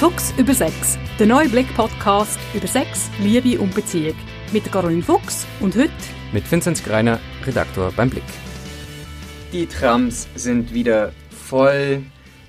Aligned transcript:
Fuchs 0.00 0.32
über 0.38 0.54
Sex, 0.54 0.96
der 1.18 1.26
neue 1.26 1.50
Blick-Podcast 1.50 2.38
über 2.54 2.66
Sex, 2.66 3.10
Liebe 3.22 3.60
und 3.60 3.74
Beziehung. 3.74 4.16
Mit 4.50 4.72
Caroline 4.72 5.02
Fuchs 5.02 5.46
und 5.60 5.76
heute 5.76 5.90
mit 6.32 6.50
Vinzenz 6.50 6.82
Greiner, 6.82 7.20
Redaktor 7.44 7.92
beim 7.94 8.08
Blick. 8.08 8.22
Die 9.52 9.66
Trams 9.66 10.26
sind 10.36 10.72
wieder 10.72 11.12
voll. 11.28 12.02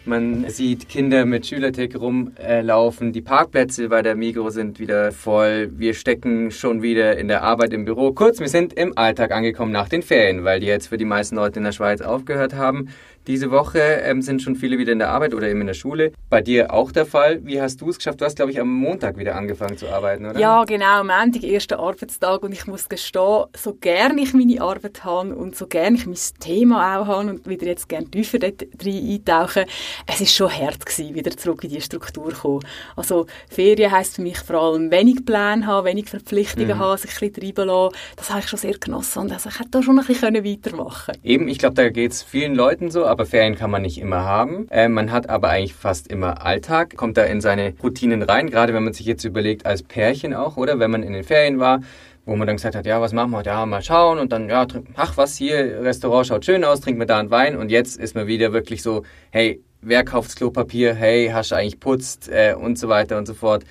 Man 0.06 0.50
sieht 0.50 0.88
Kinder 0.88 1.26
mit 1.26 1.46
Schülertick 1.46 2.00
rumlaufen. 2.00 3.12
Die 3.12 3.22
Parkplätze 3.22 3.90
bei 3.90 4.02
der 4.02 4.16
Migro 4.16 4.50
sind 4.50 4.80
wieder 4.80 5.12
voll. 5.12 5.72
Wir 5.74 5.94
stecken 5.94 6.52
schon 6.52 6.82
wieder 6.82 7.18
in 7.18 7.28
der 7.28 7.44
Arbeit 7.44 7.74
im 7.74 7.84
Büro. 7.84 8.14
Kurz, 8.14 8.40
wir 8.40 8.48
sind 8.48 8.74
im 8.74 8.98
Alltag 8.98 9.32
angekommen 9.32 9.74
nach 9.74 9.90
den 9.90 10.04
Ferien, 10.04 10.46
weil 10.46 10.62
die 10.62 10.68
jetzt 10.68 10.88
für 10.88 10.98
die 10.98 11.06
meisten 11.06 11.36
Leute 11.36 11.60
in 11.60 11.66
der 11.66 11.74
Schweiz 11.74 12.00
aufgehört 12.00 12.56
haben. 12.56 12.88
Diese 13.28 13.52
Woche 13.52 13.80
ähm, 13.80 14.22
sind 14.22 14.42
schon 14.42 14.56
viele 14.56 14.78
wieder 14.80 14.92
in 14.92 15.00
der 15.00 15.10
Arbeit 15.10 15.34
oder 15.34 15.48
eben 15.48 15.62
in 15.62 15.68
der 15.68 15.76
Schule. 15.76 16.12
Bei 16.30 16.42
dir 16.42 16.74
auch 16.74 16.92
der 16.92 17.06
Fall. 17.06 17.46
Wie 17.46 17.62
hast 17.62 17.80
du 17.82 17.90
es 17.90 17.98
geschafft? 17.98 18.20
Du 18.20 18.26
hast, 18.26 18.36
glaube 18.36 18.52
ich, 18.52 18.60
am 18.60 18.74
Montag 18.74 19.18
wieder 19.18 19.36
angefangen 19.36 19.78
zu 19.78 19.88
arbeiten, 19.90 20.26
oder? 20.26 20.40
Ja, 20.40 20.64
genau. 20.64 21.02
Am 21.02 21.08
Montag, 21.08 21.44
erster 21.44 21.80
Arbeitstag. 21.80 22.42
Und 22.42 22.52
ich 22.52 22.66
muss 22.66 22.90
gestehen, 22.90 23.46
so 23.56 23.76
gerne 23.76 24.20
ich 24.22 24.34
meine 24.34 24.60
Arbeit 24.62 25.04
habe 25.04 25.36
und 25.36 25.56
so 25.56 25.68
gerne 25.68 25.98
ich 25.98 26.08
mein 26.08 26.18
Thema 26.40 26.98
auch 26.98 27.08
habe 27.08 27.30
und 27.30 27.48
wieder 27.48 27.68
jetzt 27.68 27.88
gerne 27.90 28.10
tiefer 28.10 28.40
dort 28.40 28.64
rein 28.84 29.10
eintauchen, 29.12 29.66
es 30.08 30.22
ist 30.22 30.36
schon 30.36 30.52
hart 30.52 30.86
gewesen, 30.86 31.14
wieder 31.14 31.32
zurück 31.32 31.64
in 31.64 31.70
die 31.70 31.82
Struktur 31.82 32.34
zu 32.34 32.42
kommen. 32.42 32.66
Also 32.96 33.28
Ferien 33.50 33.92
heisst 33.92 34.16
für 34.16 34.22
mich 34.22 34.40
vor 34.40 34.62
allem 34.62 34.92
wenig 34.92 35.26
Pläne 35.26 35.66
haben, 35.66 35.86
wenig 35.86 36.10
Verpflichtungen 36.10 36.78
mhm. 36.78 36.80
haben, 36.80 36.98
sich 36.98 37.12
ein 37.12 37.32
bisschen 37.32 37.56
treiben 37.56 37.68
lassen. 37.68 37.96
Das 38.16 38.30
habe 38.30 38.40
ich 38.40 38.48
schon 38.48 38.60
sehr 38.60 38.78
genossen 38.78 39.20
und 39.20 39.32
also 39.32 39.50
ich 39.50 39.60
hätte 39.60 39.70
da 39.72 39.84
schon 39.84 40.00
ein 40.00 40.06
bisschen 40.06 40.34
weitermachen 40.34 41.14
können. 41.14 41.24
Eben, 41.24 41.48
ich 41.48 41.60
glaube, 41.60 41.76
da 41.76 41.90
geht 41.90 42.12
es 42.12 42.24
vielen 42.24 42.56
Leuten 42.56 42.90
so, 42.92 43.06
aber 43.12 43.26
Ferien 43.26 43.56
kann 43.56 43.70
man 43.70 43.84
nicht 43.84 44.00
immer 44.00 44.24
haben. 44.24 44.68
Äh, 44.70 44.90
man 44.90 45.12
hat 45.12 45.30
aber 45.30 45.50
eigentlich 45.50 45.76
fast 45.76 46.08
immer 46.08 46.44
Alltag, 46.46 46.96
kommt 46.96 47.18
da 47.18 47.24
in 47.24 47.42
seine 47.42 47.74
Routinen 47.84 48.24
rein, 48.24 48.50
gerade 48.50 48.74
wenn 48.74 48.84
man 48.84 48.94
sich 48.94 49.06
jetzt 49.06 49.24
überlegt, 49.24 49.66
als 49.66 49.84
Pärchen 49.84 50.34
auch, 50.34 50.58
oder? 50.58 50.80
Wenn 50.80 50.92
man 50.92 51.04
in 51.04 51.14
den 51.14 51.24
Ferien 51.24 51.60
war, 51.60 51.82
wo 52.26 52.36
man 52.36 52.48
dann 52.48 52.56
gesagt 52.56 52.76
hat, 52.76 52.86
ja, 52.86 53.02
was 53.02 53.14
machen 53.14 53.32
wir? 53.32 53.44
Ja, 53.44 53.66
mal 53.66 53.82
schauen 53.82 54.20
und 54.20 54.32
dann, 54.32 54.50
ja, 54.50 54.66
ach 54.96 55.18
was, 55.18 55.36
hier, 55.36 55.82
Restaurant 55.84 56.28
schaut 56.28 56.46
schön 56.46 56.64
aus, 56.64 56.82
trinkt 56.82 57.00
mir 57.00 57.06
da 57.06 57.20
einen 57.20 57.32
Wein 57.32 57.58
und 57.58 57.70
jetzt 57.70 58.00
ist 58.00 58.16
man 58.16 58.28
wieder 58.28 58.54
wirklich 58.54 58.82
so, 58.82 59.04
hey, 59.32 59.62
wer 59.82 60.04
kauft 60.06 60.36
Klopapier? 60.36 60.94
Hey, 60.94 61.30
hast 61.34 61.52
du 61.52 61.56
eigentlich 61.56 61.80
putzt? 61.80 62.30
Äh, 62.30 62.56
und 62.58 62.78
so 62.78 62.88
weiter 62.90 63.18
und 63.18 63.26
so 63.26 63.34
fort. 63.34 63.64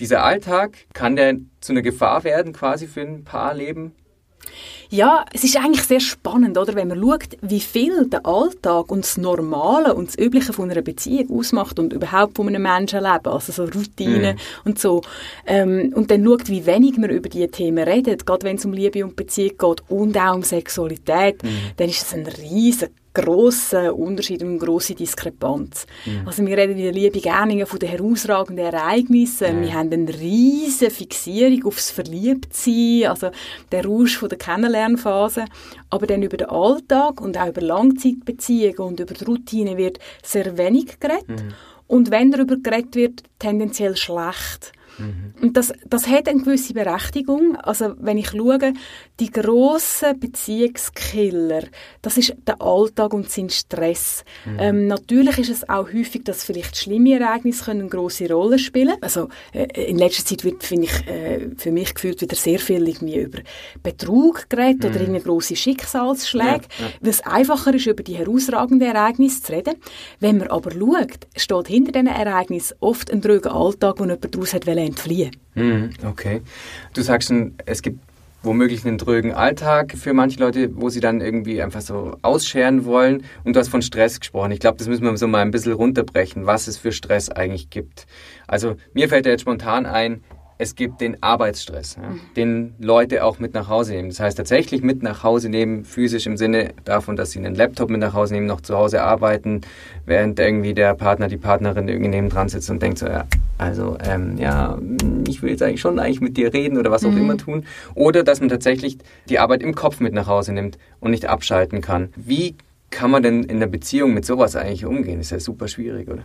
Dieser 0.00 0.22
Alltag, 0.22 0.76
kann 0.92 1.16
der 1.16 1.36
zu 1.60 1.72
einer 1.72 1.82
Gefahr 1.82 2.22
werden 2.22 2.52
quasi 2.52 2.86
für 2.86 3.00
ein 3.00 3.24
Paarleben? 3.24 3.92
Ja, 4.90 5.26
es 5.34 5.44
ist 5.44 5.56
eigentlich 5.56 5.82
sehr 5.82 6.00
spannend, 6.00 6.56
oder? 6.56 6.74
Wenn 6.74 6.88
man 6.88 7.00
schaut, 7.00 7.36
wie 7.42 7.60
viel 7.60 8.06
der 8.08 8.24
Alltag 8.24 8.90
und 8.90 9.04
das 9.04 9.18
Normale 9.18 9.94
und 9.94 10.08
das 10.08 10.18
Übliche 10.18 10.54
von 10.54 10.70
einer 10.70 10.80
Beziehung 10.80 11.38
ausmacht 11.38 11.78
und 11.78 11.92
überhaupt 11.92 12.36
von 12.36 12.48
einem 12.48 12.62
Menschenleben, 12.62 13.30
also 13.30 13.52
so 13.52 13.64
Routinen 13.64 14.36
mm. 14.36 14.68
und 14.68 14.78
so. 14.78 15.02
Ähm, 15.46 15.92
und 15.94 16.10
dann 16.10 16.24
schaut, 16.24 16.48
wie 16.48 16.64
wenig 16.64 16.96
man 16.96 17.10
über 17.10 17.28
diese 17.28 17.48
Themen 17.48 17.86
redet, 17.86 18.24
gerade 18.24 18.46
wenn 18.46 18.56
es 18.56 18.64
um 18.64 18.72
Liebe 18.72 19.04
und 19.04 19.14
Beziehung 19.14 19.58
geht 19.58 19.82
und 19.90 20.16
auch 20.16 20.34
um 20.34 20.42
Sexualität, 20.42 21.42
mm. 21.42 21.48
dann 21.76 21.88
ist 21.88 22.06
es 22.06 22.14
ein 22.14 22.26
riesiger 22.26 22.90
grossen 23.14 23.90
Unterschied 23.90 24.42
und 24.42 24.50
eine 24.50 24.58
grosse 24.58 24.94
Diskrepanz. 24.94 25.86
Mhm. 26.06 26.26
Also 26.26 26.46
wir 26.46 26.56
reden 26.56 26.76
in 26.76 26.84
der 26.84 26.92
Liebe 26.92 27.20
gerne 27.20 27.66
von 27.66 27.78
den 27.78 27.88
herausragenden 27.88 28.66
Ereignissen. 28.66 29.56
Ja. 29.56 29.60
Wir 29.62 29.74
haben 29.74 29.92
eine 29.92 30.08
riesige 30.08 30.90
Fixierung 30.90 31.64
aufs 31.64 31.90
Verliebtsein, 31.90 33.06
also 33.08 33.30
der 33.72 33.84
Rausch 33.84 34.18
von 34.18 34.28
der 34.28 34.38
Kennenlernphase. 34.38 35.46
Aber 35.90 36.06
dann 36.06 36.22
über 36.22 36.36
den 36.36 36.48
Alltag 36.48 37.20
und 37.20 37.36
auch 37.38 37.48
über 37.48 37.60
Langzeitbeziehungen 37.60 38.78
und 38.78 39.00
über 39.00 39.14
die 39.14 39.24
Routine 39.24 39.76
wird 39.76 39.98
sehr 40.22 40.56
wenig 40.58 41.00
geredet. 41.00 41.28
Mhm. 41.28 41.54
Und 41.86 42.10
wenn 42.10 42.30
darüber 42.30 42.56
geredet 42.56 42.94
wird, 42.94 43.22
tendenziell 43.38 43.96
schlecht. 43.96 44.72
Mhm. 44.98 45.34
Und 45.40 45.56
das, 45.56 45.72
das 45.86 46.06
hat 46.06 46.28
eine 46.28 46.42
gewisse 46.42 46.74
Berechtigung. 46.74 47.56
Also 47.56 47.94
wenn 47.98 48.18
ich 48.18 48.30
schaue, 48.30 48.72
die 49.20 49.30
grossen 49.30 50.18
Beziehungskiller, 50.18 51.64
das 52.02 52.18
ist 52.18 52.34
der 52.46 52.60
Alltag 52.60 53.14
und 53.14 53.30
sein 53.30 53.50
Stress. 53.50 54.24
Mhm. 54.44 54.56
Ähm, 54.58 54.86
natürlich 54.86 55.38
ist 55.38 55.50
es 55.50 55.68
auch 55.68 55.92
häufig, 55.92 56.24
dass 56.24 56.44
vielleicht 56.44 56.76
schlimme 56.76 57.18
Ereignisse 57.18 57.64
können 57.64 57.80
eine 57.80 57.88
grosse 57.88 58.28
Rolle 58.28 58.58
spielen. 58.58 58.96
Also 59.00 59.28
äh, 59.52 59.66
in 59.88 59.98
letzter 59.98 60.24
Zeit 60.24 60.44
wird, 60.44 60.62
finde 60.62 60.84
ich, 60.84 61.06
äh, 61.06 61.50
für 61.56 61.72
mich 61.72 61.94
gefühlt 61.94 62.20
wieder 62.20 62.36
sehr 62.36 62.58
viel 62.58 62.86
irgendwie 62.86 63.18
über 63.18 63.38
Betrug 63.82 64.48
geredet 64.48 64.84
mhm. 64.84 64.90
oder 64.90 65.00
irgendwie 65.00 65.22
grosse 65.22 65.56
Schicksalsschläge, 65.56 66.46
ja, 66.78 66.86
ja. 66.86 66.92
weil 67.00 67.10
es 67.10 67.20
einfacher 67.20 67.74
ist, 67.74 67.86
über 67.86 68.02
die 68.02 68.16
herausragenden 68.16 68.88
Ereignisse 68.88 69.42
zu 69.42 69.52
reden. 69.52 69.74
Wenn 70.20 70.38
man 70.38 70.48
aber 70.48 70.70
schaut, 70.72 71.26
steht 71.36 71.68
hinter 71.68 71.92
diesen 71.92 72.06
Ereignissen 72.06 72.76
oft 72.80 73.10
ein 73.10 73.20
dröger 73.20 73.54
Alltag, 73.54 73.96
wo 73.98 74.04
jemand 74.04 74.34
daraus 74.34 74.54
hat 74.54 74.66
entfliehen 74.88 75.36
mhm, 75.54 75.90
Okay. 76.04 76.42
Du 76.94 77.02
sagst 77.02 77.28
schon, 77.28 77.54
es 77.66 77.82
gibt 77.82 78.00
womöglich 78.42 78.86
einen 78.86 78.98
drögen 78.98 79.32
Alltag 79.32 79.94
für 79.96 80.14
manche 80.14 80.38
Leute, 80.38 80.70
wo 80.74 80.88
sie 80.88 81.00
dann 81.00 81.20
irgendwie 81.20 81.60
einfach 81.60 81.80
so 81.80 82.16
ausscheren 82.22 82.84
wollen. 82.84 83.24
Und 83.44 83.54
du 83.54 83.60
hast 83.60 83.68
von 83.68 83.82
Stress 83.82 84.20
gesprochen. 84.20 84.52
Ich 84.52 84.60
glaube, 84.60 84.78
das 84.78 84.86
müssen 84.86 85.04
wir 85.04 85.16
so 85.16 85.26
mal 85.26 85.42
ein 85.42 85.50
bisschen 85.50 85.72
runterbrechen, 85.72 86.46
was 86.46 86.68
es 86.68 86.76
für 86.76 86.92
Stress 86.92 87.30
eigentlich 87.30 87.70
gibt. 87.70 88.06
Also 88.46 88.76
mir 88.94 89.08
fällt 89.08 89.26
da 89.26 89.30
jetzt 89.30 89.42
spontan 89.42 89.86
ein, 89.86 90.22
es 90.58 90.74
gibt 90.74 91.00
den 91.00 91.22
Arbeitsstress, 91.22 91.96
ja, 91.96 92.16
den 92.36 92.74
Leute 92.80 93.24
auch 93.24 93.38
mit 93.38 93.54
nach 93.54 93.68
Hause 93.68 93.92
nehmen. 93.92 94.08
Das 94.08 94.18
heißt 94.18 94.36
tatsächlich 94.36 94.82
mit 94.82 95.04
nach 95.04 95.22
Hause 95.22 95.48
nehmen, 95.48 95.84
physisch 95.84 96.26
im 96.26 96.36
Sinne 96.36 96.74
davon, 96.84 97.14
dass 97.14 97.30
sie 97.30 97.38
einen 97.38 97.54
Laptop 97.54 97.90
mit 97.90 98.00
nach 98.00 98.12
Hause 98.12 98.34
nehmen, 98.34 98.46
noch 98.46 98.60
zu 98.60 98.76
Hause 98.76 99.02
arbeiten, 99.02 99.60
während 100.04 100.40
irgendwie 100.40 100.74
der 100.74 100.94
Partner, 100.94 101.28
die 101.28 101.36
Partnerin 101.36 101.86
irgendwie 101.86 102.08
neben 102.08 102.28
dran 102.28 102.48
sitzt 102.48 102.68
und 102.70 102.82
denkt 102.82 102.98
so, 102.98 103.06
ja, 103.06 103.24
also 103.56 103.96
ähm, 104.04 104.36
ja, 104.38 104.78
ich 105.28 105.42
will 105.42 105.50
jetzt 105.50 105.62
eigentlich 105.62 105.80
schon 105.80 106.00
eigentlich 106.00 106.20
mit 106.20 106.36
dir 106.36 106.52
reden 106.52 106.76
oder 106.76 106.90
was 106.90 107.04
auch 107.04 107.10
mhm. 107.10 107.18
immer 107.18 107.36
tun. 107.36 107.64
Oder 107.94 108.24
dass 108.24 108.40
man 108.40 108.48
tatsächlich 108.48 108.98
die 109.28 109.38
Arbeit 109.38 109.62
im 109.62 109.76
Kopf 109.76 110.00
mit 110.00 110.12
nach 110.12 110.26
Hause 110.26 110.52
nimmt 110.52 110.76
und 110.98 111.12
nicht 111.12 111.26
abschalten 111.26 111.80
kann. 111.80 112.08
Wie 112.16 112.56
kann 112.90 113.10
man 113.10 113.22
denn 113.22 113.44
in 113.44 113.60
der 113.60 113.66
Beziehung 113.66 114.14
mit 114.14 114.24
sowas 114.24 114.56
eigentlich 114.56 114.86
umgehen? 114.86 115.18
Das 115.18 115.26
ist 115.26 115.32
ja 115.32 115.40
super 115.40 115.68
schwierig, 115.68 116.08
oder? 116.08 116.24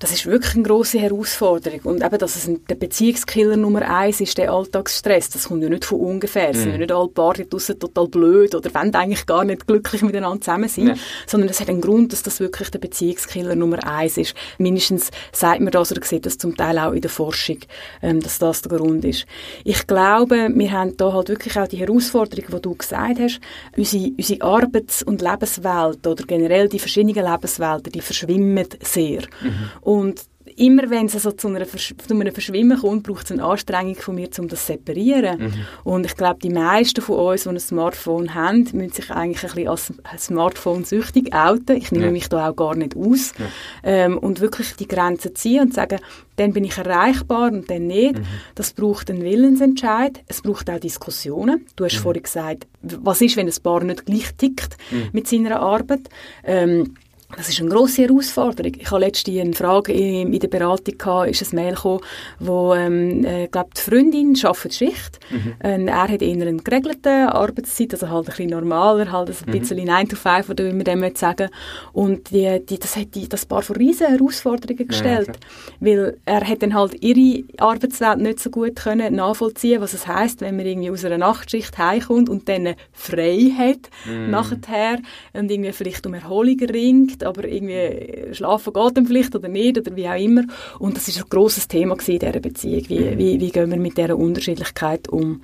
Das 0.00 0.10
ist 0.10 0.26
wirklich 0.26 0.54
eine 0.54 0.64
große 0.64 0.98
Herausforderung. 0.98 1.80
Und 1.84 2.04
eben, 2.04 2.18
dass 2.18 2.34
es 2.34 2.50
der 2.68 2.74
Beziehungskiller 2.74 3.56
Nummer 3.56 3.82
eins 3.88 4.20
ist, 4.20 4.36
der 4.36 4.52
Alltagsstress. 4.52 5.30
Das 5.30 5.48
kommt 5.48 5.62
ja 5.62 5.68
nicht 5.68 5.84
von 5.84 6.00
ungefähr. 6.00 6.50
Es 6.50 6.56
mm. 6.56 6.60
sind 6.60 6.72
ja 6.72 6.78
nicht 6.78 6.92
alle 6.92 7.08
Paare 7.08 7.46
draussen 7.46 7.78
total 7.78 8.08
blöd 8.08 8.54
oder 8.54 8.74
wollen 8.74 8.92
eigentlich 8.94 9.26
gar 9.26 9.44
nicht 9.44 9.66
glücklich 9.66 10.02
miteinander 10.02 10.40
zusammen 10.40 10.68
sein. 10.68 10.88
Ja. 10.88 10.94
Sondern 11.26 11.48
es 11.48 11.60
hat 11.60 11.68
einen 11.68 11.80
Grund, 11.80 12.12
dass 12.12 12.24
das 12.24 12.40
wirklich 12.40 12.70
der 12.70 12.80
Beziehungskiller 12.80 13.54
Nummer 13.54 13.86
eins 13.86 14.16
ist. 14.16 14.34
Mindestens 14.58 15.10
sagt 15.30 15.60
man 15.60 15.70
das 15.70 15.92
oder 15.92 16.04
sieht 16.04 16.26
das 16.26 16.36
zum 16.36 16.56
Teil 16.56 16.80
auch 16.80 16.92
in 16.92 17.00
der 17.00 17.10
Forschung, 17.10 17.58
ähm, 18.02 18.18
dass 18.18 18.40
das 18.40 18.62
der 18.62 18.76
Grund 18.76 19.04
ist. 19.04 19.24
Ich 19.62 19.86
glaube, 19.86 20.48
wir 20.52 20.72
haben 20.72 20.96
da 20.96 21.12
halt 21.12 21.28
wirklich 21.28 21.56
auch 21.56 21.68
die 21.68 21.76
Herausforderung, 21.76 22.46
die 22.56 22.62
du 22.62 22.74
gesagt 22.74 23.20
hast. 23.20 23.40
Unsere, 23.76 24.10
unsere 24.18 24.42
Arbeits- 24.42 25.04
und 25.04 25.22
Lebenswelt 25.22 25.91
Lebenswelten 25.94 26.06
oder 26.06 26.24
generell 26.24 26.68
die 26.68 26.78
verschiedenen 26.78 27.24
Lebenswelten, 27.24 27.92
die 27.92 28.00
verschwimmen 28.00 28.66
sehr. 28.82 29.22
Mhm. 29.42 29.70
Und 29.80 30.22
immer 30.56 30.90
wenn 30.90 31.06
es 31.06 31.14
also 31.14 31.32
zu, 31.32 31.48
einer 31.48 31.66
Versch 31.66 31.94
zu 32.06 32.14
einem 32.14 32.32
Verschwimmen 32.32 32.78
kommt, 32.78 33.04
braucht 33.04 33.26
es 33.26 33.32
eine 33.32 33.44
Anstrengung 33.44 33.96
von 33.96 34.14
mir, 34.14 34.28
um 34.38 34.48
das 34.48 34.66
zu 34.66 34.72
separieren. 34.72 35.38
Mhm. 35.38 35.52
Und 35.84 36.06
ich 36.06 36.16
glaube, 36.16 36.40
die 36.40 36.50
meisten 36.50 37.02
von 37.02 37.18
uns, 37.18 37.44
die 37.44 37.48
ein 37.48 37.60
Smartphone 37.60 38.34
haben, 38.34 38.68
müssen 38.72 38.92
sich 38.92 39.10
eigentlich 39.10 39.44
ein 39.44 39.64
bisschen 39.64 39.96
als 40.04 40.26
Smartphone-süchtig 40.26 41.34
outen. 41.34 41.76
Ich 41.76 41.92
nehme 41.92 42.06
ja. 42.06 42.10
mich 42.10 42.28
da 42.28 42.50
auch 42.50 42.56
gar 42.56 42.74
nicht 42.74 42.96
aus. 42.96 43.32
Ja. 43.38 43.46
Ähm, 43.82 44.18
und 44.18 44.40
wirklich 44.40 44.74
die 44.76 44.88
Grenzen 44.88 45.34
ziehen 45.34 45.62
und 45.62 45.74
sagen, 45.74 45.98
dann 46.36 46.52
bin 46.52 46.64
ich 46.64 46.76
erreichbar 46.76 47.52
und 47.52 47.68
dann 47.70 47.86
nicht. 47.86 48.18
Mhm. 48.18 48.24
Das 48.54 48.72
braucht 48.72 49.10
einen 49.10 49.22
Willensentscheid. 49.22 50.20
Es 50.26 50.42
braucht 50.42 50.70
auch 50.70 50.80
Diskussionen. 50.80 51.66
Du 51.76 51.84
hast 51.84 51.96
mhm. 51.96 52.02
vorhin 52.02 52.22
gesagt, 52.22 52.66
was 52.82 53.20
ist, 53.20 53.36
wenn 53.36 53.48
ein 53.48 53.62
Paar 53.62 53.84
nicht 53.84 54.06
gleich 54.06 54.34
tickt 54.36 54.76
mhm. 54.90 55.08
mit 55.12 55.28
seiner 55.28 55.60
Arbeit? 55.60 56.08
Ähm, 56.44 56.94
das 57.36 57.48
ist 57.48 57.60
eine 57.60 57.70
grosse 57.70 58.02
Herausforderung. 58.02 58.72
Ich 58.78 58.90
habe 58.90 59.00
letztens 59.00 59.40
eine 59.40 59.52
Frage 59.54 59.92
in, 59.92 60.38
der 60.38 60.48
Beratung 60.48 60.98
gehabt, 60.98 61.30
ist 61.30 61.52
ein 61.52 61.56
Mail 61.56 61.74
gekommen, 61.74 62.00
wo, 62.38 62.74
ähm, 62.74 63.24
äh, 63.24 63.48
glaub, 63.48 63.74
die 63.74 63.80
Freundin 63.80 64.36
arbeitet 64.42 64.74
Schicht. 64.74 65.18
Mhm. 65.30 65.54
Ähm, 65.62 65.88
er 65.88 66.08
hat 66.08 66.22
eher 66.22 66.46
eine 66.46 66.56
geregelte 66.56 67.32
Arbeitszeit, 67.34 67.92
also 67.92 68.10
halt 68.10 68.26
ein 68.26 68.30
bisschen 68.30 68.50
normaler, 68.50 69.10
halt 69.10 69.30
ein 69.30 69.36
mhm. 69.46 69.58
bisschen 69.58 69.84
9 69.84 70.08
to 70.08 70.16
5, 70.16 70.50
oder 70.50 70.64
wie 70.66 70.72
man 70.72 70.84
dem 70.84 71.14
sagen 71.14 71.48
Und 71.92 72.30
die, 72.30 72.60
die, 72.68 72.78
das 72.78 72.96
hat 72.96 73.14
die, 73.14 73.28
das 73.28 73.46
Paar 73.46 73.62
vor 73.62 73.76
riesen 73.76 74.08
Herausforderungen 74.08 74.86
gestellt. 74.86 75.28
Ja, 75.28 75.34
weil 75.80 76.16
er 76.24 76.46
hat 76.46 76.62
dann 76.62 76.74
halt 76.74 77.02
ihre 77.02 77.44
Arbeitswelt 77.58 78.18
nicht 78.18 78.40
so 78.40 78.50
gut 78.50 78.76
können 78.76 79.14
nachvollziehen, 79.14 79.80
was 79.80 79.94
es 79.94 80.06
heisst, 80.06 80.40
wenn 80.40 80.56
man 80.56 80.66
irgendwie 80.66 80.90
aus 80.90 81.04
einer 81.04 81.18
Nachtschicht 81.18 81.78
heimkommt 81.78 82.28
und 82.28 82.48
dann 82.48 82.74
frei 82.92 83.52
hat, 83.56 83.90
mhm. 84.04 84.30
nachher, 84.30 84.98
und 85.32 85.50
irgendwie 85.50 85.72
vielleicht 85.72 86.06
um 86.06 86.14
Erholung 86.14 86.58
ringt 86.60 87.21
aber 87.22 87.44
irgendwie 87.44 88.34
schlafen 88.34 88.72
geht 88.72 88.96
dann 88.96 89.06
vielleicht 89.06 89.34
oder 89.34 89.48
nicht 89.48 89.78
oder 89.78 89.94
wie 89.96 90.08
auch 90.08 90.18
immer. 90.18 90.44
Und 90.78 90.96
das 90.96 91.08
ist 91.08 91.18
ein 91.18 91.28
grosses 91.28 91.68
Thema 91.68 91.96
in 92.06 92.18
dieser 92.18 92.40
Beziehung. 92.40 92.88
Wie, 92.88 93.00
mhm. 93.00 93.18
wie, 93.18 93.40
wie 93.40 93.50
gehen 93.50 93.70
wir 93.70 93.78
mit 93.78 93.96
dieser 93.96 94.16
Unterschiedlichkeit 94.16 95.08
um? 95.08 95.42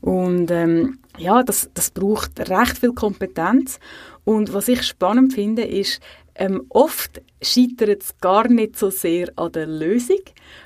Und 0.00 0.50
ähm, 0.50 0.98
ja, 1.20 1.42
das, 1.42 1.70
das 1.74 1.90
braucht 1.90 2.40
recht 2.48 2.78
viel 2.78 2.92
Kompetenz. 2.92 3.78
Und 4.24 4.52
was 4.52 4.68
ich 4.68 4.82
spannend 4.82 5.32
finde, 5.32 5.62
ist, 5.62 6.00
ähm, 6.40 6.64
oft 6.70 7.20
scheitert 7.42 8.02
es 8.02 8.18
gar 8.18 8.48
nicht 8.48 8.78
so 8.78 8.90
sehr 8.90 9.28
an 9.36 9.52
der 9.52 9.66
Lösung, 9.66 10.20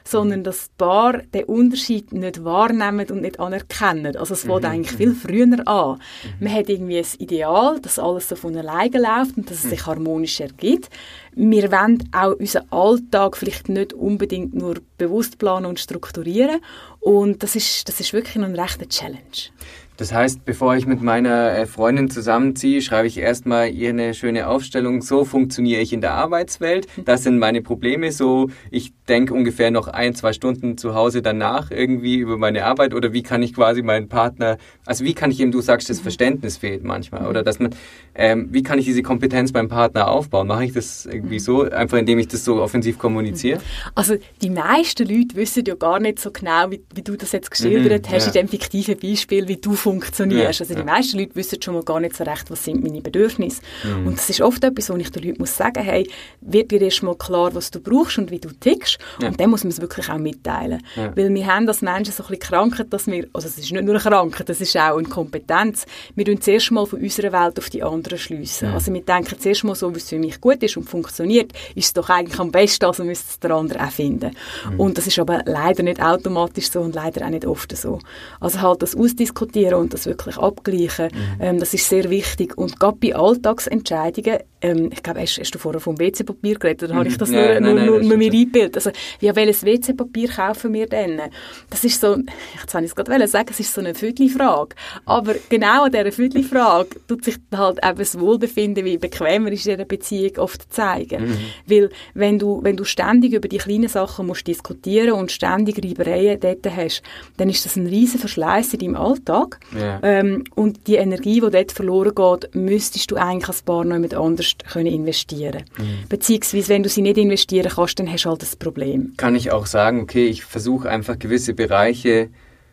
sondern 0.04 0.40
mhm. 0.40 0.44
dass 0.44 0.66
die 0.66 0.74
Paar 0.78 1.18
den 1.18 1.44
Unterschied 1.44 2.12
nicht 2.12 2.44
wahrnehmen 2.44 3.06
und 3.10 3.22
nicht 3.22 3.40
anerkennen. 3.40 4.16
Also 4.16 4.34
es 4.34 4.44
mhm. 4.44 4.50
fängt 4.50 4.64
eigentlich 4.66 4.96
viel 4.96 5.14
früher 5.14 5.66
an. 5.66 5.98
Mhm. 5.98 6.44
Man 6.44 6.52
hat 6.52 6.68
irgendwie 6.68 6.98
ein 6.98 7.06
Ideal, 7.18 7.80
dass 7.80 7.98
alles 7.98 8.28
so 8.28 8.36
von 8.36 8.56
alleine 8.56 8.98
läuft 8.98 9.36
und 9.36 9.50
dass 9.50 9.58
es 9.58 9.64
mhm. 9.64 9.70
sich 9.70 9.86
harmonisch 9.86 10.40
ergibt. 10.40 10.90
Wir 11.34 11.70
wollen 11.72 12.08
auch 12.12 12.38
unseren 12.38 12.70
Alltag 12.70 13.36
vielleicht 13.36 13.68
nicht 13.68 13.92
unbedingt 13.92 14.54
nur 14.54 14.76
bewusst 14.98 15.38
planen 15.38 15.66
und 15.66 15.80
strukturieren 15.80 16.60
und 17.00 17.42
das 17.42 17.56
ist, 17.56 17.88
das 17.88 17.98
ist 18.00 18.12
wirklich 18.12 18.36
eine 18.36 18.56
rechte 18.56 18.88
Challenge. 18.88 19.50
Das 19.96 20.12
heißt, 20.12 20.44
bevor 20.44 20.74
ich 20.74 20.86
mit 20.86 21.02
meiner 21.02 21.56
äh, 21.56 21.66
Freundin 21.66 22.10
zusammenziehe, 22.10 22.82
schreibe 22.82 23.06
ich 23.06 23.18
erstmal 23.18 23.70
ihr 23.70 23.90
eine 23.90 24.12
schöne 24.14 24.48
Aufstellung. 24.48 25.02
So 25.02 25.24
funktioniere 25.24 25.80
ich 25.80 25.92
in 25.92 26.00
der 26.00 26.14
Arbeitswelt. 26.14 26.88
Das 27.04 27.22
sind 27.22 27.38
meine 27.38 27.60
Probleme. 27.60 28.10
So, 28.12 28.48
ich 28.70 28.92
denke 29.08 29.34
ungefähr 29.34 29.70
noch 29.70 29.88
ein, 29.88 30.14
zwei 30.14 30.32
Stunden 30.32 30.78
zu 30.78 30.94
Hause 30.94 31.20
danach 31.20 31.70
irgendwie 31.70 32.16
über 32.16 32.38
meine 32.38 32.64
Arbeit 32.64 32.94
oder 32.94 33.12
wie 33.12 33.22
kann 33.22 33.42
ich 33.42 33.52
quasi 33.54 33.82
meinen 33.82 34.08
Partner, 34.08 34.56
also 34.86 35.04
wie 35.04 35.12
kann 35.12 35.30
ich 35.30 35.40
ihm, 35.40 35.50
du 35.50 35.60
sagst, 35.60 35.90
das 35.90 35.98
mhm. 35.98 36.02
Verständnis 36.02 36.56
fehlt 36.56 36.82
manchmal 36.82 37.26
oder 37.26 37.42
dass 37.42 37.58
man, 37.58 37.74
ähm, 38.14 38.48
wie 38.50 38.62
kann 38.62 38.78
ich 38.78 38.86
diese 38.86 39.02
Kompetenz 39.02 39.52
beim 39.52 39.68
Partner 39.68 40.08
aufbauen? 40.08 40.46
Mache 40.46 40.64
ich 40.64 40.72
das 40.72 41.06
irgendwie 41.06 41.38
so, 41.38 41.62
einfach 41.62 41.98
indem 41.98 42.18
ich 42.18 42.28
das 42.28 42.44
so 42.44 42.62
offensiv 42.62 42.98
kommuniziere? 42.98 43.60
Also 43.94 44.16
die 44.40 44.50
meisten 44.50 45.06
Leute 45.06 45.36
wissen 45.36 45.64
ja 45.66 45.74
gar 45.74 46.00
nicht 46.00 46.18
so 46.18 46.30
genau, 46.30 46.70
wie, 46.70 46.82
wie 46.94 47.02
du 47.02 47.16
das 47.16 47.32
jetzt 47.32 47.50
geschildert 47.50 48.08
mhm, 48.08 48.14
hast 48.14 48.34
ja. 48.34 48.40
in 48.40 48.46
dem 48.46 48.48
fiktiven 48.48 48.98
Beispiel, 48.98 49.48
wie 49.48 49.56
du 49.56 49.74
funktionierst. 49.84 50.60
Ja, 50.60 50.64
also 50.64 50.74
die 50.74 50.80
ja. 50.80 50.84
meisten 50.84 51.18
Leute 51.18 51.36
wissen 51.36 51.60
schon 51.60 51.74
mal 51.74 51.82
gar 51.82 52.00
nicht 52.00 52.16
so 52.16 52.24
recht, 52.24 52.50
was 52.50 52.64
sind 52.64 52.82
meine 52.82 53.00
Bedürfnisse. 53.00 53.60
Mhm. 53.84 54.06
Und 54.06 54.18
das 54.18 54.30
ist 54.30 54.40
oft 54.40 54.64
etwas, 54.64 54.90
wo 54.90 54.96
ich 54.96 55.10
den 55.10 55.22
Leuten 55.22 55.40
muss 55.40 55.56
sagen, 55.56 55.82
hey, 55.82 56.08
wird 56.40 56.70
dir 56.70 56.80
erst 56.80 57.02
mal 57.02 57.14
klar, 57.14 57.54
was 57.54 57.70
du 57.70 57.80
brauchst 57.80 58.18
und 58.18 58.30
wie 58.30 58.38
du 58.38 58.48
tickst. 58.50 58.98
Ja. 59.20 59.28
Und 59.28 59.38
dann 59.38 59.50
muss 59.50 59.64
man 59.64 59.70
es 59.70 59.80
wirklich 59.80 60.08
auch 60.08 60.18
mitteilen. 60.18 60.82
Weil 61.14 61.32
wir 61.32 61.46
haben 61.46 61.68
als 61.68 61.82
Menschen 61.82 62.12
so 62.12 62.22
ein 62.22 62.30
bisschen 62.30 62.48
Krankheit, 62.48 62.86
dass 62.90 63.06
wir, 63.06 63.26
also 63.32 63.48
es 63.48 63.58
ist 63.58 63.70
nicht 63.70 63.84
nur 63.84 63.94
eine 63.94 63.98
Krankheit, 63.98 64.48
das 64.48 64.60
ist 64.60 64.76
auch 64.76 64.96
eine 64.96 65.08
Kompetenz. 65.08 65.86
Wir 66.14 66.24
tun 66.24 66.40
zuerst 66.40 66.70
mal 66.70 66.86
von 66.86 67.00
unserer 67.00 67.32
Welt 67.32 67.58
auf 67.58 67.70
die 67.70 67.82
anderen 67.82 68.18
schliessen. 68.18 68.68
Also 68.68 68.92
wir 68.92 69.02
denken 69.02 69.38
zuerst 69.38 69.64
mal 69.64 69.74
so, 69.74 69.92
wie 69.94 69.98
es 69.98 70.08
für 70.08 70.18
mich 70.18 70.40
gut 70.40 70.62
ist 70.62 70.76
und 70.76 70.88
funktioniert, 70.88 71.52
ist 71.74 71.86
es 71.86 71.92
doch 71.92 72.08
eigentlich 72.08 72.38
am 72.40 72.50
besten, 72.50 72.86
also 72.86 73.04
müsste 73.04 73.26
es 73.28 73.38
der 73.40 73.50
andere 73.50 73.84
auch 73.84 73.90
finden. 73.90 74.30
Mhm. 74.70 74.80
Und 74.80 74.98
das 74.98 75.06
ist 75.06 75.18
aber 75.18 75.42
leider 75.44 75.82
nicht 75.82 76.02
automatisch 76.02 76.70
so 76.70 76.80
und 76.80 76.94
leider 76.94 77.26
auch 77.26 77.30
nicht 77.30 77.46
oft 77.46 77.76
so. 77.76 77.98
Also 78.40 78.62
halt 78.62 78.82
das 78.82 78.96
ausdiskutieren 78.96 79.73
und 79.76 79.92
das 79.92 80.06
wirklich 80.06 80.36
abgleichen, 80.36 81.08
mhm. 81.12 81.40
ähm, 81.40 81.58
das 81.60 81.74
ist 81.74 81.88
sehr 81.88 82.10
wichtig. 82.10 82.56
Und 82.56 82.78
gerade 82.78 82.98
bei 83.00 83.14
Alltagsentscheidungen, 83.14 84.38
ähm, 84.64 84.90
ich 84.92 85.02
glaube, 85.02 85.20
hast, 85.20 85.38
hast, 85.38 85.54
du 85.54 85.58
vorher 85.58 85.80
vom 85.80 85.98
WC-Papier 85.98 86.58
geredet, 86.58 86.84
oder 86.84 86.94
mhm. 86.94 86.98
habe 87.00 87.08
ich 87.08 87.18
das 87.18 87.28
nein, 87.28 87.62
nur, 87.62 87.74
nein, 87.74 87.86
nur, 87.86 87.98
nein, 87.98 88.08
nur 88.08 88.16
mir 88.16 88.32
eingebildet? 88.32 88.76
Also, 88.76 88.90
ja, 89.20 89.36
welches 89.36 89.64
WC-Papier 89.64 90.28
kaufen 90.28 90.72
wir 90.72 90.86
denn? 90.86 91.20
Das 91.68 91.84
ist 91.84 92.00
so, 92.00 92.16
jetzt 92.60 92.72
wollte 92.72 92.86
ich 92.86 92.92
es 92.92 92.94
gerade 92.94 93.28
sagen, 93.28 93.48
es 93.50 93.60
ist 93.60 93.74
so 93.74 93.82
eine 93.82 93.94
Viertelfrage. 93.94 94.74
Aber 95.04 95.34
genau 95.50 95.84
an 95.84 95.92
dieser 95.92 96.10
Viertelfrage 96.12 96.96
tut 97.06 97.24
sich 97.24 97.36
halt 97.54 97.78
eben 97.84 97.98
das 97.98 98.18
Wohlbefinden, 98.18 98.86
wie 98.86 98.96
bequemer 98.96 99.52
ist 99.52 99.66
in 99.66 99.74
einer 99.74 99.84
Beziehung 99.84 100.38
oft 100.38 100.72
zeigen. 100.72 101.28
Mhm. 101.28 101.38
Weil, 101.66 101.90
wenn 102.14 102.38
du, 102.38 102.60
wenn 102.62 102.78
du 102.78 102.84
ständig 102.84 103.34
über 103.34 103.48
die 103.48 103.58
kleinen 103.58 103.88
Sachen 103.88 104.26
musst 104.26 104.46
diskutieren 104.46 105.12
und 105.12 105.30
ständig 105.30 105.76
Reibereien 105.84 106.40
dort 106.40 106.66
hast, 106.74 107.02
dann 107.36 107.50
ist 107.50 107.66
das 107.66 107.76
ein 107.76 107.86
riesen 107.86 108.18
Verschleiß 108.18 108.72
in 108.72 108.80
deinem 108.80 108.96
Alltag. 108.96 109.60
Yeah. 109.74 110.00
Ähm, 110.02 110.44
und 110.54 110.86
die 110.86 110.96
Energie, 110.96 111.40
die 111.40 111.50
dort 111.50 111.72
verloren 111.72 112.14
geht, 112.14 112.54
müsstest 112.54 113.10
du 113.10 113.16
eigentlich 113.16 113.48
als 113.48 113.60
Paar 113.60 113.84
noch 113.84 113.94
jemand 113.94 114.14
anders 114.14 114.53
können 114.70 114.86
investieren 114.86 115.64
mhm. 115.76 116.08
Beziehungsweise, 116.08 116.68
wenn 116.68 116.82
du 116.82 116.88
sie 116.88 117.02
nicht 117.02 117.18
investieren 117.18 117.70
kannst, 117.74 117.98
dann 117.98 118.10
hast 118.10 118.24
du 118.24 118.30
halt 118.30 118.42
das 118.42 118.56
Problem. 118.56 119.14
Kann 119.16 119.36
ich 119.36 119.50
auch 119.50 119.66
sagen, 119.66 120.00
okay, 120.00 120.26
ich 120.26 120.44
versuche 120.44 120.88
einfach 120.88 121.18
gewisse 121.18 121.54
Bereiche 121.54 122.30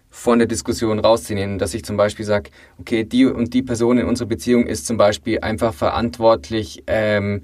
von 0.10 0.40
der 0.40 0.48
Diskussion 0.48 1.00
rauszunehmen, 1.00 1.58
dass 1.58 1.74
ich 1.74 1.86
zum 1.86 1.96
Beispiel 1.98 2.26
sage, 2.26 2.52
okay, 2.80 3.06
die 3.06 3.26
und 3.26 3.54
die 3.54 3.64
Person 3.64 3.98
in 3.98 4.06
unserer 4.06 4.28
Beziehung 4.28 4.68
ist 4.68 4.86
zum 4.86 4.98
Beispiel 4.98 5.40
einfach 5.40 5.74
verantwortlich 5.74 6.84
ähm, 6.88 7.44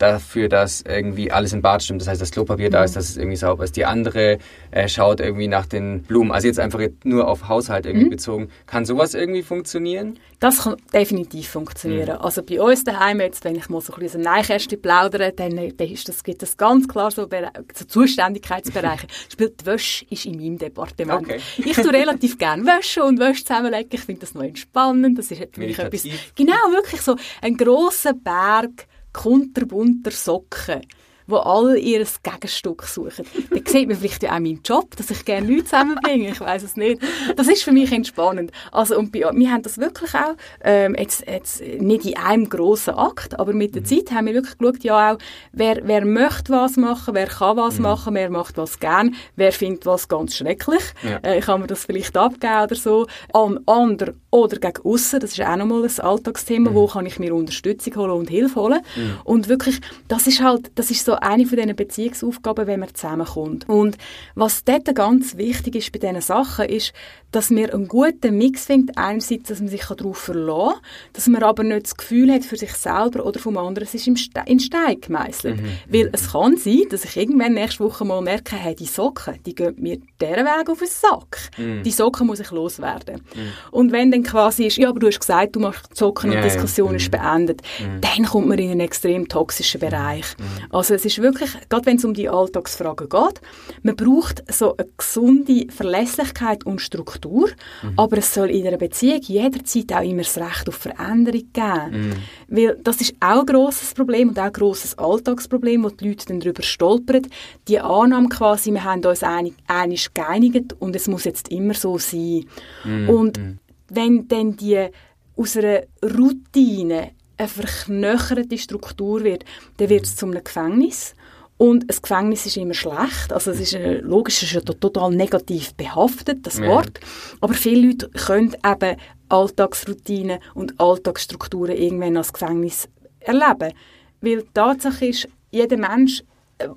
dafür, 0.00 0.48
dass 0.48 0.82
irgendwie 0.82 1.30
alles 1.30 1.52
im 1.52 1.62
Bad 1.62 1.82
stimmt. 1.82 2.00
Das 2.00 2.08
heißt, 2.08 2.20
das 2.20 2.30
Klopapier 2.30 2.68
mhm. 2.68 2.72
da 2.72 2.84
ist, 2.84 2.96
dass 2.96 3.10
es 3.10 3.16
irgendwie 3.16 3.36
sauber 3.36 3.64
ist. 3.64 3.76
Die 3.76 3.84
andere 3.84 4.38
äh, 4.70 4.88
schaut 4.88 5.20
irgendwie 5.20 5.48
nach 5.48 5.66
den 5.66 6.02
Blumen. 6.02 6.32
Also 6.32 6.46
jetzt 6.46 6.58
einfach 6.58 6.80
nur 7.04 7.28
auf 7.28 7.48
Haushalt 7.48 7.86
irgendwie 7.86 8.06
mhm. 8.06 8.10
bezogen. 8.10 8.48
Kann 8.66 8.84
sowas 8.84 9.14
irgendwie 9.14 9.42
funktionieren? 9.42 10.18
Das 10.38 10.62
kann 10.62 10.76
definitiv 10.92 11.48
funktionieren. 11.48 12.16
Mhm. 12.16 12.24
Also 12.24 12.42
bei 12.42 12.60
uns 12.60 12.82
daheim 12.84 13.20
jetzt, 13.20 13.44
wenn 13.44 13.56
ich 13.56 13.68
mal 13.68 13.80
so 13.82 13.92
ein 13.92 14.00
bisschen 14.00 14.22
Neikästchen 14.22 14.80
plaudere, 14.80 15.32
dann, 15.32 15.56
dann 15.56 15.88
ist 15.88 16.08
das, 16.08 16.24
gibt 16.24 16.42
es 16.42 16.56
ganz 16.56 16.88
klar 16.88 17.10
so, 17.10 17.28
so 17.74 17.84
Zuständigkeitsbereiche. 17.84 19.06
Spielt 19.30 19.66
Wäsche 19.66 20.06
ist 20.08 20.24
in 20.24 20.38
meinem 20.38 20.56
Departement. 20.56 21.22
Okay. 21.22 21.40
ich 21.58 21.76
tue 21.76 21.92
relativ 21.92 22.38
gerne 22.38 22.64
Wäsche 22.64 23.04
und 23.04 23.20
Wäsche 23.20 23.44
zusammenlegen. 23.44 23.90
Ich 23.92 24.00
finde 24.00 24.22
das 24.22 24.32
noch 24.32 24.42
entspannend. 24.42 25.18
Das 25.18 25.30
ist 25.30 25.42
für 25.52 25.60
mich 25.60 25.78
etwas, 25.78 26.04
genau, 26.34 26.54
wirklich 26.72 27.02
so 27.02 27.16
ein 27.42 27.56
grosser 27.56 28.14
Berg 28.14 28.86
kunterbunter 29.12 30.12
Socken 30.12 30.82
wo 31.30 31.36
alle 31.36 31.78
ihr 31.78 32.06
Gegenstück 32.22 32.82
suchen. 32.84 33.24
Dann 33.50 33.66
sieht 33.66 33.88
man 33.88 33.96
vielleicht 33.96 34.22
ja 34.22 34.30
auch 34.30 34.40
meinen 34.40 34.60
Job, 34.64 34.96
dass 34.96 35.10
ich 35.10 35.24
gerne 35.24 35.46
Leute 35.46 35.64
zusammenbringe. 35.64 36.30
Ich 36.30 36.40
weiß 36.40 36.62
es 36.62 36.76
nicht. 36.76 37.00
Das 37.36 37.48
ist 37.48 37.62
für 37.62 37.72
mich 37.72 37.92
entspannend. 37.92 38.52
Also, 38.72 38.98
und 38.98 39.12
bei, 39.12 39.20
wir 39.20 39.52
haben 39.52 39.62
das 39.62 39.78
wirklich 39.78 40.14
auch, 40.14 40.34
ähm, 40.62 40.94
jetzt, 40.98 41.26
jetzt 41.26 41.60
nicht 41.60 42.04
in 42.04 42.16
einem 42.16 42.48
grossen 42.48 42.94
Akt, 42.94 43.38
aber 43.38 43.52
mit 43.52 43.74
der 43.74 43.82
mhm. 43.82 43.86
Zeit 43.86 44.10
haben 44.12 44.26
wir 44.26 44.34
wirklich 44.34 44.58
geschaut, 44.58 44.82
ja 44.82 45.12
auch, 45.12 45.18
wer, 45.52 45.80
wer 45.84 46.04
möchte 46.04 46.52
was 46.52 46.76
machen, 46.76 47.14
wer 47.14 47.26
kann 47.26 47.56
was 47.56 47.76
mhm. 47.76 47.82
machen, 47.82 48.14
wer 48.14 48.30
macht 48.30 48.56
was 48.56 48.78
gern, 48.78 49.14
wer 49.36 49.52
findet 49.52 49.86
was 49.86 50.08
ganz 50.08 50.36
schrecklich. 50.36 50.82
Ja. 51.02 51.18
Äh, 51.18 51.38
ich 51.38 51.46
kann 51.46 51.60
mir 51.60 51.66
das 51.66 51.84
vielleicht 51.84 52.16
abgeben 52.16 52.64
oder 52.64 52.74
so. 52.74 53.06
An 53.32 53.60
andere 53.66 54.14
oder 54.30 54.58
gegen 54.58 54.84
aussen, 54.84 55.20
das 55.20 55.32
ist 55.32 55.40
auch 55.40 55.56
nochmal 55.56 55.84
ein 55.84 56.00
Alltagsthema, 56.00 56.70
mhm. 56.70 56.74
wo 56.74 56.86
kann 56.86 57.06
ich 57.06 57.18
mir 57.18 57.34
Unterstützung 57.34 57.96
holen 57.96 58.10
und 58.10 58.30
Hilfe 58.30 58.60
holen. 58.60 58.80
Mhm. 58.96 59.12
Und 59.24 59.48
wirklich, 59.48 59.80
das 60.08 60.26
ist 60.26 60.42
halt, 60.42 60.70
das 60.74 60.90
ist 60.90 61.04
so 61.04 61.14
eine 61.22 61.46
von 61.46 61.56
diesen 61.56 61.76
Beziehungsaufgaben, 61.76 62.66
wenn 62.66 62.80
man 62.80 62.94
zusammenkommt. 62.94 63.68
Und 63.68 63.96
was 64.34 64.64
dort 64.64 64.94
ganz 64.94 65.36
wichtig 65.36 65.76
ist 65.76 65.92
bei 65.92 65.98
diesen 65.98 66.20
Sachen, 66.20 66.66
ist, 66.66 66.92
dass 67.32 67.50
man 67.50 67.70
einen 67.70 67.88
guten 67.88 68.36
Mix 68.36 68.66
findet. 68.66 68.96
Einerseits, 68.98 69.48
dass 69.48 69.60
man 69.60 69.68
sich 69.68 69.84
darauf 69.84 70.18
verlassen 70.18 70.74
kann, 70.74 70.80
dass 71.12 71.26
man 71.28 71.42
aber 71.42 71.62
nicht 71.62 71.86
das 71.86 71.96
Gefühl 71.96 72.32
hat 72.32 72.44
für 72.44 72.56
sich 72.56 72.72
selber 72.72 73.24
oder 73.24 73.38
vom 73.38 73.56
anderen, 73.56 73.86
es 73.86 73.94
ist 73.94 74.06
im 74.06 74.16
Ste 74.16 74.42
in 74.46 74.60
Stein 74.60 75.00
gemeißelt. 75.00 75.60
Mhm. 75.60 75.70
Weil 75.88 76.10
es 76.12 76.32
kann 76.32 76.56
sein, 76.56 76.82
dass 76.90 77.04
ich 77.04 77.16
irgendwann 77.16 77.54
nächste 77.54 77.84
Woche 77.84 78.04
mal 78.04 78.20
merke, 78.20 78.56
hey, 78.56 78.74
die 78.74 78.86
Socken, 78.86 79.38
die 79.46 79.54
gehen 79.54 79.74
mir 79.78 79.98
diesen 80.20 80.44
Weg 80.44 80.68
auf 80.68 80.78
den 80.78 80.88
Sack. 80.88 81.50
Mhm. 81.56 81.82
Die 81.82 81.90
Socken 81.90 82.26
muss 82.26 82.40
ich 82.40 82.50
loswerden. 82.50 83.22
Mhm. 83.34 83.52
Und 83.70 83.92
wenn 83.92 84.10
dann 84.10 84.22
quasi 84.22 84.66
ist, 84.66 84.76
ja, 84.76 84.88
aber 84.88 85.00
du 85.00 85.06
hast 85.06 85.20
gesagt, 85.20 85.56
du 85.56 85.60
machst 85.60 85.96
Socken 85.96 86.32
ja, 86.32 86.38
und 86.38 86.44
die 86.44 86.48
Diskussion 86.48 86.90
ja. 86.90 86.96
ist 86.96 87.06
mhm. 87.06 87.10
beendet, 87.10 87.62
mhm. 87.78 88.00
dann 88.00 88.24
kommt 88.26 88.48
man 88.48 88.58
in 88.58 88.70
einen 88.70 88.80
extrem 88.80 89.28
toxischen 89.28 89.80
Bereich. 89.80 90.24
Mhm. 90.38 90.66
Also 90.70 90.94
es 90.94 91.04
ist 91.04 91.09
wirklich, 91.18 91.50
gerade 91.68 91.86
wenn 91.86 91.96
es 91.96 92.04
um 92.04 92.14
die 92.14 92.28
Alltagsfragen 92.28 93.08
geht, 93.08 93.40
man 93.82 93.96
braucht 93.96 94.42
so 94.52 94.76
eine 94.76 94.88
gesunde 94.96 95.66
Verlässlichkeit 95.70 96.64
und 96.64 96.80
Struktur, 96.80 97.48
mhm. 97.82 97.92
aber 97.96 98.18
es 98.18 98.32
soll 98.32 98.50
in 98.50 98.66
einer 98.66 98.76
Beziehung 98.76 99.20
jederzeit 99.22 99.92
auch 99.92 100.02
immer 100.02 100.22
das 100.22 100.38
Recht 100.38 100.68
auf 100.68 100.76
Veränderung 100.76 101.44
geben. 101.52 101.90
Mhm. 101.90 102.12
Weil 102.48 102.78
das 102.82 103.00
ist 103.00 103.14
auch 103.20 103.40
ein 103.40 103.46
grosses 103.46 103.94
Problem 103.94 104.30
und 104.30 104.38
auch 104.38 104.44
ein 104.44 104.52
grosses 104.52 104.96
Alltagsproblem, 104.98 105.84
wo 105.84 105.90
die 105.90 106.08
Leute 106.08 106.26
dann 106.26 106.40
darüber 106.40 106.62
stolpern. 106.62 107.26
Die 107.68 107.80
Annahme 107.80 108.28
quasi, 108.28 108.72
wir 108.72 108.84
haben 108.84 109.04
uns 109.04 109.22
einig, 109.22 109.54
einig 109.66 110.12
geeinigt 110.14 110.74
und 110.78 110.96
es 110.96 111.08
muss 111.08 111.24
jetzt 111.24 111.48
immer 111.48 111.74
so 111.74 111.98
sein. 111.98 112.44
Mhm. 112.84 113.08
Und 113.08 113.38
mhm. 113.38 113.58
wenn 113.88 114.28
dann 114.28 114.56
die 114.56 114.88
aus 115.36 115.56
einer 115.56 115.82
Routine 116.02 117.12
eine 117.40 117.48
verknöcherte 117.48 118.58
Struktur 118.58 119.24
wird, 119.24 119.44
dann 119.78 119.88
wird 119.88 120.04
es 120.04 120.16
zu 120.16 120.26
einem 120.26 120.44
Gefängnis. 120.44 121.14
Und 121.56 121.90
ein 121.90 121.96
Gefängnis 122.00 122.46
ist 122.46 122.56
immer 122.56 122.74
schlecht. 122.74 123.32
Also 123.32 123.50
es 123.50 123.60
ist 123.60 123.74
äh, 123.74 123.98
logisch, 123.98 124.42
es 124.42 124.44
ist 124.44 124.52
ja 124.52 124.60
total 124.60 125.10
negativ 125.10 125.74
behaftet, 125.74 126.46
das 126.46 126.60
Wort. 126.62 127.00
Aber 127.40 127.52
viele 127.52 127.88
Leute 127.88 128.08
können 128.10 128.56
eben 128.64 128.96
Alltagsroutinen 129.28 130.38
und 130.54 130.80
Alltagsstrukturen 130.80 131.76
irgendwann 131.76 132.16
als 132.16 132.32
Gefängnis 132.32 132.88
erleben. 133.20 133.74
Weil 134.22 134.42
die 134.42 134.48
Tatsache 134.54 135.06
ist, 135.06 135.28
jeder 135.50 135.76
Mensch 135.76 136.22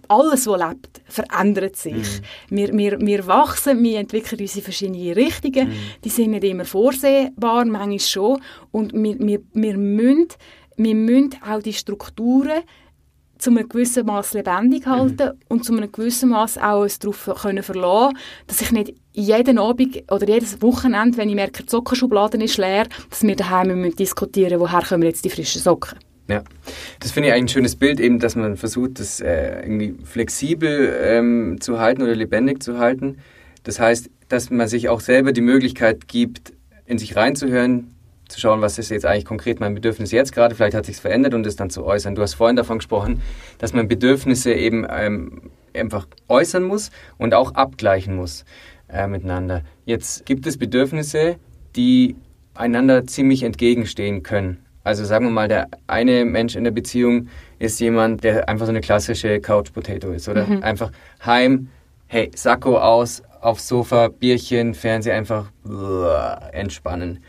alles, 0.08 0.48
was 0.48 0.60
lebt, 0.60 1.02
verändert 1.06 1.76
sich. 1.76 2.22
Mm. 2.50 2.56
Wir, 2.56 2.78
wir, 2.78 3.00
wir 3.02 3.28
wachsen, 3.28 3.84
wir 3.84 4.00
entwickeln 4.00 4.42
unsere 4.42 4.64
verschiedenen 4.64 5.14
Richtungen. 5.14 5.70
Mm. 5.70 5.74
Die 6.04 6.10
sind 6.10 6.32
nicht 6.32 6.44
immer 6.44 6.66
vorsehbar, 6.66 7.66
manchmal 7.66 8.00
schon. 8.00 8.42
Und 8.72 8.94
wir, 8.94 9.20
wir, 9.20 9.40
wir, 9.54 9.78
müssen, 9.78 10.28
wir 10.78 10.96
müssen 10.96 11.36
auch 11.48 11.62
die 11.62 11.74
Strukturen 11.74 12.64
zu 13.44 13.50
einem 13.50 13.68
gewissen 13.68 14.06
Maß 14.06 14.34
lebendig 14.36 14.86
halten 14.86 15.34
mhm. 15.34 15.40
und 15.50 15.66
zu 15.66 15.76
einem 15.76 15.92
gewissen 15.92 16.30
Maß 16.30 16.60
auch 16.60 16.84
uns 16.84 16.98
darauf 17.00 17.30
können 17.42 17.62
verlassen, 17.62 18.18
dass 18.48 18.62
ich 18.62 18.72
nicht 18.72 18.94
jeden 19.12 19.60
Abend 19.60 20.02
oder 20.10 20.28
jedes 20.28 20.62
Wochenende, 20.62 21.18
wenn 21.18 21.28
ich 21.28 21.36
merke, 21.36 21.64
die 21.64 21.70
Sockenschublade 21.70 22.42
ist 22.42 22.58
leer, 22.58 22.88
dass 23.10 23.22
wir 23.24 23.36
daheim 23.36 23.94
diskutieren 23.96 24.52
müssen, 24.52 24.62
woher 24.62 24.82
kommen 24.82 25.04
jetzt 25.04 25.26
die 25.26 25.30
frischen 25.30 25.62
Socken. 25.62 26.00
Ja, 26.28 26.44
das 27.00 27.12
finde 27.12 27.30
ich 27.30 27.34
eigentlich 27.34 27.52
ein 27.52 27.56
schönes 27.56 27.76
Bild, 27.76 28.00
eben, 28.00 28.20
dass 28.20 28.36
man 28.36 28.56
versucht, 28.56 29.00
das 29.00 29.20
äh, 29.20 29.62
irgendwie 29.62 29.96
flexibel 30.06 30.98
ähm, 31.02 31.58
zu 31.60 31.80
halten 31.80 32.02
oder 32.02 32.16
lebendig 32.16 32.64
zu 32.64 32.78
halten. 32.80 33.18
Das 33.64 33.80
heißt, 33.80 34.10
dass 34.30 34.50
man 34.50 34.68
sich 34.68 34.88
auch 34.88 35.02
selber 35.02 35.34
die 35.34 35.42
Möglichkeit 35.42 36.08
gibt, 36.08 36.54
in 36.86 36.98
sich 36.98 37.16
reinzuhören, 37.16 37.94
zu 38.30 38.40
schauen, 38.40 38.62
was 38.62 38.80
ist 38.80 38.90
jetzt 38.90 39.06
eigentlich 39.06 39.26
konkret 39.26 39.60
mein 39.60 39.76
Bedürfnis 39.76 40.12
jetzt 40.12 40.34
gerade, 40.34 40.56
vielleicht 40.56 40.76
hat 40.76 40.86
sich 40.86 40.98
verändert 40.98 41.34
und 41.34 41.46
es 41.46 41.56
dann 41.56 41.70
zu 41.70 41.86
äußern. 41.86 42.16
Du 42.16 42.22
hast 42.22 42.36
vorhin 42.36 42.56
davon 42.56 42.80
gesprochen, 42.80 43.22
dass 43.58 43.74
man 43.74 43.88
Bedürfnisse 43.88 44.54
eben 44.54 44.86
ähm, 44.90 45.52
einfach 45.74 46.08
äußern 46.30 46.64
muss 46.64 46.90
und 47.18 47.34
auch 47.34 47.54
abgleichen 47.54 48.16
muss 48.16 48.46
äh, 48.88 49.08
miteinander. 49.08 49.62
Jetzt 49.86 50.26
gibt 50.26 50.48
es 50.48 50.58
Bedürfnisse, 50.58 51.36
die 51.76 52.16
einander 52.54 53.06
ziemlich 53.06 53.44
entgegenstehen 53.44 54.24
können. 54.24 54.64
Also 54.84 55.06
sagen 55.06 55.26
wir 55.26 55.32
mal, 55.32 55.48
der 55.48 55.68
eine 55.88 56.26
Mensch 56.26 56.56
in 56.56 56.64
der 56.64 56.72
Beziehung 56.72 57.28
ist 57.60 57.80
jemand, 57.80 58.24
der 58.24 58.50
einfach 58.50 58.66
so 58.66 58.72
eine 58.72 58.82
klassische 58.82 59.40
Couch 59.40 59.72
Potato 59.74 60.12
ist, 60.12 60.28
oder? 60.28 60.46
Mhm. 60.46 60.64
Einfach 60.64 60.92
heim, 61.26 61.70
hey, 62.08 62.30
Sakko 62.36 62.78
aus, 62.78 63.24
aufs 63.42 63.68
Sofa, 63.68 64.10
Bierchen, 64.10 64.74
Fernseher, 64.74 65.16
einfach 65.16 65.52
entspannen. 66.52 67.20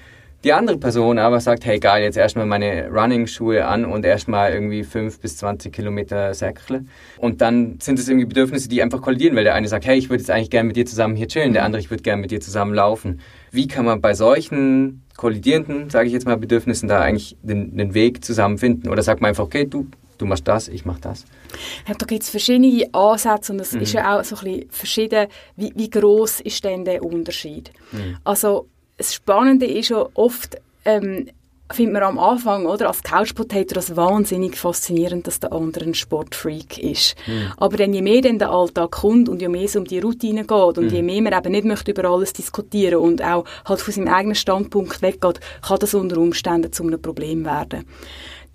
Die 0.44 0.52
andere 0.52 0.76
Person 0.76 1.18
aber 1.18 1.40
sagt, 1.40 1.64
hey 1.64 1.78
geil, 1.78 2.02
jetzt 2.02 2.18
erstmal 2.18 2.44
meine 2.44 2.90
Running-Schuhe 2.90 3.64
an 3.64 3.86
und 3.86 4.04
erstmal 4.04 4.52
irgendwie 4.52 4.84
5 4.84 5.18
bis 5.18 5.38
20 5.38 5.72
Kilometer 5.72 6.34
Säckle. 6.34 6.84
Und 7.16 7.40
dann 7.40 7.78
sind 7.80 7.98
es 7.98 8.10
irgendwie 8.10 8.26
Bedürfnisse, 8.26 8.68
die 8.68 8.82
einfach 8.82 9.00
kollidieren, 9.00 9.36
weil 9.36 9.44
der 9.44 9.54
eine 9.54 9.68
sagt, 9.68 9.86
hey, 9.86 9.96
ich 9.96 10.10
würde 10.10 10.20
jetzt 10.20 10.30
eigentlich 10.30 10.50
gerne 10.50 10.66
mit 10.66 10.76
dir 10.76 10.84
zusammen 10.84 11.16
hier 11.16 11.28
chillen, 11.28 11.54
der 11.54 11.62
mhm. 11.62 11.66
andere, 11.66 11.80
ich 11.80 11.90
würde 11.90 12.02
gerne 12.02 12.20
mit 12.20 12.30
dir 12.30 12.42
zusammen 12.42 12.74
laufen. 12.74 13.20
Wie 13.54 13.68
kann 13.68 13.84
man 13.84 14.00
bei 14.00 14.14
solchen 14.14 15.02
kollidierenden, 15.16 15.90
sage 15.90 16.08
ich 16.08 16.12
jetzt 16.12 16.26
mal, 16.26 16.36
Bedürfnissen 16.36 16.88
da 16.88 17.00
eigentlich 17.00 17.36
den, 17.42 17.76
den 17.76 17.94
Weg 17.94 18.24
zusammenfinden? 18.24 18.90
Oder 18.90 19.02
sagt 19.02 19.20
man 19.20 19.28
einfach, 19.28 19.44
okay, 19.44 19.64
du, 19.64 19.86
du 20.18 20.26
machst 20.26 20.48
das, 20.48 20.68
ich 20.68 20.84
mach 20.84 20.98
das? 20.98 21.24
Ja, 21.86 21.94
da 21.94 22.04
gibt 22.04 22.22
es 22.22 22.30
verschiedene 22.30 22.88
Ansätze 22.92 23.52
und 23.52 23.60
es 23.60 23.72
mhm. 23.72 23.82
ist 23.82 23.92
ja 23.92 24.18
auch 24.18 24.24
so 24.24 24.36
ein 24.36 24.44
bisschen 24.44 24.70
verschieden, 24.70 25.28
wie, 25.56 25.72
wie 25.76 25.88
groß 25.88 26.40
ist 26.40 26.64
denn 26.64 26.84
der 26.84 27.04
Unterschied? 27.04 27.70
Mhm. 27.92 28.16
Also 28.24 28.66
das 28.96 29.14
Spannende 29.14 29.66
ist 29.66 29.90
ja 29.90 30.06
oft, 30.14 30.56
ähm, 30.84 31.28
findet 31.74 31.94
man 31.94 32.02
am 32.02 32.18
Anfang, 32.18 32.66
oder, 32.66 32.88
als 32.88 33.02
Couch 33.02 33.34
Potato 33.34 33.74
das 33.74 33.96
wahnsinnig 33.96 34.56
faszinierend, 34.56 35.26
dass 35.26 35.40
der 35.40 35.52
andere 35.52 35.84
ein 35.84 35.94
Sportfreak 35.94 36.78
ist. 36.78 37.14
Mhm. 37.26 37.52
Aber 37.56 37.76
dann, 37.76 37.92
je 37.92 38.02
mehr 38.02 38.22
dann 38.22 38.38
der 38.38 38.50
Alltag 38.50 38.92
kommt 38.92 39.28
und 39.28 39.42
je 39.42 39.48
mehr 39.48 39.64
es 39.64 39.76
um 39.76 39.84
die 39.84 39.98
Routine 39.98 40.42
geht 40.44 40.78
und 40.78 40.84
mhm. 40.86 40.94
je 40.94 41.02
mehr 41.02 41.22
man 41.22 41.32
eben 41.32 41.52
nicht 41.52 41.64
möchte 41.64 41.90
über 41.90 42.08
alles 42.08 42.32
diskutieren 42.32 43.00
und 43.00 43.22
auch 43.22 43.44
halt 43.64 43.80
von 43.80 43.92
seinem 43.92 44.08
eigenen 44.08 44.34
Standpunkt 44.34 45.02
weggeht, 45.02 45.40
kann 45.66 45.78
das 45.78 45.94
unter 45.94 46.18
Umständen 46.18 46.72
zu 46.72 46.84
einem 46.84 47.00
Problem 47.00 47.44
werden. 47.44 47.84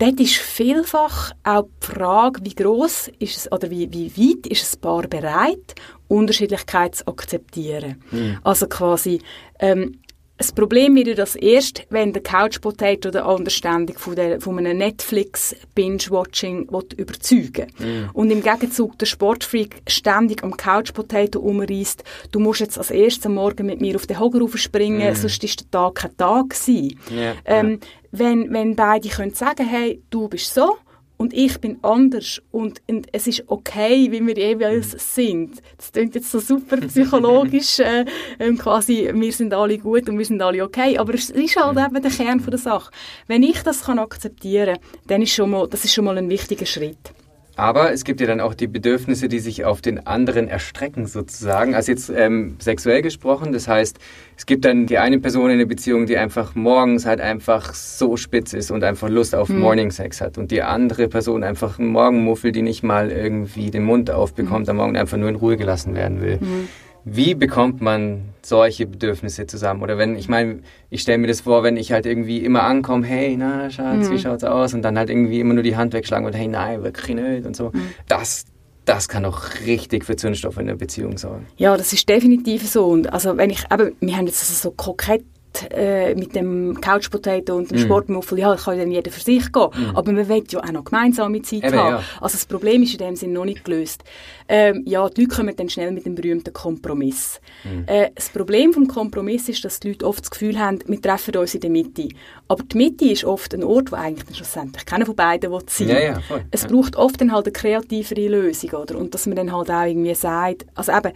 Dort 0.00 0.18
ist 0.18 0.36
vielfach 0.36 1.32
auch 1.44 1.66
die 1.82 1.86
Frage, 1.86 2.40
wie 2.42 2.54
groß 2.54 3.10
ist 3.18 3.36
es 3.36 3.52
oder 3.52 3.70
wie, 3.70 3.92
wie 3.92 4.10
weit 4.16 4.46
ist 4.46 4.74
ein 4.74 4.80
Paar 4.80 5.02
bereit, 5.02 5.74
Unterschiedlichkeit 6.08 6.94
zu 6.94 7.06
akzeptieren. 7.06 8.02
Mhm. 8.10 8.38
Also 8.42 8.66
quasi, 8.66 9.20
ähm, 9.58 9.98
das 10.40 10.52
Problem 10.52 10.96
wird 10.96 11.18
das 11.18 11.36
erst, 11.36 11.84
wenn 11.90 12.14
der 12.14 12.22
Couch 12.22 12.62
Potato 12.62 13.10
der 13.10 13.26
Understanding 13.26 13.98
von, 13.98 14.16
der, 14.16 14.40
von 14.40 14.58
einem 14.58 14.78
Netflix 14.78 15.54
Binge-Watching 15.74 16.66
überzeugen 16.96 17.66
mm. 17.78 18.08
Und 18.14 18.30
im 18.30 18.42
Gegenzug 18.42 18.98
der 18.98 19.04
Sportfreak 19.04 19.82
ständig 19.86 20.42
am 20.42 20.56
Couch 20.56 20.94
Potato 20.94 21.40
umreißt, 21.40 22.02
du 22.32 22.40
musst 22.40 22.60
jetzt 22.60 22.78
als 22.78 22.90
erstes 22.90 23.26
am 23.26 23.34
Morgen 23.34 23.66
mit 23.66 23.82
mir 23.82 23.96
auf 23.96 24.06
den 24.06 24.18
Hocker 24.18 24.40
springen, 24.56 25.12
mm. 25.12 25.14
sonst 25.14 25.44
ist 25.44 25.60
der 25.60 25.70
Tag 25.70 25.96
kein 25.96 26.16
Tag 26.16 26.48
gewesen. 26.48 26.98
Yeah, 27.10 27.34
ähm. 27.44 27.78
Wenn, 28.10 28.50
wenn 28.50 28.74
beide 28.74 29.08
können 29.10 29.34
sagen, 29.34 29.68
hey, 29.68 30.02
du 30.08 30.26
bist 30.26 30.52
so, 30.54 30.78
und 31.20 31.34
ich 31.34 31.60
bin 31.60 31.78
anders 31.82 32.40
und, 32.50 32.80
und, 32.88 33.08
es 33.12 33.26
ist 33.26 33.44
okay, 33.46 34.10
wie 34.10 34.26
wir 34.26 34.34
jeweils 34.38 34.94
mhm. 34.94 34.98
sind. 34.98 35.62
Das 35.76 35.92
klingt 35.92 36.14
jetzt 36.14 36.30
so 36.30 36.40
super 36.40 36.78
psychologisch, 36.78 37.78
äh, 37.78 38.06
ähm, 38.38 38.56
quasi, 38.56 39.10
wir 39.12 39.32
sind 39.32 39.52
alle 39.52 39.76
gut 39.76 40.08
und 40.08 40.16
wir 40.16 40.24
sind 40.24 40.40
alle 40.40 40.64
okay, 40.64 40.96
aber 40.96 41.12
es 41.12 41.28
ist 41.28 41.56
halt 41.56 41.76
eben 41.76 42.00
der 42.00 42.10
Kern 42.10 42.40
von 42.40 42.52
der 42.52 42.58
Sache. 42.58 42.90
Wenn 43.26 43.42
ich 43.42 43.62
das 43.62 43.82
kann 43.82 43.98
akzeptieren, 43.98 44.78
dann 45.08 45.20
ist 45.20 45.34
schon 45.34 45.50
mal, 45.50 45.68
das 45.68 45.84
ist 45.84 45.92
schon 45.92 46.06
mal 46.06 46.16
ein 46.16 46.30
wichtiger 46.30 46.64
Schritt. 46.64 47.12
Aber 47.60 47.92
es 47.92 48.04
gibt 48.04 48.22
ja 48.22 48.26
dann 48.26 48.40
auch 48.40 48.54
die 48.54 48.68
Bedürfnisse, 48.68 49.28
die 49.28 49.38
sich 49.38 49.66
auf 49.66 49.82
den 49.82 50.06
anderen 50.06 50.48
erstrecken, 50.48 51.04
sozusagen. 51.04 51.74
Also 51.74 51.92
jetzt 51.92 52.08
ähm, 52.08 52.56
sexuell 52.58 53.02
gesprochen, 53.02 53.52
das 53.52 53.68
heißt, 53.68 53.98
es 54.34 54.46
gibt 54.46 54.64
dann 54.64 54.86
die 54.86 54.96
eine 54.96 55.18
Person 55.18 55.50
in 55.50 55.58
der 55.58 55.66
Beziehung, 55.66 56.06
die 56.06 56.16
einfach 56.16 56.54
morgens 56.54 57.04
halt 57.04 57.20
einfach 57.20 57.74
so 57.74 58.16
spitz 58.16 58.54
ist 58.54 58.70
und 58.70 58.82
einfach 58.82 59.10
Lust 59.10 59.34
auf 59.34 59.50
mhm. 59.50 59.58
Morning 59.58 59.90
Sex 59.90 60.22
hat. 60.22 60.38
Und 60.38 60.50
die 60.52 60.62
andere 60.62 61.08
Person 61.08 61.44
einfach 61.44 61.78
ein 61.78 61.88
Morgenmuffel, 61.88 62.50
die 62.50 62.62
nicht 62.62 62.82
mal 62.82 63.10
irgendwie 63.10 63.70
den 63.70 63.84
Mund 63.84 64.10
aufbekommt, 64.10 64.64
mhm. 64.64 64.70
am 64.70 64.76
Morgen 64.76 64.96
einfach 64.96 65.18
nur 65.18 65.28
in 65.28 65.36
Ruhe 65.36 65.58
gelassen 65.58 65.94
werden 65.94 66.22
will. 66.22 66.38
Mhm. 66.40 66.68
Wie 67.04 67.34
bekommt 67.34 67.80
man 67.80 68.30
solche 68.42 68.86
Bedürfnisse 68.86 69.46
zusammen? 69.46 69.82
Oder 69.82 69.98
wenn, 69.98 70.16
ich 70.16 70.28
meine, 70.28 70.60
ich 70.90 71.02
stelle 71.02 71.18
mir 71.18 71.26
das 71.26 71.42
vor, 71.42 71.62
wenn 71.62 71.76
ich 71.76 71.92
halt 71.92 72.06
irgendwie 72.06 72.38
immer 72.38 72.64
ankomme, 72.64 73.06
hey, 73.06 73.36
na, 73.38 73.70
Schatz, 73.70 74.08
mhm. 74.08 74.12
wie 74.12 74.18
schaut's 74.18 74.44
aus? 74.44 74.74
Und 74.74 74.82
dann 74.82 74.98
halt 74.98 75.10
irgendwie 75.10 75.40
immer 75.40 75.54
nur 75.54 75.62
die 75.62 75.76
Hand 75.76 75.92
wegschlagen 75.92 76.26
und 76.26 76.34
hey, 76.34 76.48
nein, 76.48 76.82
wirklich 76.82 77.16
nicht 77.16 77.46
und 77.46 77.56
so. 77.56 77.70
Mhm. 77.72 77.90
Das, 78.08 78.44
das 78.84 79.08
kann 79.08 79.24
auch 79.24 79.42
richtig 79.66 80.04
für 80.04 80.16
Zündstoff 80.16 80.56
in 80.56 80.68
einer 80.68 80.76
Beziehung 80.76 81.16
sorgen. 81.16 81.46
Ja, 81.56 81.76
das 81.76 81.92
ist 81.92 82.08
definitiv 82.08 82.68
so. 82.68 82.86
Und 82.86 83.12
also 83.12 83.36
wenn 83.36 83.50
ich, 83.50 83.64
aber 83.70 83.90
wir 84.00 84.16
haben 84.16 84.26
jetzt 84.26 84.42
also 84.42 84.54
so 84.54 84.70
kokett 84.72 85.24
äh, 85.70 86.14
mit 86.14 86.34
dem 86.34 86.80
Couch 86.80 87.10
Potato 87.10 87.56
und 87.56 87.70
dem 87.70 87.78
mm. 87.78 87.84
Sportmuffel, 87.84 88.38
ja, 88.38 88.54
kann 88.56 88.78
dann 88.78 88.90
jeder 88.90 89.10
für 89.10 89.20
sich 89.20 89.52
gehen. 89.52 89.68
Mm. 89.74 89.96
Aber 89.96 90.12
man 90.12 90.28
will 90.28 90.44
ja 90.48 90.60
auch 90.60 90.72
noch 90.72 90.84
gemeinsame 90.84 91.42
Zeit 91.42 91.64
Eben, 91.64 91.76
haben. 91.76 91.94
Ja. 91.96 92.02
Also 92.20 92.34
das 92.36 92.46
Problem 92.46 92.82
ist 92.82 92.92
in 92.92 92.98
dem 92.98 93.16
Sinne 93.16 93.34
noch 93.34 93.44
nicht 93.44 93.64
gelöst. 93.64 94.04
Ähm, 94.48 94.82
ja, 94.86 95.08
die 95.08 95.22
Leute 95.22 95.36
kommen 95.36 95.54
dann 95.56 95.68
schnell 95.68 95.92
mit 95.92 96.06
dem 96.06 96.14
berühmten 96.14 96.52
Kompromiss. 96.52 97.40
Mm. 97.64 97.88
Äh, 97.88 98.10
das 98.14 98.28
Problem 98.30 98.72
vom 98.72 98.88
Kompromiss 98.88 99.48
ist, 99.48 99.64
dass 99.64 99.80
die 99.80 99.88
Leute 99.88 100.06
oft 100.06 100.20
das 100.20 100.30
Gefühl 100.30 100.58
haben, 100.58 100.78
wir 100.86 101.00
treffen 101.00 101.36
uns 101.36 101.54
in 101.54 101.60
der 101.60 101.70
Mitte. 101.70 102.08
Aber 102.48 102.62
die 102.64 102.76
Mitte 102.76 103.04
ist 103.06 103.24
oft 103.24 103.54
ein 103.54 103.62
Ort, 103.62 103.92
wo 103.92 103.96
eigentlich 103.96 104.36
schlussendlich 104.36 104.84
keiner 104.86 105.06
von 105.06 105.14
beiden 105.14 105.52
will 105.52 105.60
sein 105.68 105.88
ja, 105.88 106.00
ja, 106.00 106.20
Es 106.50 106.66
braucht 106.66 106.96
oft 106.96 107.20
dann 107.20 107.32
halt 107.32 107.46
eine 107.46 107.52
kreativere 107.52 108.28
Lösung, 108.28 108.70
oder? 108.70 108.98
Und 108.98 109.14
dass 109.14 109.26
man 109.26 109.36
dann 109.36 109.52
halt 109.52 109.70
auch 109.70 109.84
irgendwie 109.84 110.14
sagt, 110.14 110.66
also 110.74 110.92
eben, 110.92 111.12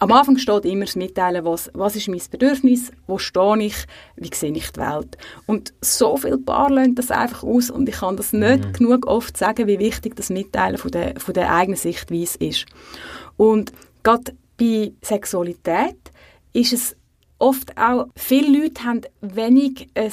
am 0.00 0.12
Anfang 0.12 0.38
steht 0.38 0.64
immer 0.64 0.84
das 0.84 0.96
Mitteilen, 0.96 1.44
was, 1.44 1.70
was 1.74 1.96
ist 1.96 2.08
mein 2.08 2.20
Bedürfnis, 2.30 2.92
wo 3.06 3.18
stehe 3.18 3.62
ich, 3.62 3.76
wie 4.16 4.30
sehe 4.32 4.52
ich 4.52 4.70
die 4.70 4.80
Welt. 4.80 5.18
Und 5.46 5.74
so 5.80 6.16
viel 6.16 6.38
Paar 6.38 6.70
lernt 6.70 6.98
das 6.98 7.10
einfach 7.10 7.42
aus 7.42 7.70
und 7.70 7.88
ich 7.88 7.96
kann 7.96 8.16
das 8.16 8.32
nicht 8.32 8.64
mhm. 8.64 8.72
genug 8.72 9.06
oft 9.06 9.36
sagen, 9.36 9.66
wie 9.66 9.78
wichtig 9.78 10.16
das 10.16 10.30
Mitteilen 10.30 10.78
von 10.78 10.90
der, 10.90 11.18
von 11.18 11.34
der 11.34 11.52
eigenen 11.52 11.78
Sichtweise 11.78 12.38
ist. 12.38 12.66
Und 13.36 13.72
gerade 14.02 14.32
bei 14.56 14.92
Sexualität 15.02 15.96
ist 16.52 16.72
es 16.72 16.96
oft 17.38 17.76
auch, 17.78 18.08
viele 18.16 18.62
Leute 18.62 18.84
haben 18.84 19.02
wenig 19.20 19.88
ein 19.94 20.12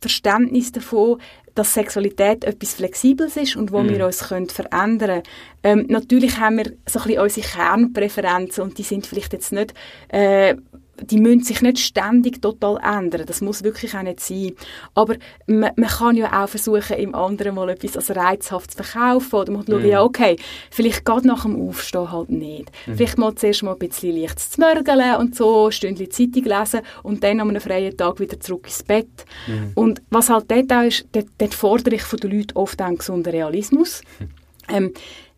Verständnis 0.00 0.72
davon, 0.72 1.20
dass 1.58 1.74
Sexualität 1.74 2.44
etwas 2.44 2.74
Flexibles 2.74 3.36
ist 3.36 3.56
und 3.56 3.72
wo 3.72 3.82
mm. 3.82 3.88
wir 3.88 4.06
uns 4.06 4.28
können 4.28 4.48
verändern 4.48 5.22
können. 5.62 5.80
Ähm, 5.80 5.86
natürlich 5.88 6.38
haben 6.38 6.58
wir 6.58 6.72
so 6.86 7.00
ein 7.00 7.06
bisschen 7.06 7.20
unsere 7.20 7.46
Kernpräferenzen 7.46 8.62
und 8.62 8.78
die 8.78 8.84
sind 8.84 9.06
vielleicht 9.06 9.32
jetzt 9.32 9.52
nicht 9.52 9.74
äh, 10.08 10.54
die 11.02 11.18
müssen 11.18 11.42
sich 11.42 11.62
nicht 11.62 11.78
ständig 11.78 12.42
total 12.42 12.78
ändern. 12.82 13.26
Das 13.26 13.40
muss 13.40 13.62
wirklich 13.62 13.94
auch 13.96 14.02
nicht 14.02 14.20
sein. 14.20 14.52
Aber 14.94 15.16
man, 15.46 15.72
man 15.76 15.88
kann 15.88 16.16
ja 16.16 16.44
auch 16.44 16.48
versuchen, 16.48 16.96
im 16.96 17.14
anderen 17.14 17.54
mal 17.54 17.68
etwas 17.70 17.96
als 17.96 18.14
reizhaft 18.14 18.72
zu 18.72 18.82
verkaufen. 18.82 19.34
Oder 19.34 19.52
man 19.52 19.64
schaut, 19.66 19.82
mm. 19.82 19.86
ja, 19.86 20.02
okay, 20.02 20.36
vielleicht 20.70 21.04
geht 21.04 21.24
nach 21.24 21.42
dem 21.42 21.68
Aufstehen 21.68 22.10
halt 22.10 22.30
nicht. 22.30 22.70
Mm. 22.86 22.94
Vielleicht 22.94 23.18
mal 23.18 23.34
zuerst 23.34 23.62
mal 23.62 23.72
ein 23.72 23.78
bisschen 23.78 24.16
leicht 24.16 24.38
zu 24.38 24.60
mörgeln 24.60 25.16
und 25.16 25.34
so, 25.34 25.66
ein 25.66 25.72
Stündchen 25.72 26.10
Zeitung 26.10 26.44
lesen 26.44 26.80
und 27.02 27.22
dann 27.22 27.40
an 27.40 27.50
einem 27.50 27.60
freien 27.60 27.96
Tag 27.96 28.20
wieder 28.20 28.40
zurück 28.40 28.66
ins 28.66 28.82
Bett. 28.82 29.08
Mm. 29.46 29.72
Und 29.74 30.02
was 30.10 30.30
halt 30.30 30.50
dort 30.50 30.72
auch 30.72 30.82
ist, 30.82 31.06
dort, 31.12 31.28
dort 31.38 31.54
fordere 31.54 31.94
ich 31.94 32.02
von 32.02 32.18
den 32.18 32.30
Leuten 32.30 32.56
oft 32.56 32.80
einen 32.80 32.98
gesunden 32.98 33.32
Realismus. 33.32 34.02
Hm. 34.18 34.28
Ähm, 34.70 34.92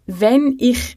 wenn 0.07 0.57
ich 0.59 0.97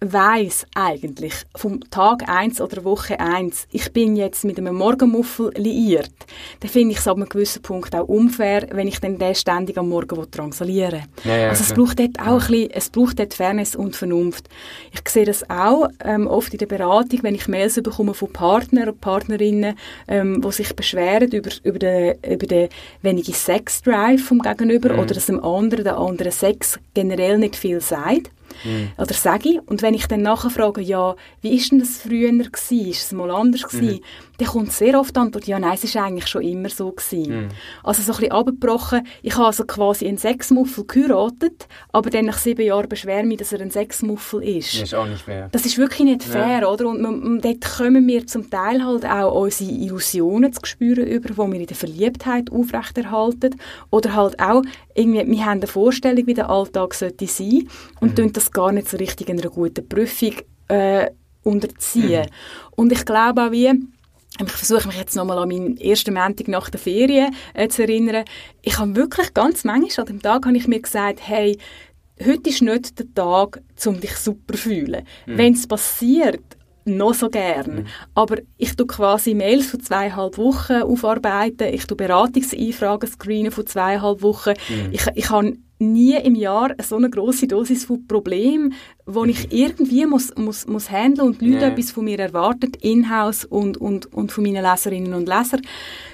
weiß 0.00 0.66
eigentlich 0.74 1.34
vom 1.54 1.80
Tag 1.90 2.28
1 2.28 2.60
oder 2.60 2.84
Woche 2.84 3.18
1, 3.18 3.66
ich 3.72 3.92
bin 3.92 4.14
jetzt 4.14 4.44
mit 4.44 4.58
einem 4.58 4.74
Morgenmuffel 4.74 5.52
liiert, 5.56 6.12
dann 6.60 6.70
finde 6.70 6.92
ich 6.92 6.98
es 6.98 7.08
ab 7.08 7.16
einem 7.16 7.28
gewissen 7.28 7.62
Punkt 7.62 7.94
auch 7.94 8.06
unfair, 8.06 8.66
wenn 8.72 8.88
ich 8.88 9.00
dann 9.00 9.18
den 9.18 9.34
ständig 9.34 9.78
am 9.78 9.88
Morgen 9.88 10.26
drangsalieren 10.30 11.04
ja, 11.24 11.36
ja, 11.36 11.48
Also 11.48 11.64
es 11.64 11.72
braucht 11.72 11.98
dort 11.98 12.20
auch 12.20 12.42
ein 12.42 12.50
bisschen, 12.50 12.70
es 12.72 12.90
braucht 12.90 13.18
dort 13.18 13.34
Fairness 13.34 13.74
und 13.74 13.96
Vernunft. 13.96 14.48
Ich 14.92 15.08
sehe 15.08 15.24
das 15.24 15.48
auch 15.48 15.88
ähm, 16.04 16.26
oft 16.26 16.52
in 16.52 16.58
der 16.58 16.66
Beratung, 16.66 17.22
wenn 17.22 17.34
ich 17.34 17.48
Mails 17.48 17.80
bekomme 17.82 18.12
von 18.12 18.32
Partnern 18.32 18.90
und 18.90 19.00
Partnerinnen, 19.00 19.76
ähm, 20.08 20.42
die 20.42 20.52
sich 20.52 20.76
beschweren 20.76 21.30
über, 21.30 21.50
über 21.62 21.78
den, 21.78 22.14
über 22.22 22.46
den 22.46 22.68
wenigen 23.00 23.32
Sex-Drive 23.32 24.22
vom 24.22 24.40
Gegenüber 24.40 24.92
mhm. 24.92 24.98
oder 24.98 25.14
dass 25.14 25.26
dem 25.26 25.42
anderen, 25.42 25.84
der 25.84 25.96
andere 25.96 26.30
Sex 26.30 26.78
generell 26.92 27.38
nicht 27.38 27.56
viel 27.56 27.80
sagt. 27.80 28.30
Mhm. 28.64 28.90
Oder 28.98 29.14
sage 29.14 29.48
ich. 29.48 29.60
Und 29.66 29.82
wenn 29.82 29.94
ich 29.94 30.06
dann 30.06 30.22
nachher 30.22 30.50
frage, 30.50 30.80
ja, 30.80 31.16
wie 31.40 31.54
ist 31.54 31.72
denn 31.72 31.78
das 31.78 31.98
früher 31.98 32.30
gewesen? 32.30 32.90
Ist 32.90 33.02
es 33.02 33.12
mal 33.12 33.30
anders 33.30 33.62
gewesen? 33.62 33.96
Mhm. 33.96 34.00
Dann 34.38 34.48
kommt 34.48 34.72
sehr 34.72 34.98
oft 34.98 35.14
die 35.16 35.20
Antwort, 35.20 35.46
ja, 35.46 35.58
nein, 35.58 35.74
es 35.74 35.84
ist 35.84 35.96
eigentlich 35.96 36.26
schon 36.26 36.42
immer 36.42 36.68
so 36.68 36.92
gewesen. 36.92 37.44
Mhm. 37.44 37.48
Also 37.82 38.02
so 38.02 38.12
ein 38.12 38.18
bisschen 38.18 38.32
abgebrochen. 38.32 39.06
Ich 39.22 39.34
habe 39.34 39.46
also 39.46 39.64
quasi 39.64 40.06
einen 40.06 40.18
Sexmuffel 40.18 40.84
geheiratet, 40.84 41.66
aber 41.92 42.10
dann 42.10 42.26
nach 42.26 42.38
sieben 42.38 42.64
Jahren 42.64 42.88
beschwere 42.88 43.24
mich, 43.24 43.38
dass 43.38 43.52
er 43.52 43.60
ein 43.60 43.70
Sexmuffel 43.70 44.42
ist. 44.42 44.74
Das 44.74 44.82
ist 44.82 44.94
auch 44.94 45.06
nicht 45.06 45.22
fair. 45.22 45.48
Das 45.52 45.64
ist 45.64 45.78
wirklich 45.78 46.04
nicht 46.04 46.22
fair, 46.22 46.60
ja. 46.60 46.68
oder? 46.68 46.88
Und, 46.88 47.04
und 47.04 47.44
dort 47.44 47.60
kommen 47.62 48.06
wir 48.06 48.26
zum 48.26 48.50
Teil 48.50 48.84
halt 48.84 49.04
auch 49.06 49.34
unsere 49.34 49.70
Illusionen 49.70 50.52
zu 50.52 50.60
spüren, 50.64 51.06
über, 51.06 51.28
die 51.28 51.36
wir 51.36 51.60
in 51.60 51.66
der 51.66 51.76
Verliebtheit 51.76 52.50
aufrechterhalten. 52.50 53.56
Oder 53.90 54.14
halt 54.14 54.40
auch, 54.40 54.62
irgendwie, 54.94 55.26
wir 55.26 55.44
haben 55.44 55.58
eine 55.58 55.66
Vorstellung, 55.66 56.26
wie 56.26 56.34
der 56.34 56.50
Alltag 56.50 56.94
sollte 56.94 57.26
sein 57.26 57.68
und 58.00 58.18
mhm. 58.18 58.32
das 58.32 58.50
gar 58.50 58.72
nicht 58.72 58.88
so 58.88 58.96
richtig 58.96 59.28
in 59.28 59.40
einer 59.40 59.50
guten 59.50 59.88
Prüfung 59.88 60.32
äh, 60.68 61.10
unterziehen. 61.42 62.22
Mhm. 62.22 62.72
Und 62.76 62.92
ich 62.92 63.04
glaube 63.04 63.46
auch, 63.46 63.52
wie 63.52 63.72
ich 64.44 64.52
versuche 64.52 64.88
mich 64.88 64.98
jetzt 64.98 65.16
nochmal 65.16 65.38
an 65.38 65.48
meinen 65.48 65.76
ersten 65.78 66.14
Montag 66.14 66.48
nach 66.48 66.70
der 66.70 66.80
Ferien 66.80 67.34
äh, 67.54 67.68
zu 67.68 67.82
erinnern. 67.82 68.24
Ich 68.62 68.78
habe 68.78 68.94
wirklich 68.96 69.32
ganz 69.34 69.64
manchmal 69.64 70.06
an 70.06 70.12
dem 70.12 70.22
Tag 70.22 70.46
habe 70.46 70.56
ich 70.56 70.68
mir 70.68 70.80
gesagt, 70.80 71.20
hey, 71.22 71.58
heute 72.24 72.50
ist 72.50 72.62
nicht 72.62 72.98
der 72.98 73.14
Tag, 73.14 73.60
um 73.84 74.00
dich 74.00 74.16
super 74.16 74.54
zu 74.54 74.60
fühlen. 74.60 75.04
Mhm. 75.26 75.38
Wenn 75.38 75.54
es 75.54 75.66
passiert, 75.66 76.42
noch 76.86 77.14
so 77.14 77.28
gern. 77.28 77.76
Mhm. 77.76 77.86
Aber 78.14 78.36
ich 78.56 78.76
tue 78.76 78.86
quasi 78.86 79.34
Mails 79.34 79.66
von 79.66 79.80
zweieinhalb 79.80 80.38
Wochen 80.38 80.82
aufarbeiten, 80.82 81.74
ich 81.74 81.86
tue 81.86 81.96
Beratungseinfragen 81.96 83.08
screenen 83.08 83.50
von 83.50 83.66
zweieinhalb 83.66 84.22
Wochen. 84.22 84.54
Mhm. 84.68 84.92
Ich, 84.92 85.06
ich 85.14 85.30
habe 85.30 85.56
nie 85.78 86.14
im 86.14 86.34
Jahr 86.34 86.74
so 86.82 86.96
eine 86.96 87.10
große 87.10 87.46
Dosis 87.46 87.84
von 87.84 88.06
Problemen, 88.06 88.74
wo 89.04 89.24
ich 89.24 89.52
irgendwie 89.52 90.06
muss, 90.06 90.34
muss, 90.36 90.66
muss 90.66 90.90
handeln 90.90 91.28
und 91.28 91.40
die 91.40 91.50
Leute 91.50 91.64
yeah. 91.64 91.72
etwas 91.72 91.90
von 91.90 92.04
mir 92.04 92.18
erwarten, 92.18 92.72
in-house 92.80 93.44
und, 93.44 93.76
und, 93.76 94.12
und 94.12 94.32
von 94.32 94.44
meinen 94.44 94.64
Leserinnen 94.64 95.14
und 95.14 95.28
Lesern. 95.28 95.62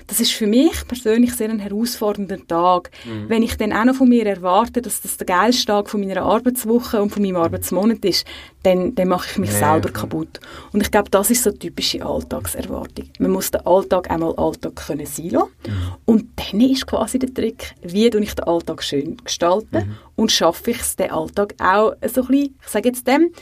Das 0.07 0.21
ist 0.21 0.33
für 0.33 0.47
mich 0.47 0.87
persönlich 0.87 1.35
sehr 1.35 1.51
ein 1.51 1.59
herausfordernder 1.59 2.39
Tag. 2.47 2.91
Mhm. 3.05 3.29
Wenn 3.29 3.43
ich 3.43 3.57
dann 3.57 3.73
auch 3.73 3.85
noch 3.85 3.95
von 3.95 4.09
mir 4.09 4.27
erwarte, 4.27 4.83
dass 4.83 5.01
das 5.01 5.17
der 5.17 5.27
geilste 5.27 5.67
Tag 5.67 5.91
von 5.91 6.01
meiner 6.01 6.23
Arbeitswoche 6.23 7.01
und 7.01 7.11
von 7.11 7.23
meinem 7.23 7.37
Arbeitsmonat 7.37 8.05
ist, 8.05 8.27
dann, 8.63 8.95
dann 8.95 9.09
mache 9.09 9.29
ich 9.31 9.39
mich 9.39 9.51
yeah. 9.51 9.73
selber 9.73 9.91
kaputt. 9.91 10.41
Und 10.73 10.83
ich 10.83 10.91
glaube, 10.91 11.11
das 11.11 11.31
ist 11.31 11.43
so 11.43 11.51
eine 11.51 11.59
typische 11.59 12.05
Alltagserwartung. 12.05 13.07
Man 13.19 13.31
muss 13.33 13.51
den 13.51 13.67
Alltag 13.67 14.11
einmal 14.11 14.35
Alltag 14.37 14.77
können 14.77 15.07
sein 15.07 15.31
lassen. 15.31 15.51
Mhm. 15.67 15.93
Und 16.05 16.25
dann 16.37 16.61
ist 16.61 16.87
quasi 16.87 17.19
der 17.19 17.33
Trick, 17.33 17.75
wie 17.83 18.07
ich 18.07 18.11
den 18.11 18.45
Alltag 18.45 18.83
schön 18.83 19.17
gestalten 19.17 19.87
mhm. 19.87 19.97
und 20.17 20.33
schaffe 20.33 20.71
ich 20.71 20.81
es, 20.81 20.97
den 20.97 21.11
Alltag 21.11 21.55
auch 21.59 21.95
so 22.07 22.23
ein 22.23 22.27
bisschen, 22.29 22.59
ich 22.63 22.69
sage 22.69 22.89
jetzt 22.89 23.07
dem, 23.07 23.33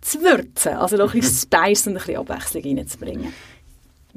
zu 0.00 0.20
würzen. 0.22 0.74
Also 0.74 0.96
noch 0.96 1.14
ein 1.14 1.20
bisschen 1.20 1.48
Spice 1.52 1.86
und 1.86 1.92
ein 1.94 1.98
bisschen 1.98 2.16
Abwechslung 2.16 2.62
reinzubringen. 2.62 3.32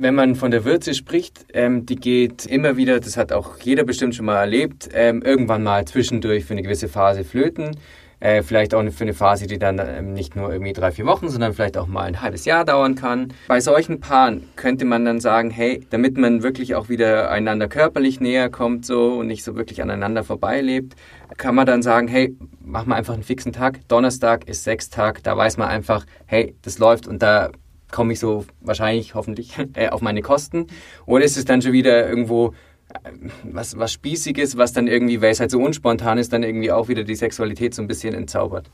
Wenn 0.02 0.16
man 0.16 0.34
von 0.34 0.50
der 0.50 0.66
Würze 0.66 0.96
spricht, 0.96 1.46
ähm, 1.54 1.86
die 1.86 1.96
geht 1.96 2.48
immer 2.48 2.76
wieder, 2.76 3.00
das 3.00 3.18
hat 3.18 3.32
auch 3.32 3.60
jeder 3.60 3.84
bestimmt 3.84 4.16
schon 4.16 4.26
mal 4.26 4.38
erlebt, 4.38 4.90
ähm, 4.96 5.22
irgendwann 5.22 5.62
mal 5.62 5.86
zwischendurch 5.86 6.44
für 6.44 6.54
eine 6.54 6.64
gewisse 6.64 6.88
Phase 6.88 7.24
flöten. 7.24 7.78
Äh, 8.20 8.42
vielleicht 8.42 8.74
auch 8.74 8.84
für 8.90 9.04
eine 9.04 9.14
Phase, 9.14 9.46
die 9.46 9.60
dann 9.60 9.80
ähm, 9.80 10.14
nicht 10.14 10.36
nur 10.36 10.52
irgendwie 10.52 10.74
drei, 10.74 10.92
vier 10.92 11.06
Wochen, 11.06 11.30
sondern 11.30 11.54
vielleicht 11.54 11.78
auch 11.78 11.86
mal 11.86 12.02
ein 12.02 12.20
halbes 12.20 12.46
Jahr 12.46 12.66
dauern 12.66 12.96
kann. 12.96 13.32
Bei 13.48 13.60
solchen 13.60 14.00
Paaren 14.00 14.50
könnte 14.56 14.86
man 14.86 15.06
dann 15.06 15.20
sagen, 15.20 15.52
hey, 15.52 15.86
damit 15.92 16.18
man 16.18 16.42
wirklich 16.42 16.74
auch 16.74 16.90
wieder 16.90 17.30
einander 17.30 17.68
körperlich 17.68 18.20
näher 18.20 18.50
kommt 18.50 18.88
so 18.88 19.20
und 19.20 19.28
nicht 19.28 19.44
so 19.44 19.56
wirklich 19.56 19.84
aneinander 19.84 20.24
vorbeilebt, 20.24 20.96
kann 21.38 21.54
man 21.54 21.68
dann 21.68 21.84
sagen, 21.84 22.08
hey, 22.08 22.36
mach 22.60 22.88
mal 22.88 22.96
einfach 22.96 23.14
einen 23.14 23.22
fixen 23.22 23.54
Tag. 23.54 23.88
Donnerstag 23.88 24.48
ist 24.48 24.64
Sextag, 24.64 25.22
da 25.22 25.38
weiß 25.38 25.58
man 25.58 25.68
einfach, 25.68 26.06
hey, 26.26 26.56
das 26.64 26.80
läuft 26.80 27.06
und 27.08 27.22
da 27.22 27.52
komme 27.92 28.14
ich 28.14 28.20
so 28.20 28.46
wahrscheinlich, 28.62 29.16
hoffentlich, 29.16 29.58
äh, 29.74 29.90
auf 29.90 30.02
meine 30.02 30.22
Kosten. 30.22 30.68
Oder 31.06 31.26
ist 31.26 31.38
es 31.38 31.46
dann 31.46 31.62
schon 31.62 31.74
wieder 31.74 32.08
irgendwo 32.08 32.54
was, 33.44 33.78
was 33.78 33.94
Spießiges, 33.94 34.58
was 34.58 34.74
dann 34.74 34.88
irgendwie, 34.88 35.22
weil 35.22 35.32
es 35.32 35.40
halt 35.40 35.52
so 35.52 35.60
unspontan 35.60 36.18
ist, 36.18 36.34
dann 36.34 36.44
irgendwie 36.44 36.72
auch 36.72 36.88
wieder 36.88 37.04
die 37.04 37.16
Sexualität 37.16 37.74
so 37.74 37.82
ein 37.82 37.88
bisschen 37.88 38.14
entzaubert. 38.14 38.70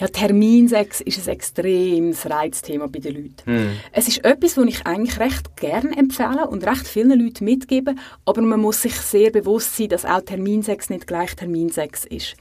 Ja, 0.00 0.06
Terminsex 0.06 1.00
ist 1.00 1.26
ein 1.26 1.34
extremes 1.34 2.28
Reizthema 2.28 2.86
bei 2.86 3.00
den 3.00 3.14
Leuten. 3.14 3.42
Hm. 3.44 3.70
Es 3.92 4.06
ist 4.06 4.24
etwas, 4.24 4.56
was 4.56 4.64
ich 4.66 4.86
eigentlich 4.86 5.18
recht 5.18 5.56
gerne 5.56 5.96
empfehle 5.96 6.48
und 6.48 6.64
recht 6.64 6.86
vielen 6.86 7.18
Leuten 7.18 7.44
mitgebe, 7.44 7.94
aber 8.24 8.42
man 8.42 8.60
muss 8.60 8.82
sich 8.82 8.94
sehr 8.94 9.30
bewusst 9.30 9.76
sein, 9.76 9.88
dass 9.88 10.04
auch 10.04 10.20
Terminsex 10.20 10.90
nicht 10.90 11.06
gleich 11.06 11.34
Terminsex 11.34 12.04
ist. 12.04 12.36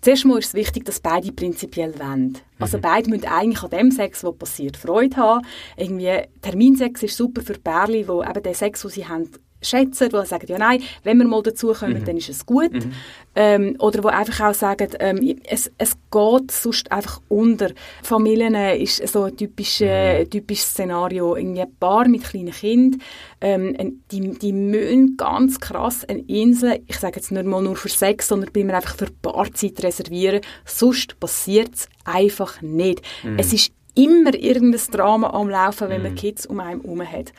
Zuerst 0.00 0.24
mal 0.24 0.38
ist 0.38 0.48
es 0.48 0.54
wichtig, 0.54 0.84
dass 0.86 1.00
beide 1.00 1.30
prinzipiell 1.32 1.98
wollen. 1.98 2.38
Also 2.58 2.78
mhm. 2.78 2.82
beide 2.82 3.10
müssen 3.10 3.26
eigentlich 3.26 3.62
an 3.62 3.70
dem 3.70 3.90
Sex, 3.90 4.24
was 4.24 4.36
passiert, 4.36 4.76
Freude 4.76 5.16
haben. 5.16 5.46
Irgendwie 5.76 6.22
Terminsex 6.40 7.02
ist 7.02 7.16
super 7.16 7.42
für 7.42 7.54
Pärchen, 7.54 8.06
die 8.06 8.28
eben 8.30 8.42
den 8.42 8.54
Sex, 8.54 8.82
den 8.82 8.90
sie 8.90 9.06
haben, 9.06 9.30
schätzen, 9.62 10.08
die 10.08 10.26
sagen, 10.26 10.46
ja 10.48 10.58
nein, 10.58 10.82
wenn 11.04 11.18
wir 11.18 11.26
mal 11.26 11.42
dazukommen, 11.42 12.00
mhm. 12.00 12.04
dann 12.04 12.16
ist 12.16 12.28
es 12.28 12.46
gut. 12.46 12.72
Mhm. 12.72 12.92
Ähm, 13.34 13.76
oder 13.78 14.00
die 14.00 14.08
einfach 14.08 14.50
auch 14.50 14.54
sagen, 14.54 14.88
ähm, 14.98 15.36
es, 15.44 15.70
es 15.78 15.96
geht 16.10 16.50
sonst 16.50 16.90
einfach 16.90 17.20
unter. 17.28 17.70
Familien 18.02 18.54
ist 18.54 19.06
so 19.08 19.24
ein 19.24 19.36
typisches, 19.36 20.26
mhm. 20.26 20.30
typisches 20.30 20.70
Szenario. 20.70 21.36
Irgendwie 21.36 21.62
ein 21.62 21.76
Paar 21.78 22.08
mit 22.08 22.24
kleinen 22.24 22.52
Kindern, 22.52 23.00
ähm, 23.40 24.02
die, 24.10 24.30
die 24.38 24.52
müssen 24.52 25.16
ganz 25.16 25.60
krass 25.60 26.04
eine 26.04 26.20
Insel, 26.20 26.80
ich 26.86 26.98
sage 26.98 27.16
jetzt 27.16 27.32
nicht 27.32 27.46
mal 27.46 27.62
nur 27.62 27.76
für 27.76 27.88
Sex, 27.88 28.28
sondern 28.28 28.50
bei 28.52 28.64
mir 28.64 28.74
einfach 28.74 28.96
für 28.96 29.08
Paarzeit 29.22 29.82
reservieren. 29.82 30.40
Sonst 30.64 31.18
passiert 31.20 31.74
es 31.74 31.88
einfach 32.04 32.60
nicht. 32.62 33.02
Mhm. 33.22 33.38
Es 33.38 33.52
ist 33.52 33.72
immer 33.94 34.34
irgendein 34.34 34.80
Drama 34.90 35.30
am 35.30 35.48
Laufen, 35.48 35.88
wenn 35.88 36.02
man 36.02 36.12
mhm. 36.12 36.16
Kids 36.16 36.46
um 36.46 36.60
einen 36.60 36.80
herum 36.82 37.02
hat. 37.02 37.32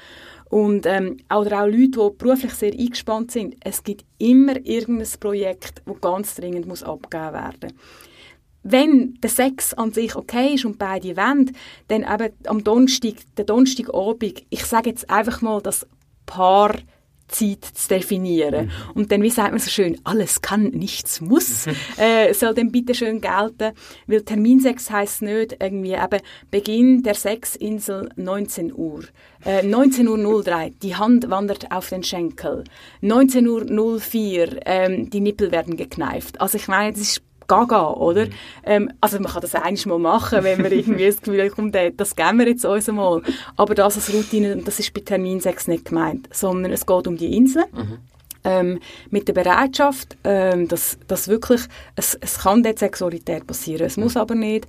Und 0.52 0.86
ähm, 0.86 1.18
oder 1.34 1.64
auch 1.64 1.68
Leute, 1.68 1.92
die 1.92 2.18
beruflich 2.18 2.54
sehr 2.54 2.74
eingespannt 2.74 3.32
sind. 3.32 3.56
Es 3.62 3.84
gibt 3.84 4.04
immer 4.18 4.58
irgendein 4.66 5.08
Projekt, 5.20 5.82
das 5.86 6.02
ganz 6.02 6.36
dringend 6.36 6.68
muss 6.68 6.84
abgegeben 6.84 7.34
werden 7.34 7.74
wenn 8.64 9.16
der 9.16 9.30
Sex 9.30 9.74
an 9.74 9.92
sich 9.92 10.16
okay 10.16 10.54
ist 10.54 10.66
und 10.66 10.78
beide 10.78 11.18
wollen, 11.18 11.52
dann 11.88 12.04
eben 12.04 12.34
am 12.46 12.64
Donnerstag, 12.64 13.16
der 13.38 13.46
Donnerstagabend, 13.46 14.44
ich 14.50 14.66
sage 14.66 14.90
jetzt 14.90 15.10
einfach 15.10 15.42
mal 15.42 15.62
das 15.62 15.88
Paar 16.26 16.76
Zeit 17.32 17.66
zu 17.66 17.88
definieren. 17.90 18.66
Mhm. 18.66 18.72
Und 18.94 19.12
dann, 19.12 19.22
wie 19.24 19.30
sagt 19.30 19.52
man 19.52 19.60
so 19.60 19.70
schön, 19.70 20.00
alles 20.04 20.42
kann, 20.42 20.66
nichts 20.66 21.22
muss, 21.22 21.68
äh, 21.98 22.34
soll 22.34 22.54
dann 22.54 22.72
bitte 22.72 22.94
schön 22.94 23.22
gelten, 23.22 23.74
weil 24.08 24.22
Terminsex 24.22 24.92
heisst 24.92 25.22
nicht 25.22 25.58
irgendwie 25.60 25.94
eben 25.94 26.22
Beginn 26.52 27.04
der 27.04 27.16
Sexinsel 27.16 28.10
19 28.16 28.74
Uhr. 28.74 29.04
Äh, 29.46 29.62
19.03 29.62 30.66
Uhr, 30.66 30.72
die 30.84 30.96
Hand 30.96 31.30
wandert 31.30 31.72
auf 31.72 31.90
den 31.90 32.04
Schenkel. 32.04 32.64
19.04 33.02 33.48
Uhr, 33.48 34.60
ähm, 34.66 35.10
die 35.10 35.22
Nippel 35.22 35.52
werden 35.52 35.78
gekneift. 35.78 36.40
Also 36.40 36.58
ich 36.58 36.68
meine, 36.68 36.92
das 36.92 37.02
ist 37.02 37.22
gaga, 37.52 37.92
oder? 37.92 38.26
Mhm. 38.26 38.32
Ähm, 38.64 38.94
also 39.02 39.20
man 39.20 39.32
kann 39.32 39.42
das 39.42 39.56
eigentlich 39.56 39.86
mal 39.86 40.00
machen, 40.00 40.44
wenn 40.44 40.62
man 40.62 40.72
irgendwie 40.72 41.06
das 41.06 41.22
Gefühl 41.22 41.44
hat, 41.44 41.52
komm, 41.52 41.72
das 41.72 42.16
geben 42.16 42.40
wir 42.40 42.48
jetzt 42.48 42.66
uns 42.66 42.88
mal. 42.88 43.22
Aber 43.58 43.76
das 43.76 43.96
als 43.96 44.14
Routine, 44.14 44.58
das 44.58 44.80
ist 44.80 44.94
bei 44.94 45.02
Termin 45.02 45.40
6 45.40 45.68
nicht 45.68 45.86
gemeint, 45.86 46.30
sondern 46.32 46.72
es 46.72 46.86
geht 46.86 47.08
um 47.08 47.18
die 47.18 47.36
Insel. 47.36 47.66
Mhm. 47.72 47.98
Ähm, 48.44 48.80
mit 49.12 49.28
der 49.28 49.34
Bereitschaft, 49.34 50.18
ähm, 50.24 50.68
dass, 50.68 50.98
dass 51.08 51.28
wirklich, 51.28 51.62
es, 51.96 52.18
es 52.22 52.40
kann 52.40 52.64
dort 52.64 52.80
Sexualität 52.80 53.46
passieren, 53.46 53.86
es 53.86 53.98
muss 53.98 54.18
aber 54.18 54.34
nicht. 54.34 54.68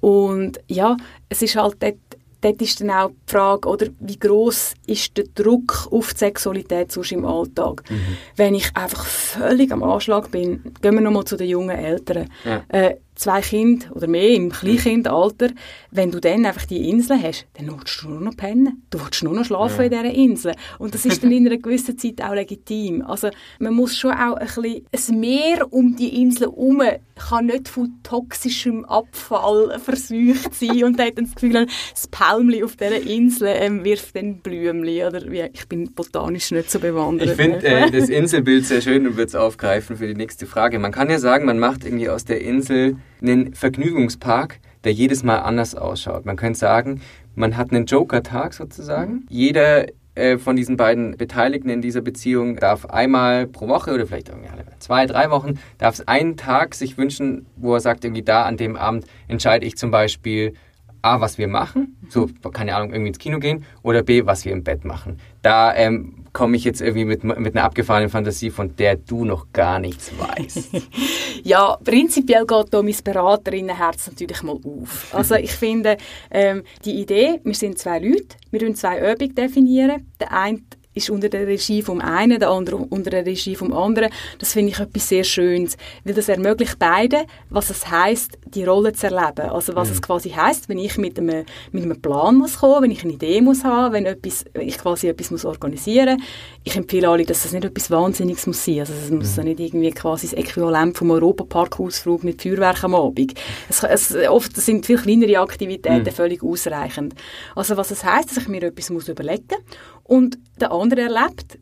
Und 0.00 0.58
ja, 0.66 0.96
es 1.28 1.40
ist 1.42 1.54
halt 1.54 1.76
dort 1.78 1.94
dort 2.42 2.60
ist 2.60 2.80
dann 2.80 2.90
auch 2.90 3.08
die 3.08 3.32
Frage, 3.32 3.68
oder, 3.68 3.86
wie 4.00 4.18
groß 4.18 4.74
ist 4.86 5.16
der 5.16 5.24
Druck 5.34 5.88
auf 5.90 6.12
die 6.12 6.18
Sexualität 6.18 6.92
sonst 6.92 7.12
im 7.12 7.24
Alltag? 7.24 7.82
Mhm. 7.88 8.18
Wenn 8.36 8.54
ich 8.54 8.76
einfach 8.76 9.06
völlig 9.06 9.72
am 9.72 9.82
Anschlag 9.82 10.30
bin, 10.30 10.74
gehen 10.82 10.94
wir 10.94 11.00
nochmal 11.00 11.24
zu 11.24 11.36
den 11.36 11.48
jungen 11.48 11.76
Eltern. 11.76 12.28
Ja. 12.44 12.62
Äh, 12.68 12.96
zwei 13.14 13.40
Kinder 13.40 13.86
oder 13.94 14.06
mehr 14.06 14.30
im 14.30 14.50
Kleinkindalter, 14.50 15.50
wenn 15.90 16.10
du 16.10 16.20
dann 16.20 16.46
einfach 16.46 16.66
die 16.66 16.88
Insel 16.88 17.22
hast, 17.22 17.46
dann 17.54 17.68
willst 17.68 18.02
du 18.02 18.08
nur 18.08 18.20
noch 18.20 18.36
pennen. 18.36 18.82
Du 18.90 19.00
willst 19.00 19.22
nur 19.22 19.34
noch 19.34 19.44
schlafen 19.44 19.78
ja. 19.78 19.84
in 19.84 19.90
dieser 19.90 20.14
Insel. 20.14 20.52
Und 20.78 20.94
das 20.94 21.04
ist 21.04 21.22
dann 21.22 21.32
in 21.32 21.46
einer 21.46 21.58
gewissen 21.58 21.98
Zeit 21.98 22.22
auch 22.22 22.34
legitim. 22.34 23.02
Also 23.02 23.30
man 23.58 23.74
muss 23.74 23.96
schon 23.96 24.12
auch 24.12 24.36
ein 24.36 24.46
bisschen, 24.46 24.86
ein 25.08 25.20
Meer 25.20 25.72
um 25.72 25.96
die 25.96 26.22
Insel 26.22 26.48
herum 26.48 26.82
kann 27.28 27.46
nicht 27.46 27.68
von 27.68 27.92
toxischem 28.02 28.84
Abfall 28.84 29.78
verseucht 29.84 30.54
sein 30.54 30.84
und 30.84 31.00
hat 31.00 31.18
dann 31.18 31.26
das 31.26 31.34
Gefühl, 31.34 31.66
das 31.92 32.08
Palmli 32.08 32.64
auf 32.64 32.76
dieser 32.76 33.00
Insel 33.00 33.48
ähm, 33.52 33.84
wirft 33.84 34.16
dann 34.16 34.38
Blümchen. 34.38 35.06
Oder 35.06 35.30
wie, 35.30 35.48
ich 35.52 35.68
bin 35.68 35.92
botanisch 35.92 36.50
nicht 36.50 36.70
so 36.70 36.80
bewandert. 36.80 37.30
Ich 37.30 37.36
finde 37.36 37.66
äh, 37.66 37.90
das 37.92 38.08
Inselbild 38.08 38.66
sehr 38.66 38.80
schön 38.80 39.06
und 39.06 39.16
würde 39.16 39.28
es 39.28 39.34
aufgreifen 39.34 39.96
für 39.96 40.06
die 40.06 40.14
nächste 40.14 40.46
Frage. 40.46 40.78
Man 40.78 40.92
kann 40.92 41.10
ja 41.10 41.18
sagen, 41.18 41.44
man 41.44 41.58
macht 41.58 41.84
irgendwie 41.84 42.08
aus 42.08 42.24
der 42.24 42.40
Insel 42.40 42.96
einen 43.22 43.54
Vergnügungspark, 43.54 44.58
der 44.84 44.92
jedes 44.92 45.22
Mal 45.22 45.38
anders 45.38 45.74
ausschaut. 45.74 46.24
Man 46.26 46.36
könnte 46.36 46.58
sagen, 46.58 47.00
man 47.34 47.56
hat 47.56 47.70
einen 47.70 47.86
Joker-Tag 47.86 48.52
sozusagen. 48.54 49.26
Jeder 49.28 49.86
äh, 50.14 50.36
von 50.36 50.56
diesen 50.56 50.76
beiden 50.76 51.16
Beteiligten 51.16 51.70
in 51.70 51.80
dieser 51.80 52.02
Beziehung 52.02 52.56
darf 52.56 52.84
einmal 52.86 53.46
pro 53.46 53.68
Woche 53.68 53.94
oder 53.94 54.06
vielleicht 54.06 54.28
irgendwie 54.28 54.50
alle 54.50 54.64
zwei, 54.78 55.06
drei 55.06 55.30
Wochen, 55.30 55.58
darf 55.78 55.94
es 55.94 56.08
einen 56.08 56.36
Tag 56.36 56.74
sich 56.74 56.98
wünschen, 56.98 57.46
wo 57.56 57.74
er 57.74 57.80
sagt, 57.80 58.04
irgendwie 58.04 58.22
da 58.22 58.42
an 58.44 58.58
dem 58.58 58.76
Abend 58.76 59.06
entscheide 59.28 59.64
ich 59.64 59.76
zum 59.76 59.90
Beispiel, 59.90 60.54
A, 61.02 61.20
was 61.20 61.38
wir 61.38 61.48
machen, 61.48 61.96
so, 62.08 62.28
keine 62.52 62.74
Ahnung, 62.74 62.92
irgendwie 62.92 63.08
ins 63.08 63.18
Kino 63.18 63.38
gehen, 63.38 63.64
oder 63.82 64.02
B, 64.02 64.24
was 64.24 64.44
wir 64.44 64.52
im 64.52 64.62
Bett 64.62 64.84
machen. 64.84 65.18
Da 65.42 65.74
ähm, 65.74 66.22
komme 66.32 66.56
ich 66.56 66.64
jetzt 66.64 66.80
irgendwie 66.80 67.04
mit, 67.04 67.24
mit 67.24 67.54
einer 67.54 67.64
abgefahrenen 67.64 68.08
Fantasie, 68.08 68.50
von 68.50 68.74
der 68.76 68.96
du 68.96 69.24
noch 69.24 69.52
gar 69.52 69.78
nichts 69.78 70.12
weißt. 70.18 70.70
ja, 71.42 71.76
prinzipiell 71.84 72.46
geht 72.46 72.66
da 72.72 72.82
mein 72.82 72.96
Beraterinnenherz 73.02 74.08
natürlich 74.08 74.42
mal 74.42 74.58
auf. 74.64 75.14
Also 75.14 75.34
ich 75.34 75.52
finde, 75.52 75.96
ähm, 76.30 76.62
die 76.84 77.00
Idee, 77.00 77.40
wir 77.44 77.54
sind 77.54 77.78
zwei 77.78 77.98
Leute, 77.98 78.36
wir 78.50 78.60
definieren 78.60 78.76
zwei 78.76 78.98
Übungen 78.98 79.34
definieren. 79.34 80.06
Der 80.20 80.32
eine 80.32 80.60
ist 80.94 81.10
unter 81.10 81.28
der 81.28 81.46
Regie 81.46 81.82
vom 81.82 82.00
einen, 82.00 82.38
der 82.38 82.50
andere 82.50 82.76
unter 82.76 83.10
der 83.10 83.24
Regie 83.24 83.56
vom 83.56 83.72
anderen. 83.72 84.10
Das 84.38 84.52
finde 84.52 84.72
ich 84.72 84.78
etwas 84.78 85.08
sehr 85.08 85.24
Schönes, 85.24 85.76
weil 86.04 86.14
das 86.14 86.28
ermöglicht 86.28 86.78
beiden, 86.78 87.22
was 87.50 87.70
es 87.70 87.90
heißt, 87.90 88.38
die 88.46 88.64
Rolle 88.64 88.92
zu 88.92 89.06
erleben. 89.06 89.50
Also 89.50 89.74
was 89.74 89.88
mhm. 89.88 89.94
es 89.94 90.02
quasi 90.02 90.30
heißt, 90.30 90.68
wenn 90.68 90.78
ich 90.78 90.98
mit 90.98 91.18
einem, 91.18 91.44
mit 91.70 91.84
einem 91.84 92.00
Plan 92.00 92.36
muss 92.36 92.58
kommen, 92.58 92.84
wenn 92.84 92.90
ich 92.90 93.04
eine 93.04 93.14
Idee 93.14 93.40
muss 93.40 93.64
haben, 93.64 93.94
wenn, 93.94 94.06
etwas, 94.06 94.44
wenn 94.52 94.68
ich 94.68 94.78
quasi 94.78 95.08
etwas 95.08 95.30
muss 95.30 95.44
organisieren. 95.44 96.22
Ich 96.64 96.76
empfehle 96.76 97.08
alle, 97.08 97.24
dass 97.24 97.42
das 97.42 97.52
nicht 97.52 97.64
etwas 97.64 97.90
Wahnsinniges 97.90 98.46
muss 98.46 98.64
sein. 98.64 98.80
Also 98.80 98.92
es 98.92 99.10
muss 99.10 99.36
mhm. 99.36 99.44
nicht 99.44 99.60
irgendwie 99.60 99.90
quasi 99.90 100.28
das 100.28 100.38
Äquivalent 100.38 100.96
vom 100.96 101.10
Europapark-Ausflug 101.10 102.24
mit 102.24 102.42
Feuerwerk 102.42 102.84
am 102.84 102.94
Abend. 102.94 103.34
Es, 103.68 103.82
es, 103.82 104.14
oft 104.28 104.56
sind 104.56 104.84
viel 104.84 104.98
kleinere 104.98 105.40
Aktivitäten 105.40 106.04
mhm. 106.04 106.12
völlig 106.12 106.42
ausreichend. 106.42 107.14
Also 107.54 107.76
was 107.76 107.90
es 107.90 108.04
heißt, 108.04 108.30
dass 108.30 108.36
ich 108.38 108.48
mir 108.48 108.62
etwas 108.62 108.90
muss 108.90 109.08
überlegen 109.08 109.56
und 110.04 110.38
der 110.60 110.72
andere 110.72 111.02
erlebt, 111.02 111.58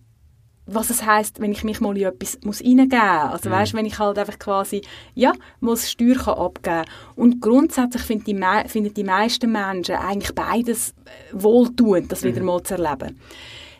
was 0.72 0.90
es 0.90 1.04
heißt, 1.04 1.40
wenn 1.40 1.50
ich 1.50 1.64
mich 1.64 1.80
mal 1.80 1.96
in 1.96 2.04
etwas 2.04 2.38
muss 2.44 2.60
reingeben 2.60 2.90
muss. 2.90 3.32
Also 3.32 3.48
mhm. 3.48 3.54
weißt, 3.54 3.74
wenn 3.74 3.86
ich 3.86 3.98
halt 3.98 4.18
einfach 4.18 4.38
quasi, 4.38 4.82
ja, 5.14 5.32
muss 5.58 5.90
Steuer 5.90 6.14
kann 6.14 6.34
abgeben 6.34 6.84
Und 7.16 7.40
grundsätzlich 7.40 8.02
finden 8.02 8.24
die, 8.24 8.68
finden 8.68 8.94
die 8.94 9.04
meisten 9.04 9.50
Menschen 9.50 9.96
eigentlich 9.96 10.34
beides 10.34 10.94
wohltuend, 11.32 12.12
das 12.12 12.22
mhm. 12.22 12.28
wieder 12.28 12.42
mal 12.42 12.62
zu 12.62 12.74
erleben. 12.74 13.18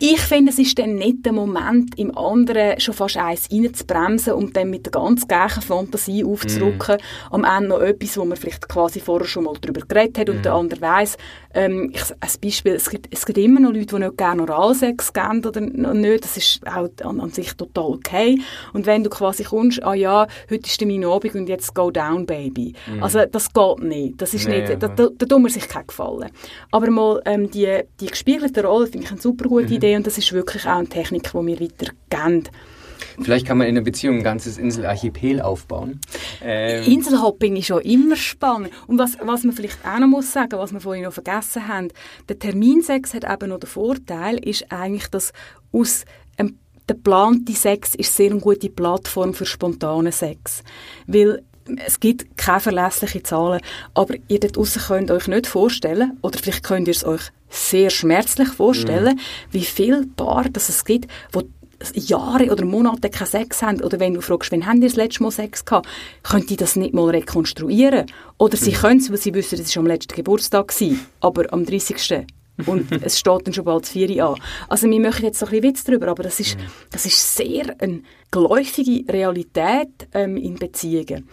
Ich 0.03 0.23
finde, 0.23 0.51
es 0.51 0.59
ist 0.59 0.79
dann 0.79 0.95
nicht 0.95 1.27
der 1.27 1.35
Moment, 1.35 1.99
im 1.99 2.17
anderen 2.17 2.81
schon 2.81 2.95
fast 2.95 3.19
eins 3.19 3.51
reinzubremsen 3.53 4.33
und 4.33 4.57
dann 4.57 4.71
mit 4.71 4.87
der 4.87 4.93
ganz 4.93 5.29
gleichen 5.29 5.61
Fantasie 5.61 6.25
aufzurücken. 6.25 6.97
Mm. 6.97 7.35
Am 7.35 7.45
Ende 7.45 7.69
noch 7.69 7.83
etwas, 7.83 8.17
wo 8.17 8.25
man 8.25 8.39
vielleicht 8.39 8.67
quasi 8.67 8.99
vorher 8.99 9.29
schon 9.29 9.45
mal 9.45 9.53
darüber 9.61 9.83
geredet 9.87 10.17
hat 10.17 10.29
mm. 10.29 10.31
und 10.31 10.39
mhm. 10.39 10.43
der 10.43 10.55
andere 10.55 10.81
weiss. 10.81 11.19
Ähm, 11.53 11.91
ich, 11.93 12.03
als 12.21 12.39
Beispiel, 12.39 12.75
es 12.75 12.89
gibt, 12.89 13.13
es 13.13 13.27
gibt 13.27 13.39
immer 13.39 13.61
noch 13.61 13.73
Leute, 13.73 13.87
die 13.87 13.99
nicht 13.99 14.17
gerne 14.17 14.43
Oralsex 14.43 15.13
geben 15.13 15.45
oder 15.45 15.61
nicht. 15.61 16.25
Das 16.25 16.37
ist 16.37 16.67
auch 16.67 16.89
an, 17.05 17.21
an, 17.21 17.31
sich 17.31 17.53
total 17.55 17.85
okay. 17.85 18.39
Und 18.73 18.87
wenn 18.87 19.05
du 19.05 19.11
quasi 19.11 19.45
kommst, 19.45 19.83
ah 19.83 19.95
ja, 19.95 20.27
heute 20.51 20.67
ist 20.67 20.81
mein 20.87 21.05
Abend 21.05 21.35
und 21.35 21.49
jetzt 21.49 21.75
go 21.75 21.91
down, 21.91 22.25
baby. 22.25 22.75
Mm. 22.87 23.03
Also 23.03 23.25
das 23.27 23.53
geht 23.53 23.79
nicht. 23.81 24.23
Das 24.23 24.33
ist 24.33 24.49
nee, 24.49 24.61
nicht, 24.61 24.83
da, 24.83 24.89
da, 24.89 25.09
da 25.09 25.27
tut 25.27 25.43
man 25.43 25.51
sich 25.51 25.69
keinen 25.69 25.89
Gefallen. 25.89 26.31
Aber 26.71 26.91
mal 26.91 27.21
ähm, 27.27 27.51
die, 27.51 27.81
die 28.01 28.07
gespiegelte 28.07 28.65
Rolle 28.65 28.87
finde 28.87 29.07
ich 29.07 29.13
eine 29.13 29.21
super 29.21 29.49
gute. 29.49 29.75
Idee 29.75 29.91
Idee 29.91 29.97
und 29.97 30.07
das 30.07 30.19
ist 30.19 30.33
wirklich 30.33 30.67
auch 30.67 30.77
eine 30.77 30.89
Technik, 30.89 31.31
die 31.33 31.35
wir 31.35 31.61
weitergeben. 31.61 32.49
Vielleicht 33.21 33.47
kann 33.47 33.59
man 33.59 33.67
in 33.67 33.77
einer 33.77 33.85
Beziehung 33.85 34.19
ein 34.19 34.23
ganzes 34.23 34.59
Inselarchipel 34.59 35.41
aufbauen. 35.41 36.01
Ähm. 36.43 36.85
Inselhopping 36.85 37.57
ist 37.57 37.67
schon 37.67 37.83
immer 37.83 38.17
spannend. 38.17 38.71
Und 38.87 38.99
was, 38.99 39.17
was 39.23 39.45
man 39.45 39.55
vielleicht 39.55 39.79
auch 39.85 39.99
noch 39.99 40.09
muss 40.09 40.33
sagen, 40.33 40.59
was 40.59 40.73
wir 40.73 40.81
vorhin 40.81 41.05
noch 41.05 41.13
vergessen 41.13 41.69
haben, 41.69 41.89
der 42.29 42.39
Terminsex 42.39 43.15
hat 43.15 43.25
eben 43.25 43.51
noch 43.51 43.61
den 43.61 43.69
Vorteil, 43.69 44.37
ist 44.39 44.71
eigentlich, 44.71 45.09
dass 45.09 45.33
aus 45.73 46.05
ähm, 46.39 46.59
der 46.89 46.97
geplante 46.97 47.53
Sex 47.53 47.95
ist 47.95 48.17
sehr 48.17 48.31
eine 48.31 48.41
gute 48.41 48.69
Plattform 48.69 49.35
für 49.35 49.47
spontanen 49.47 50.13
Sex. 50.13 50.63
Weil 51.07 51.43
es 51.87 52.01
gibt 52.01 52.37
keine 52.37 52.61
verlässlichen 52.61 53.25
Zahlen, 53.25 53.61
aber 53.95 54.15
ihr 54.29 54.41
dort 54.41 54.57
draussen 54.57 54.83
könnt 54.83 55.11
euch 55.11 55.29
nicht 55.29 55.47
vorstellen, 55.47 56.19
oder 56.23 56.39
vielleicht 56.39 56.65
könnt 56.65 56.89
ihr 56.89 56.95
es 56.95 57.05
euch 57.05 57.31
sehr 57.49 57.91
schmerzlich 57.91 58.49
vorstellen, 58.49 59.17
mhm. 59.17 59.21
wie 59.53 59.65
viele 59.65 60.07
Paare 60.17 60.51
es 60.55 60.85
gibt, 60.85 61.11
wo 61.33 61.43
Jahre 61.95 62.51
oder 62.51 62.65
Monate 62.65 63.11
keinen 63.11 63.27
Sex 63.27 63.63
haben, 63.63 63.83
oder 63.83 64.01
wenn 64.01 64.15
du 64.15 64.21
fragst, 64.21 64.53
wann 64.53 64.67
haben 64.67 64.81
die 64.81 64.87
das 64.87 64.97
letzte 64.97 65.23
Mal 65.23 65.31
Sex 65.31 65.65
gehabt, 65.65 65.89
können 66.23 66.47
die 66.47 66.57
das 66.57 66.77
nicht 66.77 66.95
mal 66.95 67.11
rekonstruieren. 67.11 68.07
Oder 68.39 68.57
sie 68.57 68.73
mhm. 68.73 68.77
können 68.77 69.01
es, 69.01 69.11
weil 69.11 69.19
sie 69.19 69.35
wissen, 69.35 69.59
es 69.59 69.75
war 69.75 69.81
am 69.81 69.87
letzten 69.87 70.15
Geburtstag, 70.15 70.69
gewesen, 70.69 71.01
aber 71.21 71.53
am 71.53 71.65
30. 71.65 72.27
und 72.67 72.93
es 73.03 73.19
steht 73.19 73.47
dann 73.47 73.55
schon 73.55 73.65
bald 73.65 73.85
das 73.85 73.91
Vieri 73.91 74.21
an. 74.21 74.35
Also 74.69 74.89
wir 74.89 75.01
machen 75.01 75.25
jetzt 75.25 75.39
so 75.39 75.47
ein 75.47 75.51
bisschen 75.51 75.65
Witz 75.71 75.85
darüber, 75.85 76.09
aber 76.09 76.23
das 76.23 76.41
ist, 76.41 76.59
mhm. 76.59 76.65
das 76.91 77.07
ist 77.07 77.37
sehr 77.37 77.75
eine 77.81 78.03
geläufige 78.31 79.11
Realität 79.13 80.09
ähm, 80.13 80.37
in 80.37 80.57
Beziehungen. 80.57 81.29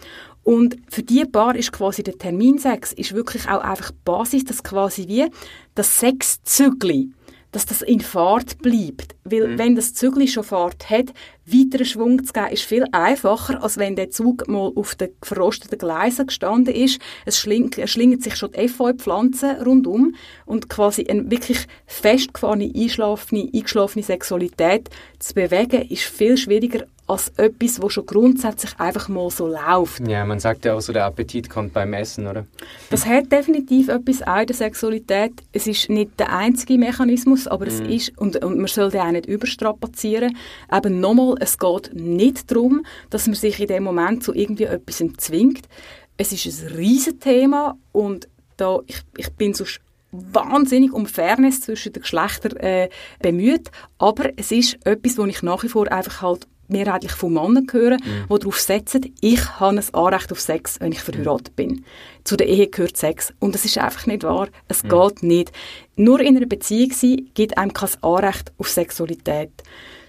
Und 0.48 0.78
für 0.88 1.02
die 1.02 1.26
Paar 1.26 1.54
ist 1.56 1.72
quasi 1.72 2.02
der 2.02 2.16
Terminsex 2.16 2.94
ist 2.94 3.12
wirklich 3.12 3.46
auch 3.50 3.60
einfach 3.60 3.92
Basis, 4.04 4.44
dass 4.44 4.62
quasi 4.62 5.06
wie 5.06 5.26
das 5.74 6.00
Sexzügli, 6.00 7.10
dass 7.52 7.66
das 7.66 7.82
in 7.82 8.00
Fahrt 8.00 8.58
bleibt. 8.58 9.14
Weil 9.24 9.48
mhm. 9.48 9.58
wenn 9.58 9.76
das 9.76 9.94
Zügli 9.94 10.28
schon 10.28 10.44
Fahrt 10.44 10.90
hat, 10.90 11.12
weiteren 11.52 11.86
Schwung 11.86 12.24
zu 12.24 12.32
geben, 12.32 12.52
ist 12.52 12.62
viel 12.62 12.84
einfacher, 12.92 13.62
als 13.62 13.78
wenn 13.78 13.96
der 13.96 14.10
Zug 14.10 14.48
mal 14.48 14.72
auf 14.74 14.94
den 14.94 15.10
verrosteten 15.22 15.78
Gleisen 15.78 16.26
gestanden 16.26 16.74
ist. 16.74 17.00
Es 17.24 17.38
schlingt, 17.38 17.78
schlingen 17.88 18.20
sich 18.20 18.36
schon 18.36 18.52
die 18.52 18.58
Efeu-Pflanzen 18.58 19.56
rundum 19.62 20.14
und 20.46 20.68
quasi 20.68 21.06
eine 21.08 21.30
wirklich 21.30 21.66
festgefahrene, 21.86 22.64
eingeschlafene, 22.64 23.48
eingeschlafene 23.54 24.04
Sexualität 24.04 24.88
zu 25.18 25.34
bewegen, 25.34 25.88
ist 25.88 26.04
viel 26.04 26.36
schwieriger 26.36 26.84
als 27.08 27.32
etwas, 27.38 27.80
was 27.82 27.94
schon 27.94 28.06
grundsätzlich 28.06 28.78
einfach 28.78 29.08
mal 29.08 29.30
so 29.30 29.46
läuft. 29.46 30.06
Ja, 30.06 30.26
man 30.26 30.38
sagt 30.40 30.66
ja 30.66 30.74
auch 30.74 30.80
so, 30.80 30.92
der 30.92 31.06
Appetit 31.06 31.48
kommt 31.48 31.72
beim 31.72 31.94
Essen, 31.94 32.26
oder? 32.26 32.46
Das 32.90 33.06
hat 33.06 33.32
definitiv 33.32 33.88
etwas 33.88 34.22
auch 34.22 34.40
in 34.40 34.46
der 34.46 34.56
Sexualität. 34.56 35.32
Es 35.52 35.66
ist 35.66 35.88
nicht 35.88 36.20
der 36.20 36.36
einzige 36.36 36.76
Mechanismus, 36.76 37.48
aber 37.48 37.64
mm. 37.64 37.68
es 37.68 37.80
ist, 37.80 38.18
und, 38.18 38.44
und 38.44 38.58
man 38.58 38.66
sollte 38.66 39.02
auch 39.02 39.10
nicht 39.10 39.26
überstrapazieren. 39.26 40.36
Eben 40.70 41.00
nochmal, 41.00 41.36
es 41.40 41.58
geht 41.58 41.94
nicht 41.94 42.50
darum, 42.50 42.84
dass 43.10 43.26
man 43.26 43.34
sich 43.34 43.60
in 43.60 43.68
dem 43.68 43.84
Moment 43.84 44.22
zu 44.22 44.34
irgendwie 44.34 44.64
etwas 44.64 45.02
zwingt. 45.18 45.68
Es 46.16 46.32
ist 46.32 46.62
ein 46.62 46.76
riesen 46.76 47.20
Thema 47.20 47.76
und 47.92 48.28
da, 48.56 48.80
ich, 48.86 49.02
ich 49.16 49.30
bin 49.32 49.54
so 49.54 49.64
wahnsinnig 50.10 50.92
um 50.92 51.06
Fairness 51.06 51.60
zwischen 51.60 51.92
den 51.92 52.02
Geschlechtern 52.02 52.56
äh, 52.56 52.88
bemüht, 53.20 53.70
aber 53.98 54.30
es 54.36 54.50
ist 54.50 54.78
etwas, 54.84 55.18
wo 55.18 55.24
ich 55.26 55.42
nach 55.42 55.62
wie 55.62 55.68
vor 55.68 55.90
einfach 55.92 56.22
halt 56.22 56.46
mehrheitlich 56.68 57.12
von 57.12 57.32
Männern 57.32 57.66
hören, 57.70 58.00
mhm. 58.04 58.26
die 58.30 58.38
darauf 58.38 58.60
setzen, 58.60 59.14
ich 59.20 59.58
habe 59.58 59.78
ein 59.78 59.94
Anrecht 59.94 60.30
auf 60.30 60.40
Sex, 60.40 60.78
wenn 60.80 60.92
ich 60.92 61.00
verheiratet 61.00 61.56
bin. 61.56 61.84
Zu 62.24 62.36
der 62.36 62.46
Ehe 62.46 62.68
gehört 62.68 62.96
Sex. 62.96 63.32
Und 63.38 63.54
das 63.54 63.64
ist 63.64 63.78
einfach 63.78 64.06
nicht 64.06 64.22
wahr. 64.22 64.48
Es 64.68 64.84
mhm. 64.84 64.88
geht 64.90 65.22
nicht. 65.22 65.52
Nur 65.96 66.20
in 66.20 66.36
einer 66.36 66.46
Beziehung 66.46 66.92
sein, 66.92 67.30
gibt 67.34 67.56
einem 67.56 67.72
kein 67.72 67.90
Anrecht 68.02 68.52
auf 68.58 68.68
Sexualität. 68.68 69.50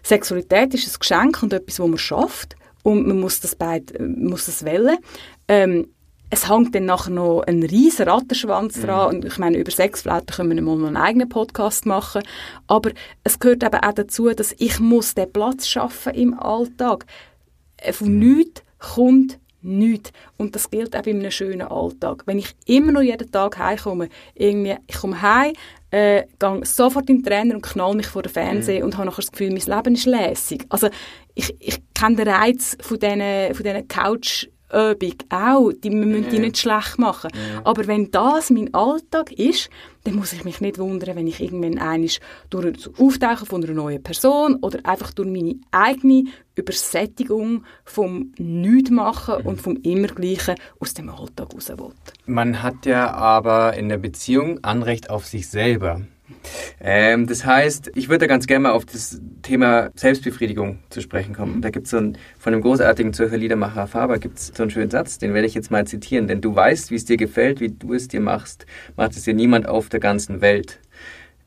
Sexualität 0.10 0.74
ist 0.74 0.88
ein 0.88 1.00
Geschenk 1.00 1.44
und 1.44 1.54
etwas, 1.54 1.76
das 1.78 1.88
man 1.88 1.98
schafft. 1.98 2.56
Und 2.84 3.08
man 3.08 3.20
muss 3.20 3.40
das, 3.40 3.56
beid, 3.56 3.94
muss 4.00 4.46
das 4.46 4.64
wählen. 4.66 4.98
Ähm, 5.48 5.88
es 6.32 6.48
hängt 6.48 6.76
dann 6.76 6.86
nachher 6.86 7.12
noch 7.12 7.42
ein 7.42 7.64
riesen 7.64 8.08
Rattenschwanz 8.08 8.78
mhm. 8.78 8.82
dran. 8.82 9.16
Und 9.16 9.26
ich 9.26 9.38
meine, 9.38 9.58
über 9.58 9.72
Sexflatter 9.72 10.36
können 10.36 10.56
wir 10.56 10.62
mal 10.62 10.88
einen 10.88 10.98
eigenen 10.98 11.30
Podcast 11.30 11.86
machen. 11.86 12.24
Aber 12.68 12.92
es 13.24 13.40
gehört 13.40 13.64
eben 13.64 13.82
auch 13.82 13.94
dazu, 13.94 14.30
dass 14.30 14.56
ich 14.58 14.80
muss 14.80 15.16
den 15.16 15.32
Platz 15.32 15.68
schaffen 15.68 16.14
im 16.14 16.40
Alltag. 16.40 17.06
Äh, 17.78 17.94
von 17.94 18.14
mhm. 18.14 18.20
nichts 18.20 18.64
kommt 18.78 19.40
nichts. 19.62 20.12
Und 20.38 20.56
das 20.56 20.70
gilt 20.70 20.96
auch 20.96 21.06
in 21.06 21.20
einem 21.20 21.32
schönen 21.32 21.68
Alltag. 21.68 22.24
Wenn 22.26 22.40
ich 22.40 22.56
immer 22.66 22.94
noch 22.94 23.02
jeden 23.02 23.32
Tag 23.32 23.58
heimkomme, 23.58 24.10
irgendwie, 24.36 24.78
ich 24.88 24.96
komme 24.96 25.22
heim, 25.22 25.54
äh, 25.92 26.24
gehe 26.40 26.66
sofort 26.66 27.10
in 27.10 27.18
den 27.18 27.24
Trainer 27.24 27.56
und 27.56 27.62
knall 27.62 27.96
mich 27.96 28.08
vor 28.08 28.22
den 28.22 28.32
Fernseher 28.32 28.80
mhm. 28.80 28.86
und 28.86 28.98
habe 28.98 29.08
nachher 29.08 29.22
das 29.22 29.32
Gefühl, 29.32 29.50
mein 29.50 29.78
Leben 29.78 29.96
ist 29.96 30.06
lässig. 30.06 30.66
Also 30.70 30.90
ich, 31.36 31.56
ich 31.60 31.80
kenne 31.94 32.18
den 32.18 32.28
Reiz 32.28 32.78
von 32.82 33.00
diesen, 33.00 33.56
von 33.56 33.64
diesen 33.64 33.88
Couch- 33.88 34.48
Übung 34.72 35.14
auch, 35.30 35.72
die, 35.72 35.92
wir 35.92 36.06
müssen 36.06 36.30
die 36.30 36.40
nicht 36.40 36.58
schlecht 36.58 37.00
machen. 37.00 37.32
Aber 37.64 37.88
wenn 37.88 38.12
das 38.12 38.50
mein 38.50 38.74
Alltag 38.74 39.32
ist, 39.32 39.70
dann 40.04 40.16
muss 40.16 40.34
ich 40.34 40.44
mich 40.44 40.62
nicht 40.62 40.78
wundern, 40.78 41.16
wenn 41.16 41.28
ich 41.28 41.42
irgendwann 41.42 41.78
einisch 41.78 42.20
durch 42.50 42.74
das 42.74 43.00
Auftauchen 43.00 43.46
von 43.46 43.64
einer 43.64 43.74
neuen 43.74 44.02
Person 44.02 44.56
oder 44.62 44.80
einfach 44.84 45.12
durch 45.12 45.28
meine 45.28 45.56
eigene 45.72 46.26
Übersättigung 46.56 47.64
vom 47.84 48.34
Nichtmachen 48.38 49.42
mhm. 49.42 49.48
und 49.48 49.62
vom 49.62 49.76
Immergleichen 49.78 50.56
aus 50.80 50.94
dem 50.94 51.10
Alltag 51.10 51.54
raus 51.54 51.70
will. 51.70 51.92
Man 52.26 52.62
hat 52.64 52.86
ja 52.86 53.12
aber 53.12 53.76
in 53.76 53.90
der 53.90 53.98
Beziehung 53.98 54.64
Anrecht 54.64 55.10
auf 55.10 55.26
sich 55.26 55.50
selber. 55.50 56.02
Ähm, 56.80 57.28
das 57.28 57.46
heißt, 57.46 57.92
ich 57.96 58.10
würde 58.10 58.28
ganz 58.28 58.48
gerne 58.48 58.64
mal 58.64 58.72
auf 58.72 58.86
das 58.86 59.22
Thema 59.42 59.90
Selbstbefriedigung 59.96 60.80
zu 60.90 61.02
sprechen 61.02 61.36
kommen. 61.36 61.62
Da 61.62 61.70
gibt 61.70 61.86
es 61.86 61.92
so 61.92 61.98
von 62.38 62.54
dem 62.54 62.62
großartigen 62.62 63.14
Zürcher 63.14 63.38
Liedermacher 63.38 63.88
Faber 63.88 64.20
gibt 64.20 64.38
es 64.38 64.52
so 64.56 64.64
einen 64.64 64.70
schönen 64.70 64.90
Satz, 64.90 65.18
den 65.18 65.34
werde 65.34 65.48
ich 65.48 65.54
jetzt 65.54 65.72
mal 65.72 65.86
zitieren. 65.86 66.28
Denn 66.28 66.42
du 66.42 66.56
weißt, 66.56 66.92
wie 66.92 66.96
es 66.96 67.06
dir 67.06 67.18
gefällt, 67.18 67.60
wie 67.60 67.70
du 67.70 67.94
es 67.94 68.08
dir 68.08 68.22
machst, 68.22 68.66
macht 68.96 69.12
es 69.12 69.24
dir 69.24 69.34
niemand 69.34 69.68
auf 69.68 69.90
der 69.90 70.00
ganzen 70.00 70.42
Welt. 70.42 70.80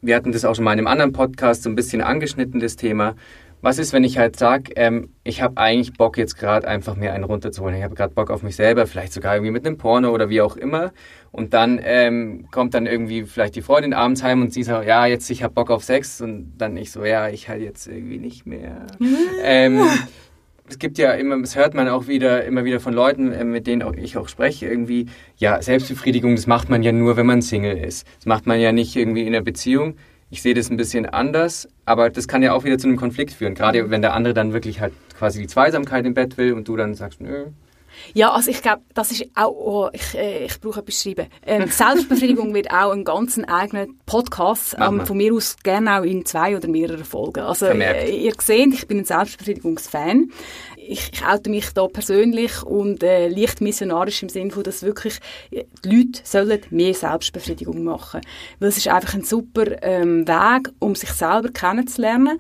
wir 0.03 0.16
hatten 0.16 0.33
das 0.33 0.45
auch 0.45 0.55
schon 0.55 0.64
mal 0.64 0.73
in 0.73 0.81
einem 0.81 0.88
anderen 0.88 1.12
Podcast 1.12 1.62
so 1.62 1.71
ein 1.71 1.77
bisschen 1.77 2.01
angeschnitten, 2.01 2.61
das 2.61 2.77
Thema. 2.77 3.14
Was 3.62 3.79
ist, 3.79 3.92
wenn 3.92 4.03
ich 4.03 4.18
halt 4.18 4.37
sage, 4.37 4.72
ähm, 4.75 5.11
ich 5.22 5.40
habe 5.40 5.57
eigentlich 5.57 5.92
Bock 5.92 6.18
jetzt 6.18 6.37
gerade 6.37 6.66
einfach 6.66 6.96
mir 6.96 7.12
einen 7.12 7.22
runterzuholen. 7.22 7.77
Ich 7.77 7.85
habe 7.85 7.94
gerade 7.94 8.12
Bock 8.12 8.31
auf 8.31 8.42
mich 8.42 8.57
selber, 8.57 8.88
vielleicht 8.88 9.12
sogar 9.12 9.37
irgendwie 9.37 9.53
mit 9.53 9.64
einem 9.64 9.79
Porno 9.79 10.11
oder 10.11 10.29
wie 10.29 10.40
auch 10.40 10.57
immer. 10.57 10.92
Und 11.31 11.55
dann 11.55 11.81
ähm, 11.81 12.48
kommt 12.51 12.75
dann 12.75 12.87
irgendwie 12.87 13.22
vielleicht 13.22 13.55
die 13.55 13.62
Freundin 13.62 13.94
abends 13.94 14.25
heim 14.25 14.42
und 14.42 14.53
sie 14.53 14.64
sagt, 14.64 14.88
ja, 14.88 15.07
jetzt 15.07 15.31
ich 15.31 15.44
habe 15.44 15.55
Bock 15.55 15.70
auf 15.70 15.85
Sex. 15.85 16.20
Und 16.20 16.55
dann 16.59 16.77
ich 16.77 16.90
so, 16.90 17.05
ja, 17.05 17.29
ich 17.29 17.48
halt 17.48 17.62
jetzt 17.62 17.87
irgendwie 17.87 18.18
nicht 18.18 18.46
mehr. 18.46 18.85
ähm, 19.44 19.81
es 20.68 20.81
gibt 20.81 20.98
ja 20.98 21.12
immer, 21.12 21.40
das 21.40 21.55
hört 21.55 21.75
man 21.75 21.88
auch 21.88 22.09
wieder, 22.09 22.44
immer 22.44 22.64
wieder 22.64 22.81
von 22.81 22.94
Leuten, 22.94 23.31
äh, 23.31 23.44
mit 23.44 23.68
denen 23.68 23.83
auch 23.83 23.94
ich 23.94 24.16
auch 24.16 24.29
spreche, 24.29 24.66
irgendwie, 24.66 25.07
ja, 25.37 25.62
Selbstbefriedigung, 25.62 26.35
das 26.35 26.48
macht 26.48 26.68
man 26.68 26.83
ja 26.83 26.90
nur, 26.90 27.16
wenn 27.16 27.27
man 27.27 27.42
Single 27.42 27.79
ist. 27.79 28.09
Das 28.18 28.27
macht 28.27 28.46
man 28.46 28.59
ja 28.59 28.72
nicht 28.72 28.96
irgendwie 28.96 29.22
in 29.22 29.29
einer 29.29 29.44
Beziehung. 29.44 29.94
Ich 30.33 30.40
sehe 30.40 30.55
das 30.55 30.71
ein 30.71 30.79
bisschen 30.79 31.05
anders, 31.05 31.68
aber 31.85 32.09
das 32.09 32.27
kann 32.27 32.42
ja 32.42 32.55
auch 32.55 32.64
wieder 32.64 32.79
zu 32.79 32.88
einem 32.88 32.97
Konflikt 32.97 33.35
führen. 33.35 33.55
Gerade 33.55 33.90
wenn 33.90 34.01
der 34.01 34.14
andere 34.14 34.33
dann 34.33 34.55
wirklich 34.55 34.81
halt 34.81 34.95
quasi 35.18 35.42
die 35.42 35.47
Zweisamkeit 35.47 36.07
im 36.07 36.14
Bett 36.14 36.38
will 36.38 36.55
und 36.55 36.66
du 36.66 36.75
dann 36.75 36.95
sagst, 36.95 37.21
nö, 37.21 37.49
ja, 38.14 38.33
also 38.33 38.51
ich 38.51 38.62
glaube, 38.62 38.83
das 38.95 39.12
ist 39.12 39.27
auch, 39.35 39.51
oh, 39.51 39.88
ich, 39.92 40.14
äh, 40.14 40.47
ich 40.47 40.61
brauche 40.61 40.81
etwas 40.81 41.03
schreiben. 41.03 41.27
Ähm, 41.47 41.68
Selbstbefriedigung 41.68 42.55
wird 42.55 42.71
auch 42.71 42.92
ein 42.92 43.05
ganz 43.05 43.40
eigenen 43.47 43.99
Podcast, 44.07 44.77
ähm, 44.81 45.07
von 45.07 45.16
mir 45.16 45.35
aus 45.35 45.57
gerne 45.62 46.01
auch 46.01 46.05
in 46.05 46.25
zwei 46.25 46.57
oder 46.57 46.68
mehreren 46.68 47.05
Folgen. 47.05 47.40
Also 47.40 47.66
äh, 47.66 48.11
ihr 48.11 48.33
seht, 48.40 48.75
ich 48.75 48.87
bin 48.87 48.99
ein 48.99 49.05
Selbstbefriedigungsfan. 49.05 50.31
Ich, 50.92 51.11
ich 51.12 51.24
oute 51.24 51.50
mich 51.50 51.70
da 51.70 51.87
persönlich 51.88 52.62
und 52.62 53.02
äh, 53.02 53.28
leicht 53.28 53.61
missionarisch 53.61 54.22
im 54.22 54.28
Sinne 54.28 54.50
von, 54.50 54.62
dass 54.62 54.83
wirklich 54.83 55.18
die 55.50 55.64
Leute 55.85 56.20
sollen 56.22 56.61
mehr 56.70 56.94
Selbstbefriedigung 56.94 57.83
machen. 57.83 58.20
Weil 58.59 58.68
es 58.68 58.76
ist 58.76 58.88
einfach 58.88 59.14
ein 59.14 59.24
super 59.24 59.83
ähm, 59.83 60.28
Weg, 60.28 60.70
um 60.78 60.94
sich 60.94 61.11
selber 61.11 61.48
kennenzulernen 61.48 62.38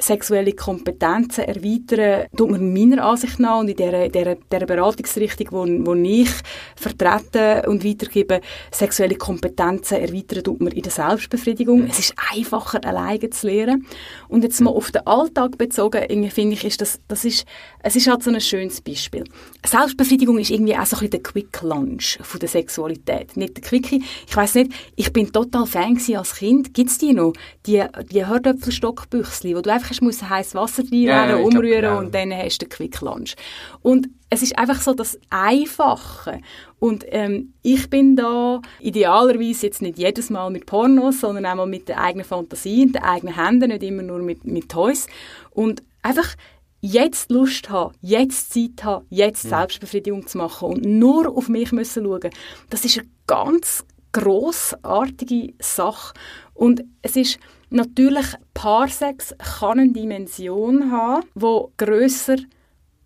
sexuelle 0.00 0.52
Kompetenzen 0.52 1.44
erweitern, 1.44 2.26
tut 2.36 2.50
man 2.50 2.72
meiner 2.72 3.04
Ansicht 3.04 3.38
nach 3.40 3.60
und 3.60 3.68
in 3.68 3.76
dieser, 3.76 4.08
dieser, 4.08 4.36
dieser 4.36 4.66
Beratungsrichtung, 4.66 5.48
wo, 5.50 5.66
wo 5.86 5.94
ich 5.94 6.30
vertrete 6.76 7.68
und 7.68 7.84
weitergebe, 7.84 8.40
sexuelle 8.70 9.16
Kompetenzen 9.16 9.98
erweitern 9.98 10.44
tut 10.44 10.60
man 10.60 10.72
in 10.72 10.82
der 10.82 10.92
Selbstbefriedigung. 10.92 11.86
Es 11.88 11.98
ist 11.98 12.14
einfacher, 12.32 12.84
alleine 12.84 13.30
zu 13.30 13.46
lernen. 13.46 13.86
Und 14.28 14.44
jetzt 14.44 14.60
mal 14.60 14.70
auf 14.70 14.90
den 14.90 15.06
Alltag 15.06 15.58
bezogen, 15.58 16.30
finde 16.30 16.54
ich, 16.54 16.64
ist 16.64 16.80
das, 16.80 17.00
das 17.08 17.24
ist, 17.24 17.44
es 17.82 17.96
ist 17.96 18.06
halt 18.06 18.22
so 18.22 18.30
ein 18.30 18.40
schönes 18.40 18.80
Beispiel. 18.80 19.24
Selbstbefriedigung 19.66 20.38
ist 20.38 20.50
irgendwie 20.50 20.76
auch 20.76 20.86
so 20.86 20.96
ein 20.96 21.00
bisschen 21.00 21.10
der 21.10 21.22
Quick 21.22 21.62
Lunch 21.62 22.18
von 22.22 22.40
der 22.40 22.48
Sexualität. 22.48 23.36
Nicht 23.36 23.56
der 23.56 23.64
Quickie. 23.64 24.02
Ich 24.26 24.36
weiß 24.36 24.54
nicht, 24.56 24.72
ich 24.96 25.12
bin 25.12 25.32
total 25.32 25.66
Fan 25.66 25.98
als 26.14 26.36
Kind. 26.36 26.74
Gibt's 26.74 26.98
die 26.98 27.12
noch? 27.12 27.32
Die, 27.66 27.82
die 28.10 28.26
Herdöpfelstockbüchsli, 28.26 29.56
wo 29.56 29.60
du 29.60 29.72
einfach 29.72 29.87
hast 29.88 30.02
musst 30.02 30.28
heißes 30.28 30.54
Wasser 30.54 30.82
reinrühren, 30.82 31.28
ja, 31.28 31.36
umrühren 31.36 31.80
glaub, 31.80 31.98
und 31.98 32.14
dann 32.14 32.32
hast 32.32 32.58
du 32.58 32.66
den 32.66 32.70
Quick 32.70 33.00
Lunch. 33.00 33.34
Und 33.82 34.08
es 34.30 34.42
ist 34.42 34.58
einfach 34.58 34.80
so 34.80 34.94
das 34.94 35.18
Einfache. 35.30 36.40
Und 36.78 37.04
ähm, 37.08 37.54
ich 37.62 37.88
bin 37.88 38.16
da 38.16 38.60
idealerweise 38.80 39.66
jetzt 39.66 39.82
nicht 39.82 39.98
jedes 39.98 40.30
Mal 40.30 40.50
mit 40.50 40.66
Pornos, 40.66 41.20
sondern 41.20 41.46
auch 41.46 41.56
mal 41.56 41.66
mit 41.66 41.88
der 41.88 42.00
eigenen 42.00 42.24
Fantasie, 42.24 42.82
und 42.82 42.94
den 42.94 43.02
eigenen 43.02 43.34
Händen, 43.34 43.70
nicht 43.70 43.82
immer 43.82 44.02
nur 44.02 44.18
mit, 44.18 44.44
mit 44.44 44.68
Toys. 44.68 45.06
Und 45.50 45.82
einfach 46.02 46.34
jetzt 46.80 47.30
Lust 47.30 47.70
haben, 47.70 47.94
jetzt 48.00 48.52
Zeit 48.52 48.84
haben, 48.84 49.06
jetzt. 49.10 49.42
Selbstbefriedigung 49.42 50.26
zu 50.26 50.38
machen 50.38 50.68
und 50.68 50.84
nur 50.84 51.28
auf 51.28 51.48
mich 51.48 51.72
müssen 51.72 52.04
schauen. 52.04 52.30
Das 52.70 52.84
ist 52.84 52.98
eine 52.98 53.08
ganz 53.26 53.84
großartige 54.12 55.54
Sache. 55.60 56.14
Und 56.54 56.84
es 57.02 57.16
ist 57.16 57.38
natürlich, 57.70 58.26
Paarsex 58.54 59.34
kann 59.38 59.78
eine 59.80 59.92
Dimension 59.92 60.90
haben, 60.90 61.28
die 61.34 61.64
grösser, 61.76 62.36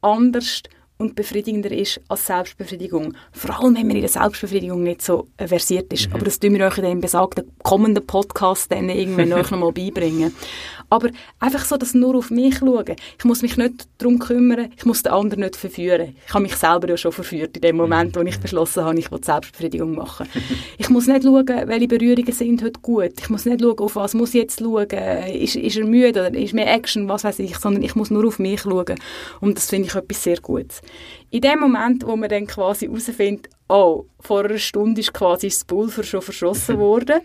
anders 0.01 0.63
und 1.03 1.17
befriedigender 1.17 1.73
ist 1.73 2.01
als 2.09 2.27
Selbstbefriedigung. 2.27 3.15
Vor 3.33 3.59
allem, 3.59 3.75
wenn 3.75 3.89
man 3.89 3.97
in 3.97 4.03
der 4.03 4.09
Selbstbefriedigung 4.09 4.83
nicht 4.83 5.03
so 5.03 5.27
versiert 5.37 5.93
ist. 5.93 6.09
Mhm. 6.09 6.15
Aber 6.15 6.25
das 6.25 6.39
tun 6.39 6.55
wir 6.55 6.67
euch 6.67 6.79
in 6.79 6.85
dem 6.85 7.01
besagten 7.01 7.51
kommenden 7.63 8.07
Podcast 8.07 8.71
dann 8.71 8.89
irgendwann 8.89 9.33
euch 9.33 9.51
nochmal 9.51 9.73
beibringen. 9.73 10.33
Aber 10.89 11.09
einfach 11.41 11.65
so, 11.65 11.77
dass 11.77 11.95
nur 11.95 12.15
auf 12.15 12.31
mich 12.31 12.59
schauen. 12.59 12.97
Ich 13.19 13.25
muss 13.25 13.43
mich 13.43 13.57
nicht 13.57 13.89
darum 13.99 14.19
kümmern, 14.19 14.71
ich 14.77 14.85
muss 14.85 15.03
den 15.03 15.13
anderen 15.13 15.41
nicht 15.43 15.57
verführen. 15.57 16.15
Ich 16.27 16.35
habe 16.35 16.43
mich 16.43 16.55
selber 16.55 16.89
ja 16.89 16.97
schon 16.97 17.13
verführt 17.13 17.57
in 17.57 17.63
dem 17.63 17.77
Moment, 17.77 18.15
wo 18.15 18.21
ich 18.21 18.39
beschlossen 18.39 18.85
habe, 18.85 18.99
ich 18.99 19.11
will 19.11 19.25
Selbstbefriedigung 19.25 19.95
machen. 19.95 20.29
ich 20.79 20.89
muss 20.91 21.07
nicht 21.07 21.25
schauen, 21.25 21.47
welche 21.47 21.89
Berührungen 21.89 22.33
sind 22.33 22.63
heute 22.63 22.81
gut. 22.81 23.15
Ich 23.21 23.31
muss 23.31 23.47
nicht 23.47 23.61
schauen, 23.61 23.79
auf 23.79 23.97
was 23.97 24.15
muss 24.15 24.35
ich 24.35 24.43
jetzt 24.43 24.61
schauen. 24.61 24.87
Ist, 25.33 25.57
ist 25.57 25.77
er 25.77 25.87
müde 25.87 26.27
oder 26.27 26.39
ist 26.39 26.55
mehr 26.55 26.73
Action, 26.73 27.09
was 27.09 27.25
weiß 27.25 27.39
ich. 27.41 27.57
Sondern 27.57 27.83
ich 27.83 27.97
muss 27.97 28.11
nur 28.11 28.27
auf 28.27 28.39
mich 28.39 28.61
schauen. 28.61 28.95
Und 29.41 29.57
das 29.57 29.71
finde 29.71 29.89
ich 29.89 29.95
etwas 29.95 30.23
sehr 30.23 30.41
Gutes. 30.41 30.83
In 31.31 31.41
dem 31.41 31.61
Moment, 31.61 32.07
wo 32.07 32.17
man 32.17 32.29
dann 32.29 32.47
quasi 32.47 32.87
herausfindet, 32.87 33.49
oh, 33.69 34.05
vor 34.21 34.45
einer 34.45 34.59
Stunde 34.59 35.01
ist 35.01 35.15
quasi 35.15 35.49
das 35.49 35.65
Pulver 35.65 36.03
schon 36.03 36.23
verschossen 36.23 36.79
worden, 36.79 37.21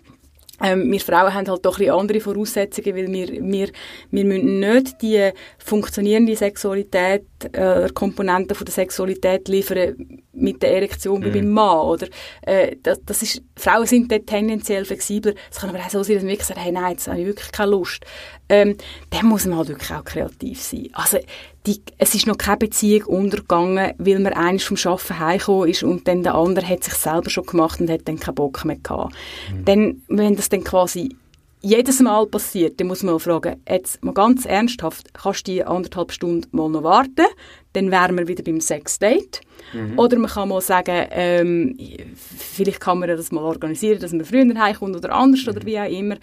ähm, 0.59 0.91
wir 0.91 0.99
Frauen 0.99 1.33
haben 1.33 1.47
halt 1.47 1.65
doch 1.65 1.79
ein 1.79 1.91
andere 1.91 2.19
Voraussetzungen, 2.19 2.95
weil 2.95 3.11
wir, 3.11 3.27
wir, 3.27 3.69
wir 4.09 4.25
müssen 4.25 4.59
nicht 4.59 5.01
die 5.03 5.29
funktionierende 5.59 6.35
Sexualität, 6.35 7.25
äh, 7.51 7.89
Komponenten 7.93 8.55
von 8.55 8.65
der 8.65 8.73
Sexualität 8.73 9.47
liefern 9.49 10.23
mit 10.33 10.63
der 10.63 10.75
Erektion 10.75 11.23
wie 11.23 11.29
mhm. 11.29 11.33
beim 11.33 11.49
Mann, 11.51 11.79
oder? 11.79 12.07
Äh, 12.41 12.75
das, 12.81 12.99
das 13.05 13.21
ist, 13.21 13.43
Frauen 13.55 13.85
sind 13.85 14.11
dort 14.11 14.25
tendenziell 14.25 14.83
flexibler. 14.83 15.33
Es 15.51 15.59
kann 15.59 15.69
aber 15.69 15.79
auch 15.79 15.89
so 15.91 16.01
sein, 16.01 16.15
dass 16.15 16.23
man 16.23 16.31
wirklich 16.31 16.47
sagt, 16.47 16.63
hey, 16.63 16.71
nein, 16.71 16.91
jetzt 16.93 17.07
habe 17.07 17.19
ich 17.19 17.27
wirklich 17.27 17.51
keine 17.51 17.71
Lust. 17.71 18.03
Ähm, 18.49 18.77
dann 19.11 19.27
muss 19.27 19.45
man 19.45 19.59
halt 19.59 19.69
wirklich 19.69 19.91
auch 19.91 20.03
kreativ 20.03 20.59
sein. 20.59 20.89
Also, 20.93 21.19
die, 21.67 21.81
es 21.97 22.15
ist 22.15 22.27
noch 22.27 22.37
keine 22.37 22.57
Beziehung 22.57 23.03
untergegangen, 23.03 23.93
weil 23.97 24.19
man 24.19 24.33
eines 24.33 24.63
vom 24.63 24.77
Arbeiten 24.83 25.19
heimgekommen 25.19 25.69
ist 25.69 25.83
und 25.83 26.07
dann 26.07 26.23
der 26.23 26.35
andere 26.35 26.67
hat 26.67 26.83
sich 26.83 26.93
selber 26.93 27.29
schon 27.29 27.45
gemacht 27.45 27.81
und 27.81 27.89
hat 27.89 28.07
dann 28.07 28.19
keinen 28.19 28.35
Bock 28.35 28.63
mehr 28.63 28.77
gehabt. 28.77 29.13
Mhm. 29.51 29.65
Dann, 29.65 30.01
wenn 30.07 30.35
das 30.35 30.49
dann 30.49 30.63
quasi 30.63 31.15
jedes 31.59 31.99
Mal 31.99 32.25
passiert, 32.27 32.79
dann 32.79 32.87
muss 32.87 33.03
man 33.03 33.19
fragen, 33.19 33.61
jetzt 33.67 34.03
mal 34.03 34.13
ganz 34.13 34.45
ernsthaft, 34.45 35.13
kannst 35.13 35.47
du 35.47 35.51
die 35.51 35.63
anderthalb 35.63 36.11
Stunden 36.11 36.47
mal 36.55 36.69
noch 36.69 36.83
warten? 36.83 37.25
Dann 37.73 37.91
wären 37.91 38.17
wir 38.17 38.27
wieder 38.27 38.43
beim 38.43 38.61
Sexdate. 38.61 39.41
Mhm. 39.73 39.99
Oder 39.99 40.17
man 40.19 40.31
kann 40.31 40.49
mal 40.49 40.61
sagen, 40.61 41.07
ähm, 41.11 41.77
vielleicht 42.15 42.79
kann 42.79 42.99
man 42.99 43.09
das 43.09 43.31
mal 43.31 43.43
organisieren, 43.43 43.99
dass 43.99 44.13
man 44.13 44.23
früher 44.23 44.47
heimkommt 44.57 44.95
oder 44.95 45.11
anders 45.11 45.43
mhm. 45.43 45.49
oder 45.49 45.65
wie 45.65 45.79
auch 45.79 45.89
immer. 45.89 46.15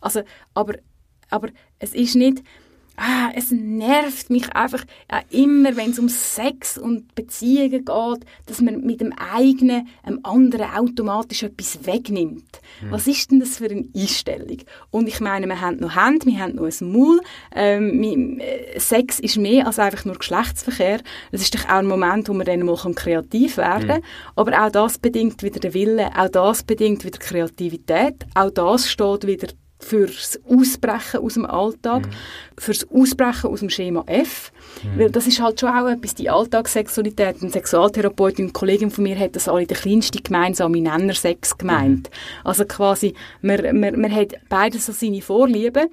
Also, 0.00 0.22
aber, 0.54 0.74
aber 1.30 1.50
es 1.78 1.94
ist 1.94 2.16
nicht 2.16 2.42
ah, 2.98 3.30
es 3.34 3.50
nervt 3.50 4.30
mich 4.30 4.54
einfach 4.54 4.84
immer, 5.30 5.76
wenn 5.76 5.90
es 5.90 5.98
um 5.98 6.08
Sex 6.08 6.76
und 6.76 7.14
Beziehungen 7.14 7.84
geht, 7.84 8.26
dass 8.46 8.60
man 8.60 8.80
mit 8.82 9.00
dem 9.00 9.12
eigenen, 9.12 9.88
einem 10.02 10.20
anderen 10.22 10.66
automatisch 10.74 11.42
etwas 11.42 11.86
wegnimmt. 11.86 12.60
Mhm. 12.82 12.90
Was 12.90 13.06
ist 13.06 13.30
denn 13.30 13.40
das 13.40 13.58
für 13.58 13.66
eine 13.66 13.86
Einstellung? 13.94 14.58
Und 14.90 15.08
ich 15.08 15.20
meine, 15.20 15.46
wir 15.46 15.60
haben 15.60 15.78
noch 15.78 15.96
Hände, 15.96 16.26
wir 16.26 16.38
haben 16.38 16.56
noch 16.56 16.64
ein 16.64 16.92
Maul. 16.92 17.20
Ähm, 17.54 18.40
äh, 18.40 18.78
Sex 18.78 19.20
ist 19.20 19.36
mehr 19.36 19.66
als 19.66 19.78
einfach 19.78 20.04
nur 20.04 20.16
Geschlechtsverkehr. 20.16 21.00
Das 21.32 21.40
ist 21.40 21.54
doch 21.54 21.64
auch 21.66 21.78
ein 21.78 21.86
Moment, 21.86 22.28
wo 22.28 22.34
man 22.34 22.46
dann 22.46 22.64
mal 22.64 22.76
kreativ 22.94 23.56
werden 23.56 23.88
kann. 23.88 24.00
Mhm. 24.00 24.04
Aber 24.36 24.64
auch 24.64 24.70
das 24.70 24.98
bedingt 24.98 25.42
wieder 25.42 25.60
den 25.60 25.74
Willen, 25.74 26.12
auch 26.14 26.28
das 26.28 26.62
bedingt 26.62 27.04
wieder 27.04 27.18
Kreativität, 27.18 28.26
auch 28.34 28.50
das 28.50 28.90
steht 28.90 29.26
wieder 29.26 29.48
fürs 29.80 30.38
Ausbrechen 30.48 31.20
aus 31.20 31.34
dem 31.34 31.46
Alltag, 31.46 32.06
mhm. 32.06 32.10
fürs 32.58 32.86
Ausbrechen 32.90 33.50
aus 33.50 33.60
dem 33.60 33.70
Schema 33.70 34.04
F. 34.06 34.52
Mhm. 34.82 34.98
Weil 34.98 35.10
das 35.10 35.26
ist 35.26 35.40
halt 35.40 35.60
schon 35.60 35.70
auch 35.70 35.88
etwas, 35.88 36.14
die 36.14 36.28
Alltagssexualität. 36.28 37.36
Eine 37.40 37.50
Sexualtherapeutin 37.50 38.46
und 38.46 38.52
Kollegin 38.52 38.90
von 38.90 39.04
mir 39.04 39.18
hat 39.18 39.36
das 39.36 39.48
alle 39.48 39.66
der 39.66 39.76
kleinste 39.76 40.20
gemeinsame 40.20 40.80
Nenner 40.80 41.14
Sex 41.14 41.56
gemeint. 41.56 42.10
Mhm. 42.10 42.46
Also 42.46 42.64
quasi, 42.64 43.14
man, 43.40 43.78
man, 43.78 44.00
man 44.00 44.14
hat 44.14 44.34
beides 44.48 44.86
so 44.86 44.92
seine 44.92 45.22
Vorlieben 45.22 45.88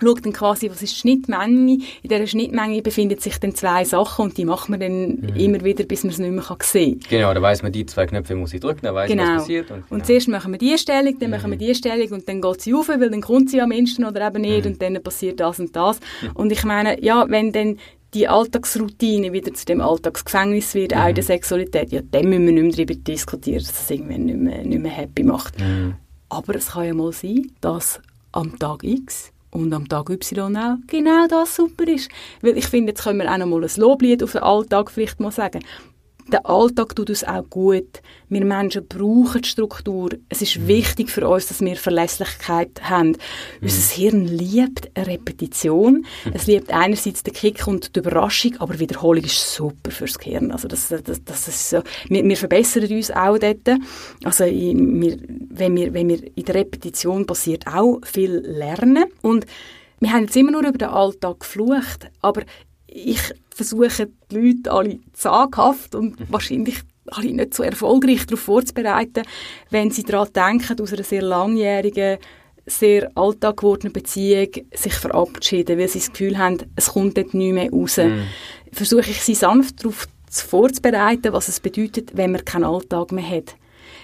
schaut 0.00 0.24
dann 0.24 0.32
quasi, 0.32 0.70
was 0.70 0.82
ist 0.82 0.92
die 0.92 1.00
Schnittmenge. 1.00 1.78
In 2.02 2.08
dieser 2.08 2.26
Schnittmenge 2.26 2.82
befinden 2.82 3.18
sich 3.18 3.38
dann 3.38 3.54
zwei 3.54 3.84
Sachen 3.84 4.26
und 4.26 4.38
die 4.38 4.44
macht 4.44 4.68
man 4.68 4.80
dann 4.80 5.08
mhm. 5.08 5.36
immer 5.36 5.64
wieder, 5.64 5.84
bis 5.84 6.04
man 6.04 6.12
es 6.12 6.18
nicht 6.18 6.30
mehr 6.30 6.44
sehen 6.62 7.00
kann. 7.00 7.10
Genau, 7.10 7.34
da 7.34 7.42
weiss 7.42 7.62
man, 7.62 7.72
die 7.72 7.86
zwei 7.86 8.06
Knöpfe 8.06 8.34
muss 8.34 8.52
ich 8.54 8.60
drücken, 8.60 8.80
dann 8.82 8.94
weiss 8.94 9.10
genau. 9.10 9.24
was 9.24 9.42
passiert. 9.42 9.70
Und, 9.70 9.88
genau. 9.88 9.94
und 9.94 10.06
zuerst 10.06 10.28
machen 10.28 10.52
wir 10.52 10.58
die 10.58 10.78
Stellung, 10.78 11.18
dann 11.18 11.30
mhm. 11.30 11.36
machen 11.36 11.50
wir 11.50 11.58
die 11.58 11.74
Stellung 11.74 12.08
und 12.10 12.28
dann 12.28 12.40
geht 12.40 12.60
sie 12.60 12.72
rauf, 12.72 12.88
weil 12.88 13.10
dann 13.10 13.20
kommt 13.20 13.50
sie 13.50 13.60
am 13.60 13.70
Ende 13.70 13.88
oder 14.06 14.26
eben 14.26 14.42
nicht 14.42 14.64
mhm. 14.64 14.72
und 14.72 14.82
dann 14.82 15.02
passiert 15.02 15.40
das 15.40 15.58
und 15.60 15.74
das. 15.74 16.00
Mhm. 16.22 16.30
Und 16.34 16.52
ich 16.52 16.64
meine, 16.64 17.02
ja, 17.02 17.24
wenn 17.28 17.52
dann 17.52 17.78
die 18.14 18.26
Alltagsroutine 18.26 19.32
wieder 19.32 19.52
zu 19.52 19.66
dem 19.66 19.80
Alltagsgefängnis 19.80 20.74
wird, 20.74 20.94
auch 20.94 21.08
in 21.08 21.14
der 21.14 21.24
mhm. 21.24 21.28
Sexualität, 21.28 21.92
ja, 21.92 22.00
dann 22.10 22.28
müssen 22.28 22.46
wir 22.46 22.52
nicht 22.52 22.78
mehr 22.78 22.86
darüber 22.86 22.94
diskutieren, 22.94 23.58
dass 23.58 23.82
es 23.82 23.90
irgendwann 23.90 24.24
nicht 24.24 24.38
mehr, 24.38 24.64
nicht 24.64 24.80
mehr 24.80 24.90
happy 24.90 25.24
macht. 25.24 25.58
Mhm. 25.60 25.96
Aber 26.30 26.54
es 26.54 26.68
kann 26.68 26.86
ja 26.86 26.94
mal 26.94 27.12
sein, 27.12 27.50
dass 27.60 28.00
am 28.32 28.58
Tag 28.58 28.84
X 28.84 29.32
und 29.50 29.72
am 29.72 29.88
Tag 29.88 30.10
Y 30.10 30.56
auch 30.56 30.76
genau 30.86 31.26
das 31.26 31.56
super 31.56 31.86
ist. 31.88 32.10
Weil 32.42 32.58
ich 32.58 32.66
finde, 32.66 32.92
jetzt 32.92 33.04
können 33.04 33.20
wir 33.20 33.32
auch 33.32 33.38
noch 33.38 33.46
mal 33.46 33.64
ein 33.64 33.70
Loblied 33.76 34.22
auf 34.22 34.32
den 34.32 34.42
Alltag 34.42 34.90
vielleicht 34.90 35.20
mal 35.20 35.30
sagen. 35.30 35.60
Der 36.32 36.46
Alltag 36.46 36.94
tut 36.94 37.10
uns 37.10 37.24
auch 37.24 37.48
gut. 37.48 38.02
Wir 38.28 38.44
Menschen 38.44 38.86
brauchen 38.86 39.42
Struktur. 39.44 40.10
Es 40.28 40.42
ist 40.42 40.58
mhm. 40.58 40.68
wichtig 40.68 41.10
für 41.10 41.26
uns, 41.28 41.46
dass 41.46 41.60
wir 41.60 41.76
Verlässlichkeit 41.76 42.82
haben. 42.82 43.08
Mhm. 43.08 43.16
Unser 43.62 43.94
Hirn 43.94 44.26
liebt 44.26 44.90
eine 44.94 45.06
Repetition. 45.06 46.06
Mhm. 46.24 46.32
Es 46.34 46.46
liebt 46.46 46.70
einerseits 46.70 47.22
den 47.22 47.34
Kick 47.34 47.66
und 47.66 47.94
die 47.96 48.00
Überraschung, 48.00 48.56
aber 48.58 48.78
Wiederholung 48.78 49.24
ist 49.24 49.54
super 49.54 49.90
fürs 49.90 50.18
Gehirn. 50.18 50.50
Also 50.52 50.68
das, 50.68 50.88
das, 50.88 51.24
das 51.24 51.48
ist 51.48 51.70
so. 51.70 51.82
Wir, 52.08 52.24
wir 52.24 52.36
verbessern 52.36 52.86
uns 52.90 53.10
auch 53.10 53.38
dort. 53.38 53.68
Also 54.24 54.44
wir, 54.44 55.18
wenn, 55.50 55.76
wir, 55.76 55.94
wenn 55.94 56.08
wir 56.08 56.36
in 56.36 56.44
der 56.44 56.54
Repetition 56.54 57.26
passiert 57.26 57.66
auch 57.66 58.00
viel 58.04 58.32
lernen. 58.32 59.06
Und 59.22 59.46
wir 60.00 60.12
haben 60.12 60.24
jetzt 60.24 60.36
immer 60.36 60.52
nur 60.52 60.60
über 60.60 60.78
den 60.78 60.88
Alltag 60.88 61.40
geflucht, 61.40 62.08
aber 62.20 62.42
ich 62.88 63.20
versuche 63.54 64.08
die 64.30 64.36
Leute 64.36 64.72
alle 64.72 64.98
zaghaft 65.12 65.94
und 65.94 66.18
mhm. 66.18 66.26
wahrscheinlich 66.28 66.80
alle 67.10 67.32
nicht 67.32 67.54
so 67.54 67.62
erfolgreich 67.62 68.26
darauf 68.26 68.40
vorzubereiten, 68.40 69.22
wenn 69.70 69.90
sie 69.90 70.02
daran 70.02 70.32
denken, 70.32 70.80
aus 70.80 70.92
einer 70.92 71.04
sehr 71.04 71.22
langjährigen, 71.22 72.18
sehr 72.66 73.10
alltag 73.14 73.58
gewordenen 73.58 73.92
Beziehung 73.92 74.48
sich 74.74 74.92
verabschieden, 74.92 75.78
weil 75.78 75.88
sie 75.88 76.00
das 76.00 76.12
Gefühl 76.12 76.36
haben, 76.36 76.58
es 76.76 76.88
kommt 76.88 77.16
dort 77.16 77.32
nicht 77.32 77.54
mehr 77.54 77.70
raus. 77.70 77.96
Mm. 77.96 78.24
Versuche 78.72 79.10
ich 79.10 79.22
sie 79.22 79.34
sanft 79.34 79.82
darauf 79.82 80.06
vorzubereiten, 80.30 81.32
was 81.32 81.48
es 81.48 81.60
bedeutet, 81.60 82.14
wenn 82.14 82.32
man 82.32 82.44
keinen 82.44 82.64
Alltag 82.64 83.12
mehr 83.12 83.28
hat. 83.28 83.56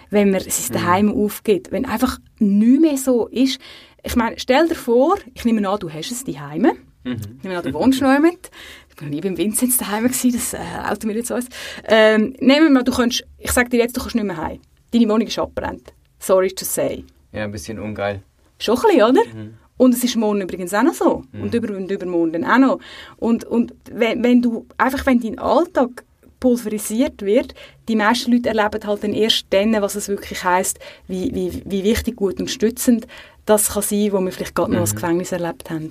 Wenn 0.09 0.31
man 0.31 0.41
sein 0.41 0.65
mhm. 0.69 0.73
Daheim 0.73 1.07
mm. 1.07 1.25
aufgibt. 1.25 1.73
Wenn 1.73 1.85
einfach 1.85 2.19
nichts 2.39 2.81
mehr 2.81 2.97
so 2.97 3.27
ist. 3.29 3.61
Ich 4.03 4.17
meine, 4.17 4.39
stell 4.39 4.69
dir 4.69 4.75
vor, 4.75 5.17
ich 5.35 5.45
nehme 5.45 5.69
an, 5.69 5.79
du 5.79 5.91
hast 5.91 6.11
es 6.11 6.25
daheim. 6.25 6.73
Mhm. 7.05 7.41
Ich 7.43 7.51
an, 7.51 7.63
du 7.63 7.73
wohnst 7.73 8.01
noch 8.01 8.19
mit. 8.19 8.51
Ich 8.91 8.97
war 8.97 9.05
noch 9.05 9.15
nie 9.15 9.21
beim 9.21 9.37
Vinzenz 9.37 9.77
daheim, 9.77 10.05
gewesen, 10.05 10.33
das 10.33 10.55
äh, 10.55 10.59
outen 10.91 11.09
wir 11.09 11.17
jetzt 11.17 11.31
uns. 11.31 11.47
Ähm, 11.85 12.35
nehmen 12.41 12.65
wir 12.65 12.71
mal, 12.71 12.85
du 12.85 12.93
kannst, 12.93 13.25
ich 13.39 13.53
sage 13.53 13.69
dir 13.69 13.79
jetzt, 13.79 13.97
du 13.97 14.01
kannst 14.01 14.15
nicht 14.15 14.25
mehr 14.25 14.37
heim. 14.37 14.61
Deine 14.93 15.09
Wohnung 15.09 15.27
ist 15.27 15.39
abbrennt. 15.39 15.93
Sorry 16.19 16.51
to 16.51 16.65
say. 16.65 17.05
Ja, 17.33 17.45
ein 17.45 17.53
bisschen 17.53 17.79
ungeil. 17.79 18.23
Schon 18.59 18.77
ein 18.77 18.83
bisschen, 18.83 19.03
oder? 19.03 19.25
Mhm. 19.25 19.55
Und 19.77 19.95
es 19.95 20.05
ist 20.05 20.17
morgen 20.17 20.41
übrigens 20.41 20.73
auch 20.73 20.85
noch 20.85 20.95
so. 20.95 21.25
Mhm. 21.33 21.43
Und, 21.43 21.55
über, 21.55 21.77
und 21.77 21.91
übermorgen 21.91 22.33
dann 22.33 22.45
auch 22.45 22.59
noch. 22.59 22.79
Und, 23.17 23.45
und 23.45 23.75
wenn, 23.91 24.23
wenn 24.23 24.41
du, 24.41 24.67
einfach 24.79 25.05
wenn 25.07 25.21
dein 25.21 25.39
Alltag 25.39 26.05
pulverisiert 26.39 27.23
wird, 27.23 27.55
die 27.89 27.97
meisten 27.97 28.31
Leute 28.31 28.51
erleben 28.51 28.87
halt 28.87 29.03
dann 29.03 29.13
erst 29.13 29.47
dann, 29.51 29.73
was 29.83 29.97
es 29.97 30.09
wirklich 30.09 30.45
heisst, 30.45 30.79
wie, 31.09 31.35
wie, 31.35 31.63
wie 31.65 31.83
wichtig, 31.83 32.17
gut 32.17 32.39
und 32.39 32.51
stützend 32.51 33.07
das 33.47 33.73
kann 33.73 33.83
sein, 33.83 34.13
wo 34.13 34.21
wir 34.21 34.33
vielleicht 34.33 34.55
gerade 34.55 34.73
noch 34.73 34.79
mhm. 34.79 34.85
das 34.85 34.95
Gefängnis 34.95 35.33
erlebt 35.33 35.71
haben. 35.71 35.91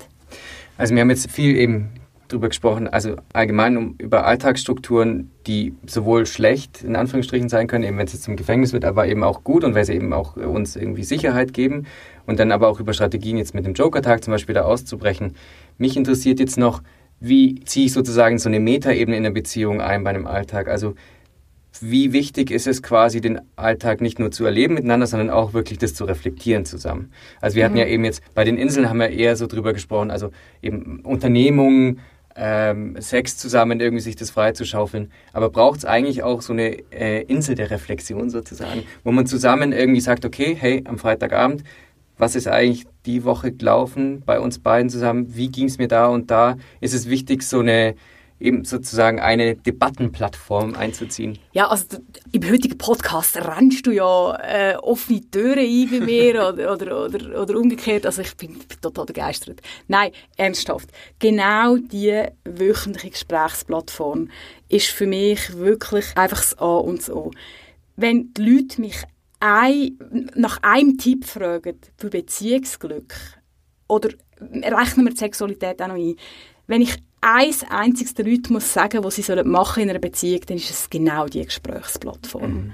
Also 0.77 0.95
wir 0.95 1.01
haben 1.01 1.09
jetzt 1.09 1.29
viel 1.29 1.55
eben 1.55 1.91
darüber 2.27 2.49
gesprochen, 2.49 2.87
also 2.87 3.15
allgemein 3.31 3.77
um, 3.77 3.95
über 3.99 4.25
Alltagsstrukturen, 4.25 5.29
die 5.45 5.75
sowohl 5.85 6.25
schlecht 6.25 6.83
in 6.83 6.95
Anführungsstrichen 6.95 7.47
sein 7.47 7.67
können, 7.67 7.83
eben 7.83 7.97
wenn 7.97 8.07
es 8.07 8.13
jetzt 8.13 8.23
zum 8.23 8.35
Gefängnis 8.35 8.73
wird, 8.73 8.85
aber 8.85 9.07
eben 9.07 9.23
auch 9.23 9.43
gut 9.43 9.63
und 9.63 9.75
weil 9.75 9.85
sie 9.85 9.93
eben 9.93 10.13
auch 10.13 10.35
uns 10.35 10.75
irgendwie 10.75 11.03
Sicherheit 11.03 11.53
geben 11.53 11.85
und 12.25 12.39
dann 12.39 12.51
aber 12.51 12.69
auch 12.69 12.79
über 12.79 12.93
Strategien 12.93 13.37
jetzt 13.37 13.53
mit 13.53 13.65
dem 13.65 13.73
Joker-Tag 13.73 14.23
zum 14.23 14.31
Beispiel 14.31 14.55
da 14.55 14.63
auszubrechen. 14.63 15.35
Mich 15.77 15.95
interessiert 15.95 16.39
jetzt 16.39 16.57
noch, 16.57 16.81
wie 17.19 17.61
ziehe 17.65 17.85
ich 17.85 17.93
sozusagen 17.93 18.37
so 18.39 18.49
eine 18.49 18.59
Metaebene 18.59 19.15
in 19.15 19.23
der 19.23 19.31
Beziehung 19.31 19.79
ein 19.79 20.03
bei 20.03 20.09
einem 20.09 20.27
Alltag? 20.27 20.67
Also 20.67 20.95
wie 21.81 22.13
wichtig 22.13 22.51
ist 22.51 22.67
es 22.67 22.83
quasi, 22.83 23.21
den 23.21 23.41
Alltag 23.55 24.01
nicht 24.01 24.19
nur 24.19 24.31
zu 24.31 24.45
erleben 24.45 24.75
miteinander, 24.75 25.07
sondern 25.07 25.29
auch 25.29 25.53
wirklich 25.53 25.79
das 25.79 25.93
zu 25.93 26.05
reflektieren 26.05 26.65
zusammen. 26.65 27.11
Also 27.41 27.55
wir 27.55 27.65
hatten 27.65 27.73
mhm. 27.73 27.79
ja 27.79 27.87
eben 27.87 28.05
jetzt, 28.05 28.21
bei 28.33 28.43
den 28.43 28.57
Inseln 28.57 28.89
haben 28.89 28.99
wir 28.99 29.09
eher 29.09 29.35
so 29.35 29.47
drüber 29.47 29.73
gesprochen, 29.73 30.11
also 30.11 30.29
eben 30.61 31.01
Unternehmungen, 31.01 31.99
ähm, 32.35 32.95
Sex 32.99 33.37
zusammen, 33.37 33.79
irgendwie 33.79 34.01
sich 34.01 34.15
das 34.15 34.31
frei 34.31 34.53
zu 34.53 34.65
schaufeln. 34.65 35.11
Aber 35.33 35.49
braucht 35.49 35.79
es 35.79 35.85
eigentlich 35.85 36.23
auch 36.23 36.41
so 36.41 36.53
eine 36.53 36.77
äh, 36.91 37.23
Insel 37.23 37.55
der 37.55 37.69
Reflexion 37.71 38.29
sozusagen, 38.29 38.83
wo 39.03 39.11
man 39.11 39.27
zusammen 39.27 39.71
irgendwie 39.71 40.01
sagt, 40.01 40.25
okay, 40.25 40.55
hey, 40.59 40.83
am 40.85 40.97
Freitagabend, 40.97 41.63
was 42.17 42.35
ist 42.35 42.47
eigentlich 42.47 42.85
die 43.05 43.23
Woche 43.23 43.51
gelaufen 43.51 44.21
bei 44.25 44.39
uns 44.39 44.59
beiden 44.59 44.89
zusammen? 44.89 45.35
Wie 45.35 45.49
ging 45.49 45.67
es 45.67 45.77
mir 45.77 45.87
da 45.87 46.07
und 46.07 46.31
da? 46.31 46.57
Ist 46.79 46.93
es 46.93 47.09
wichtig, 47.09 47.43
so 47.43 47.59
eine 47.59 47.95
eben 48.39 48.65
sozusagen 48.65 49.19
eine 49.19 49.55
Debattenplattform 49.55 50.75
einzuziehen. 50.75 51.39
Ja, 51.53 51.67
also 51.67 51.85
im 52.31 52.49
heutigen 52.49 52.77
Podcast 52.77 53.37
rennst 53.37 53.87
du 53.87 53.91
ja 53.91 54.35
äh, 54.35 54.75
offene 54.75 55.21
Türen 55.31 55.59
ein 55.59 55.89
bei 55.89 56.05
mir 56.05 56.49
oder, 56.49 56.73
oder, 56.73 57.05
oder, 57.05 57.41
oder 57.41 57.55
umgekehrt. 57.57 58.05
Also 58.05 58.21
ich 58.21 58.35
bin, 58.35 58.53
bin 58.53 58.81
total 58.81 59.05
begeistert. 59.05 59.61
Nein, 59.87 60.11
ernsthaft. 60.37 60.89
Genau 61.19 61.77
diese 61.77 62.33
wöchentliche 62.45 63.11
Gesprächsplattform 63.11 64.29
ist 64.69 64.87
für 64.87 65.07
mich 65.07 65.55
wirklich 65.55 66.05
einfach 66.15 66.37
das 66.39 66.57
A 66.57 66.77
und 66.77 66.99
das 66.99 67.09
O. 67.09 67.31
Wenn 67.95 68.33
die 68.33 68.41
Leute 68.41 68.81
mich 68.81 69.03
ein, 69.39 69.97
nach 70.35 70.59
einem 70.61 70.97
Tipp 70.97 71.25
fragen 71.25 71.77
für 71.97 72.09
Beziehungsglück 72.09 73.13
oder 73.87 74.09
rechnen 74.39 75.05
wir 75.05 75.11
die 75.11 75.17
Sexualität 75.17 75.81
auch 75.81 75.87
noch 75.87 75.95
ein, 75.95 76.15
wenn 76.67 76.81
ich 76.81 76.95
ein 77.23 77.53
einziges 77.69 78.13
den 78.13 78.27
Leuten 78.27 78.53
muss 78.53 78.73
sagen, 78.73 79.03
was 79.03 79.15
sie 79.15 79.23
machen 79.43 79.75
sollen 79.75 79.83
in 79.83 79.89
einer 79.89 79.99
Beziehung, 79.99 80.41
dann 80.47 80.57
ist 80.57 80.69
es 80.69 80.89
genau 80.89 81.27
die 81.27 81.43
Gesprächsplattform. 81.43 82.53
Mhm. 82.53 82.71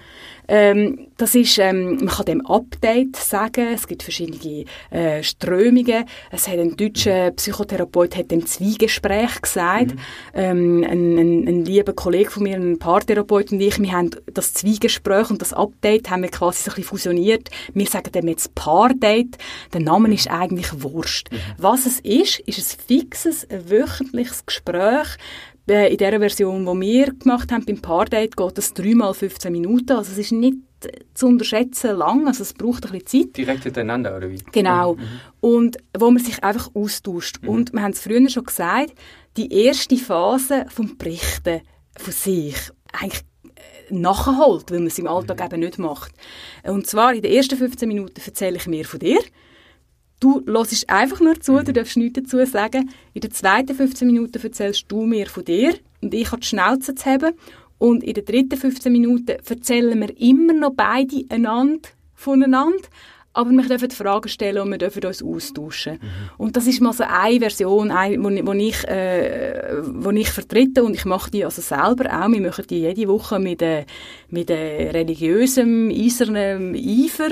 Ähm, 0.47 1.07
das 1.17 1.35
ist, 1.35 1.57
ähm, 1.59 1.97
man 1.97 2.07
kann 2.07 2.25
dem 2.25 2.45
Update 2.45 3.15
sagen, 3.15 3.67
es 3.73 3.87
gibt 3.87 4.03
verschiedene 4.03 4.65
äh, 4.89 5.21
Strömungen. 5.21 6.05
Es 6.31 6.47
hat 6.47 6.57
ein 6.57 6.75
deutscher 6.75 7.31
Psychotherapeut 7.31 8.15
hat 8.15 8.31
dem 8.31 8.45
Zwiegespräch 8.45 9.41
gesagt. 9.41 9.93
Mhm. 9.93 9.99
Ähm, 10.33 10.83
ein, 10.83 11.17
ein, 11.17 11.47
ein, 11.47 11.65
lieber 11.65 11.93
Kollege 11.93 12.31
von 12.31 12.43
mir, 12.43 12.55
ein 12.55 12.79
Paartherapeut 12.79 13.51
und 13.51 13.61
ich, 13.61 13.79
wir 13.79 13.91
haben 13.91 14.11
das 14.33 14.53
Zwiegespräch 14.53 15.29
und 15.29 15.41
das 15.41 15.53
Update 15.53 16.09
haben 16.09 16.23
wir 16.23 16.31
quasi 16.31 16.63
so 16.63 16.71
ein 16.71 16.75
bisschen 16.75 16.89
fusioniert. 16.89 17.49
Wir 17.73 17.85
sagen 17.85 18.11
dem 18.11 18.27
jetzt 18.27 18.55
Paardate. 18.55 19.37
Der 19.73 19.81
Name 19.81 20.13
ist 20.13 20.29
eigentlich 20.29 20.83
Wurst. 20.83 21.31
Mhm. 21.31 21.37
Was 21.57 21.85
es 21.85 21.99
ist, 21.99 22.39
ist 22.39 22.59
ein 22.59 22.79
fixes, 22.87 23.47
wöchentliches 23.49 24.45
Gespräch 24.45 25.17
in 25.67 25.97
der 25.97 26.19
Version, 26.19 26.65
die 26.65 26.87
wir 26.87 27.13
gemacht 27.13 27.51
haben 27.51 27.65
beim 27.65 27.79
Paardate, 27.79 28.29
geht 28.29 28.57
das 28.57 28.73
dreimal 28.73 29.13
15 29.13 29.51
Minuten. 29.51 29.91
Also 29.91 30.11
es 30.11 30.17
ist 30.17 30.31
nicht 30.31 30.57
zu 31.13 31.27
unterschätzen 31.27 31.97
lang, 31.97 32.27
also 32.27 32.43
es 32.43 32.53
braucht 32.53 32.85
ein 32.85 32.91
bisschen 32.91 33.25
Zeit. 33.25 33.37
Direkt 33.37 33.63
hintereinander, 33.63 34.15
oder 34.15 34.29
wie? 34.29 34.39
Genau. 34.51 34.95
Mhm. 34.95 35.01
Und 35.41 35.77
wo 35.97 36.09
man 36.09 36.23
sich 36.23 36.43
einfach 36.43 36.73
austauscht. 36.73 37.41
Mhm. 37.41 37.49
Und 37.49 37.73
wir 37.73 37.81
haben 37.81 37.91
es 37.91 37.99
früher 37.99 38.27
schon 38.29 38.45
gesagt, 38.45 38.93
die 39.37 39.51
erste 39.51 39.97
Phase 39.97 40.65
vom 40.69 40.97
Berichten 40.97 41.61
von 41.97 42.13
sich, 42.13 42.55
eigentlich 42.93 43.23
äh, 43.55 43.93
nachholt, 43.93 44.71
weil 44.71 44.79
man 44.79 44.87
es 44.87 44.99
im 44.99 45.07
Alltag 45.07 45.39
mhm. 45.39 45.45
eben 45.45 45.59
nicht 45.61 45.79
macht. 45.79 46.13
Und 46.63 46.87
zwar 46.87 47.13
in 47.13 47.21
den 47.21 47.33
ersten 47.33 47.57
15 47.57 47.87
Minuten 47.87 48.21
erzähle 48.25 48.57
ich 48.57 48.67
mir 48.67 48.85
von 48.85 48.99
dir. 48.99 49.19
Du 50.19 50.43
hörst 50.45 50.89
einfach 50.89 51.21
nur 51.21 51.39
zu, 51.39 51.63
du 51.63 51.71
darfst 51.71 51.95
nichts 51.95 52.19
dazu 52.21 52.45
sagen. 52.45 52.89
In 53.13 53.21
den 53.21 53.31
zweiten 53.31 53.73
15 53.73 54.05
Minuten 54.05 54.41
erzählst 54.41 54.85
du 54.89 55.05
mir 55.05 55.27
von 55.27 55.45
dir 55.45 55.75
und 56.01 56.13
ich 56.13 56.29
habe 56.31 56.41
die 56.41 56.47
Schnauze 56.47 56.93
zu 56.93 57.05
haben. 57.05 57.33
Und 57.77 58.03
in 58.03 58.13
den 58.13 58.25
dritten 58.25 58.57
15 58.57 58.91
Minuten 58.91 59.29
erzählen 59.29 59.97
wir 59.97 60.19
immer 60.19 60.51
noch 60.51 60.73
beide 60.73 61.23
einander 61.29 61.89
voneinander 62.15 62.89
aber 63.33 63.51
wir 63.51 63.63
dürfen 63.63 63.91
Fragen 63.91 64.27
stellen 64.27 64.59
und 64.59 64.71
wir 64.71 64.77
dürfen 64.77 65.05
uns 65.05 65.23
austauschen. 65.23 65.93
Mhm. 65.93 66.29
Und 66.37 66.57
das 66.57 66.65
ist 66.67 66.81
mal 66.81 66.93
so 66.93 67.03
eine 67.07 67.39
Version, 67.39 67.91
eine, 67.91 68.17
wo, 68.17 68.29
wo, 68.29 68.53
ich, 68.53 68.87
äh, 68.87 69.81
wo 69.83 70.09
ich 70.11 70.29
vertrete 70.29 70.83
und 70.83 70.95
ich 70.95 71.05
mache 71.05 71.29
die 71.29 71.45
also 71.45 71.61
selber 71.61 72.05
auch. 72.11 72.29
Wir 72.29 72.41
machen 72.41 72.65
die 72.69 72.79
jede 72.79 73.07
Woche 73.07 73.39
mit, 73.39 73.61
äh, 73.61 73.85
mit 74.29 74.49
äh, 74.49 74.89
religiösem, 74.91 75.89
eisernem 75.91 76.73
Eifer. 76.75 77.29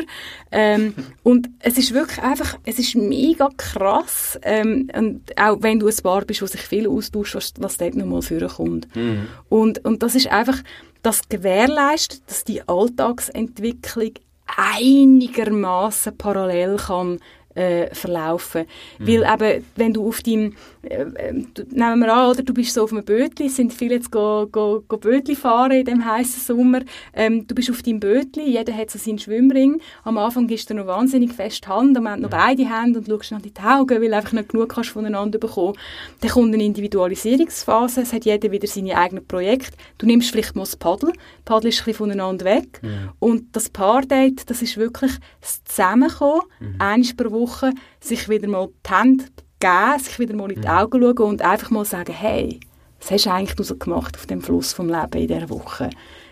Ähm, 0.51 0.93
und 1.23 1.49
es 1.60 1.77
ist 1.77 1.93
wirklich 1.93 2.21
einfach, 2.21 2.57
es 2.63 2.77
ist 2.77 2.95
mega 2.95 3.49
krass. 3.57 4.39
Ähm, 4.43 4.89
und 4.95 5.38
auch 5.38 5.57
wenn 5.62 5.79
du 5.79 5.88
ein 5.88 6.03
Paar 6.03 6.25
bist, 6.25 6.41
wo 6.41 6.45
sich 6.45 6.62
viel 6.62 6.88
austauscht, 6.88 7.36
was, 7.36 7.53
was 7.57 7.77
dort 7.77 7.95
nochmal 7.95 8.21
vorkommt. 8.21 8.88
Mhm. 8.95 9.27
Und, 9.49 9.83
und 9.83 10.03
das 10.03 10.13
ist 10.13 10.27
einfach, 10.27 10.57
das 11.01 11.29
gewährleistet, 11.29 12.21
dass 12.27 12.43
die 12.43 12.67
Alltagsentwicklung 12.67 14.12
einigermaßen 14.55 16.17
parallel 16.17 16.77
kann 16.77 17.19
äh, 17.57 17.93
verlaufen. 17.93 18.65
Mhm. 18.99 19.07
Weil 19.07 19.23
eben, 19.33 19.65
wenn 19.75 19.93
du 19.93 20.07
auf 20.07 20.21
deinem, 20.21 20.55
nehmen 20.88 22.00
wir 22.00 22.13
an, 22.13 22.32
oder, 22.32 22.43
du 22.43 22.54
bist 22.54 22.73
so 22.73 22.84
auf 22.84 22.91
einem 22.91 23.04
Bötli, 23.04 23.50
sind 23.50 23.73
viele 23.73 23.95
jetzt 23.95 24.12
go, 24.12 24.47
go, 24.52 24.84
go 24.88 24.97
Bötli 24.97 25.36
fahren 25.36 25.71
in 25.71 25.86
dem 25.86 26.06
heißen 26.06 26.41
Sommer, 26.41 26.82
ähm, 27.13 27.45
du 27.47 27.56
bist 27.56 27.69
auf 27.69 27.82
deinem 27.82 28.00
Bötli, 28.00 28.50
jeder 28.50 28.73
hat 28.73 28.91
so 28.91 29.00
seinen 29.00 29.19
Schwimmring, 29.19 29.82
am 30.04 30.17
Anfang 30.17 30.47
gibst 30.47 30.69
du 30.69 30.73
noch 30.73 30.88
wahnsinnig 30.88 31.34
fest 31.34 31.67
Hand, 31.67 31.97
am 31.97 32.06
Ende 32.06 32.21
noch 32.21 32.30
beide 32.30 32.63
Hände 32.63 33.00
und 33.00 33.08
schaust 33.08 33.32
noch 33.32 33.43
in 33.43 33.54
die 33.54 33.62
Augen, 33.62 34.02
weil 34.02 34.10
du 34.10 34.15
einfach 34.15 34.34
nicht 34.34 34.50
genug 34.50 34.69
kannst 34.69 34.91
voneinander 34.91 35.39
bekommen. 35.39 35.76
Dann 36.21 36.32
kommt 36.32 36.54
eine 36.54 36.63
Individualisierungsphase, 36.63 38.02
es 38.02 38.13
hat 38.13 38.25
jeder 38.25 38.52
wieder 38.52 38.67
seine 38.67 38.98
eigenen 38.98 39.25
Projekte. 39.25 39.77
Du 39.98 40.06
nimmst 40.06 40.31
vielleicht 40.31 40.56
mal 40.56 40.63
das 40.63 40.75
Paddel, 40.75 41.12
Paddel 41.46 41.69
ist 41.69 41.79
ein 41.79 41.85
bisschen 41.85 41.98
voneinander 41.98 42.46
weg 42.46 42.79
mhm. 42.81 43.10
und 43.19 43.56
das 43.56 43.69
Paardate, 43.69 44.46
das 44.46 44.62
ist 44.62 44.77
wirklich 44.77 45.12
das 45.42 45.63
Zusammenkommen, 45.63 46.42
mhm. 46.60 46.75
einmal 46.79 47.13
pro 47.15 47.31
Woche 47.31 47.48
Woche 47.48 47.71
sich 48.00 48.29
wieder 48.29 48.48
mal 48.48 48.69
die 48.85 48.94
Hände 48.94 49.25
geben, 49.60 49.99
sich 49.99 50.19
wieder 50.19 50.35
mal 50.35 50.51
in 50.51 50.62
die 50.62 50.67
mhm. 50.67 50.73
Augen 50.73 51.01
schauen 51.01 51.29
und 51.29 51.41
einfach 51.41 51.69
mal 51.69 51.85
sagen, 51.85 52.13
hey, 52.13 52.60
was 52.99 53.12
hast 53.12 53.25
du 53.25 53.31
eigentlich 53.31 53.79
gemacht 53.79 54.15
auf 54.17 54.25
dem 54.25 54.41
Fluss 54.41 54.73
vom 54.73 54.87
Leben 54.87 55.21
in 55.21 55.27
dieser 55.27 55.49
Woche? 55.49 55.89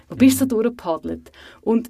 Wo 0.09 0.15
bist 0.15 0.41
du 0.41 0.45
so 0.45 0.45
durchgepaddelt? 0.45 1.32
Und 1.61 1.89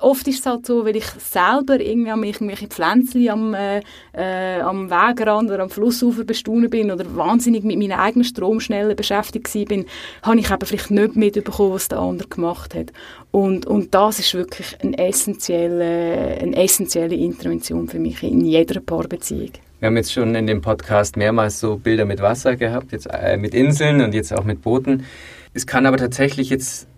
oft 0.00 0.26
ist 0.28 0.40
es 0.40 0.46
halt 0.46 0.66
so, 0.66 0.84
weil 0.84 0.96
ich 0.96 1.06
selber 1.18 1.80
irgendwie 1.80 2.10
an 2.10 2.20
mich, 2.20 2.36
irgendwelche 2.36 2.68
Pflänzchen 2.68 3.28
am, 3.28 3.54
äh, 3.54 3.80
äh, 4.12 4.60
am 4.60 4.90
Wegrand 4.90 5.50
oder 5.50 5.62
am 5.62 5.70
Flussufer 5.70 6.24
bestaunen 6.24 6.70
bin 6.70 6.90
oder 6.90 7.04
wahnsinnig 7.16 7.64
mit 7.64 7.78
meinen 7.78 7.92
eigenen 7.92 8.24
Stromschnellen 8.24 8.96
beschäftigt 8.96 9.52
bin, 9.68 9.86
habe 10.22 10.38
ich 10.38 10.50
eben 10.50 10.66
vielleicht 10.66 10.90
nicht 10.90 11.16
mitbekommen, 11.16 11.72
was 11.72 11.88
der 11.88 11.98
andere 11.98 12.28
gemacht 12.28 12.74
hat. 12.74 12.92
Und, 13.30 13.66
und 13.66 13.94
das 13.94 14.18
ist 14.18 14.34
wirklich 14.34 14.76
eine 14.80 14.96
essentielle, 14.98 16.38
eine 16.40 16.56
essentielle 16.56 17.14
Intervention 17.14 17.88
für 17.88 17.98
mich 17.98 18.22
in 18.22 18.44
jeder 18.44 18.80
Paarbeziehung. 18.80 19.50
Wir 19.84 19.88
haben 19.88 19.98
jetzt 19.98 20.14
schon 20.14 20.34
in 20.34 20.46
dem 20.46 20.62
Podcast 20.62 21.18
mehrmals 21.18 21.60
so 21.60 21.76
Bilder 21.76 22.06
mit 22.06 22.22
Wasser 22.22 22.56
gehabt, 22.56 22.92
jetzt 22.92 23.04
äh, 23.04 23.36
mit 23.36 23.52
Inseln 23.52 24.00
und 24.00 24.14
jetzt 24.14 24.32
auch 24.32 24.44
mit 24.44 24.62
Booten. 24.62 25.04
Es 25.52 25.66
kann 25.66 25.84
aber 25.84 25.98
tatsächlich 25.98 26.48
jetzt 26.48 26.88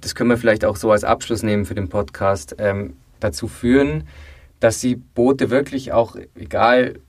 das 0.00 0.14
können 0.14 0.30
wir 0.30 0.36
vielleicht 0.36 0.64
auch 0.64 0.76
so 0.76 0.92
als 0.92 1.02
Abschluss 1.02 1.42
nehmen 1.42 1.64
für 1.64 1.74
den 1.74 1.88
Podcast, 1.88 2.54
ähm, 2.60 2.92
dazu 3.18 3.48
führen, 3.48 4.04
dass 4.60 4.78
die 4.78 4.94
Boote 4.94 5.50
wirklich 5.50 5.90
auch, 5.90 6.14
egal 6.36 7.00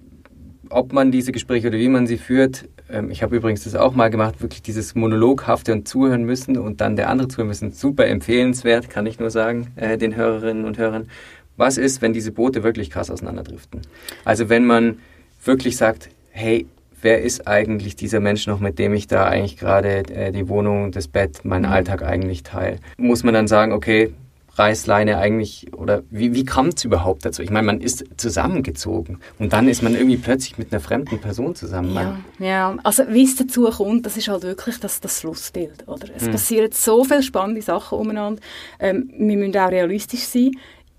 ob 0.71 0.93
man 0.93 1.11
diese 1.11 1.31
Gespräche 1.31 1.67
oder 1.67 1.77
wie 1.77 1.89
man 1.89 2.07
sie 2.07 2.17
führt, 2.17 2.67
ähm, 2.89 3.11
ich 3.11 3.21
habe 3.21 3.35
übrigens 3.35 3.65
das 3.65 3.75
auch 3.75 3.93
mal 3.93 4.09
gemacht, 4.09 4.41
wirklich 4.41 4.63
dieses 4.63 4.95
Monologhafte 4.95 5.73
und 5.73 5.87
zuhören 5.87 6.23
müssen 6.23 6.57
und 6.57 6.81
dann 6.81 6.95
der 6.95 7.07
andere 7.07 7.27
zuhören 7.27 7.49
müssen, 7.49 7.71
super 7.71 8.07
empfehlenswert, 8.07 8.89
kann 8.89 9.05
ich 9.05 9.19
nur 9.19 9.29
sagen, 9.29 9.67
äh, 9.75 9.95
den 9.95 10.15
Hörerinnen 10.15 10.65
und 10.65 10.79
Hörern. 10.79 11.07
Was 11.55 11.77
ist, 11.77 12.01
wenn 12.01 12.13
diese 12.13 12.31
Boote 12.31 12.63
wirklich 12.63 12.89
krass 12.89 13.11
auseinanderdriften? 13.11 13.81
Also 14.25 14.49
wenn 14.49 14.65
man 14.65 14.97
wirklich 15.43 15.77
sagt, 15.77 16.09
hey, 16.31 16.67
wer 17.01 17.21
ist 17.21 17.47
eigentlich 17.47 17.95
dieser 17.95 18.19
Mensch 18.19 18.47
noch, 18.47 18.59
mit 18.59 18.79
dem 18.79 18.93
ich 18.93 19.07
da 19.07 19.25
eigentlich 19.25 19.57
gerade 19.57 19.99
äh, 20.09 20.31
die 20.31 20.49
Wohnung, 20.49 20.91
das 20.91 21.07
Bett, 21.07 21.45
meinen 21.45 21.65
mhm. 21.65 21.71
Alltag 21.71 22.03
eigentlich 22.03 22.43
teile? 22.43 22.77
Muss 22.97 23.23
man 23.23 23.33
dann 23.33 23.47
sagen, 23.47 23.71
okay, 23.71 24.13
Reißleine 24.59 25.17
eigentlich, 25.17 25.71
oder 25.73 26.03
wie, 26.09 26.33
wie 26.33 26.43
kam 26.43 26.67
es 26.67 26.83
überhaupt 26.83 27.25
dazu? 27.25 27.41
Ich 27.41 27.49
meine, 27.49 27.65
man 27.65 27.79
ist 27.79 28.03
zusammengezogen 28.17 29.19
und 29.39 29.53
dann 29.53 29.69
ist 29.69 29.81
man 29.81 29.95
irgendwie 29.95 30.17
plötzlich 30.17 30.57
mit 30.57 30.73
einer 30.73 30.81
fremden 30.81 31.19
Person 31.19 31.55
zusammen. 31.55 31.95
Ja, 31.95 32.17
ja. 32.39 32.77
also 32.83 33.03
wie 33.07 33.23
es 33.23 33.37
dazu 33.37 33.69
kommt, 33.69 34.05
das 34.05 34.17
ist 34.17 34.27
halt 34.27 34.43
wirklich 34.43 34.79
das, 34.79 34.99
das 34.99 35.21
Schlussbild, 35.21 35.87
oder? 35.87 36.07
Es 36.13 36.25
hm. 36.25 36.31
passieren 36.31 36.71
so 36.73 37.05
viele 37.05 37.23
spannende 37.23 37.61
Sachen 37.61 37.97
umeinander. 37.97 38.41
Ähm, 38.79 39.09
wir 39.17 39.37
müssen 39.37 39.57
auch 39.57 39.71
realistisch 39.71 40.23
sein. 40.23 40.51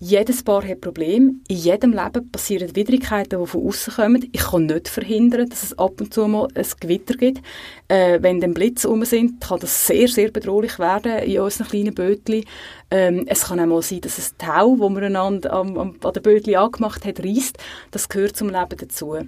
Jedes 0.03 0.43
Paar 0.43 0.67
hat 0.67 0.81
Probleme. 0.81 1.35
In 1.49 1.57
jedem 1.57 1.93
Leben 1.93 2.33
passieren 2.33 2.75
Widrigkeiten, 2.75 3.39
die 3.39 3.47
von 3.47 3.67
außen 3.67 3.93
kommen. 3.93 4.27
Ich 4.33 4.41
kann 4.41 4.65
nicht 4.65 4.89
verhindern, 4.89 5.47
dass 5.47 5.63
es 5.63 5.79
ab 5.79 6.01
und 6.01 6.15
zu 6.15 6.27
mal 6.27 6.49
ein 6.55 6.67
Gewitter 6.81 7.13
gibt. 7.19 7.43
Äh, 7.87 8.19
wenn 8.23 8.41
dann 8.41 8.55
Blitze 8.55 8.89
um 8.89 9.05
sind, 9.05 9.43
kann 9.43 9.61
das 9.61 9.87
sehr, 9.87 10.09
sehr 10.09 10.31
bedrohlich 10.31 10.79
werden 10.79 11.19
in 11.25 11.41
unseren 11.41 11.69
kleinen 11.69 11.95
Bötchen. 11.95 12.47
Ähm, 12.91 13.27
es 13.27 13.43
kann 13.43 13.61
auch 13.61 13.67
mal 13.67 13.83
sein, 13.83 14.01
dass 14.01 14.19
ein 14.19 14.39
Tau, 14.39 14.77
das 14.77 14.89
man 14.89 15.05
einander 15.05 15.53
am, 15.53 15.77
am, 15.77 15.95
an 16.03 16.13
den 16.15 16.23
Bötchen 16.23 16.57
angemacht 16.57 17.05
hat, 17.05 17.23
reißt. 17.23 17.59
Das 17.91 18.09
gehört 18.09 18.37
zum 18.37 18.49
Leben 18.49 18.79
dazu. 18.79 19.19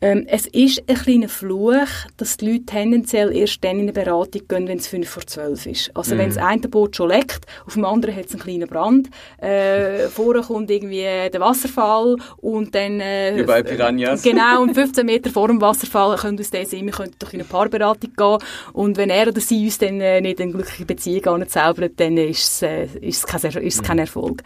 Ähm, 0.00 0.26
es 0.28 0.46
ist 0.46 0.82
ein 0.88 0.96
kleiner 0.96 1.28
Fluch, 1.28 1.88
dass 2.16 2.36
die 2.36 2.52
Leute 2.52 2.66
tendenziell 2.66 3.34
erst 3.34 3.64
dann 3.64 3.76
in 3.76 3.82
eine 3.82 3.92
Beratung 3.92 4.42
gehen, 4.46 4.68
wenn 4.68 4.78
es 4.78 4.86
5 4.86 5.08
vor 5.08 5.26
12 5.26 5.66
ist. 5.66 5.90
Also 5.94 6.14
mhm. 6.14 6.18
wenn 6.18 6.28
das 6.28 6.38
eine 6.38 6.68
Boot 6.68 6.94
schon 6.94 7.08
leckt, 7.08 7.46
auf 7.66 7.74
dem 7.74 7.84
anderen 7.84 8.14
hat 8.14 8.26
es 8.26 8.32
einen 8.32 8.42
kleinen 8.42 8.68
Brand, 8.68 9.10
äh, 9.38 10.06
vorher 10.08 10.42
kommt 10.42 10.70
irgendwie 10.70 11.02
der 11.02 11.40
Wasserfall 11.40 12.16
und 12.36 12.74
dann... 12.74 13.00
Äh, 13.00 13.38
Überall 13.38 13.64
Piranhas. 13.64 14.22
Genau, 14.22 14.62
und 14.62 14.74
15 14.78 15.04
Meter 15.04 15.30
vor 15.30 15.48
dem 15.48 15.60
Wasserfall 15.60 16.16
können 16.16 16.38
uns 16.38 16.50
dann 16.50 16.64
sehen, 16.64 16.86
wir 16.86 16.92
könnten 16.92 17.16
durch 17.18 17.34
eine 17.34 17.44
Paarberatung 17.44 18.12
gehen 18.16 18.38
und 18.72 18.96
wenn 18.96 19.10
er 19.10 19.28
oder 19.28 19.40
sie 19.40 19.64
uns 19.64 19.78
dann 19.78 20.00
äh, 20.00 20.20
nicht 20.20 20.40
eine 20.40 20.52
glückliche 20.52 20.84
Beziehung 20.84 21.42
anzaubert, 21.42 21.92
dann 21.96 22.16
ist 22.16 22.62
es, 22.62 22.62
äh, 22.62 22.86
kein, 23.26 23.62
ist 23.62 23.82
kein 23.82 23.96
mhm. 23.96 24.36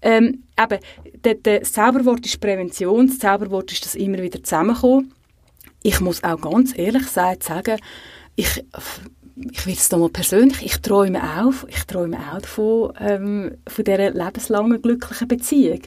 Ähm, 0.00 0.44
eben, 0.58 1.42
das 1.42 1.72
Zauberwort 1.72 2.24
ist 2.24 2.40
Prävention, 2.40 3.08
das 3.08 3.18
Zauberwort 3.18 3.72
ist 3.72 3.84
das 3.84 3.94
immer 3.94 4.18
wieder 4.18 4.42
zusammenkommen. 4.42 5.12
Ich 5.82 6.00
muss 6.00 6.22
auch 6.22 6.40
ganz 6.40 6.76
ehrlich 6.76 7.06
sagen, 7.08 7.78
ich, 8.36 8.64
ich 9.52 9.66
will 9.66 9.74
es 9.74 9.90
mal 9.90 10.08
persönlich, 10.08 10.64
ich 10.64 10.78
träume 10.78 11.20
auch, 11.40 11.66
ich 11.68 11.84
träume 11.84 12.18
auch 12.32 12.40
davon, 12.40 12.92
ähm, 13.00 13.56
von 13.66 13.84
dieser 13.84 14.10
lebenslangen 14.10 14.80
glücklichen 14.80 15.28
Beziehung. 15.28 15.80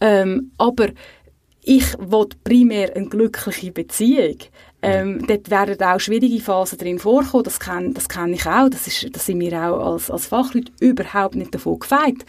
Ähm, 0.00 0.52
aber 0.58 0.88
ich 1.64 1.96
will 1.98 2.26
primär 2.42 2.94
eine 2.96 3.06
glückliche 3.06 3.70
Beziehung. 3.70 4.36
Ähm, 4.82 5.24
dort 5.26 5.48
werden 5.48 5.80
auch 5.80 6.00
schwierige 6.00 6.40
Phasen 6.40 6.78
drin 6.78 6.98
vorkommen, 6.98 7.44
das 7.44 7.60
kenne 7.60 7.92
das 7.92 8.08
kenn 8.08 8.32
ich 8.32 8.46
auch, 8.46 8.68
das, 8.68 8.88
ist, 8.88 9.14
das 9.14 9.26
sind 9.26 9.38
wir 9.38 9.52
auch 9.52 9.92
als, 9.92 10.10
als 10.10 10.26
Fachleute 10.26 10.72
überhaupt 10.80 11.36
nicht 11.36 11.54
davon 11.54 11.78
gefeit. 11.78 12.24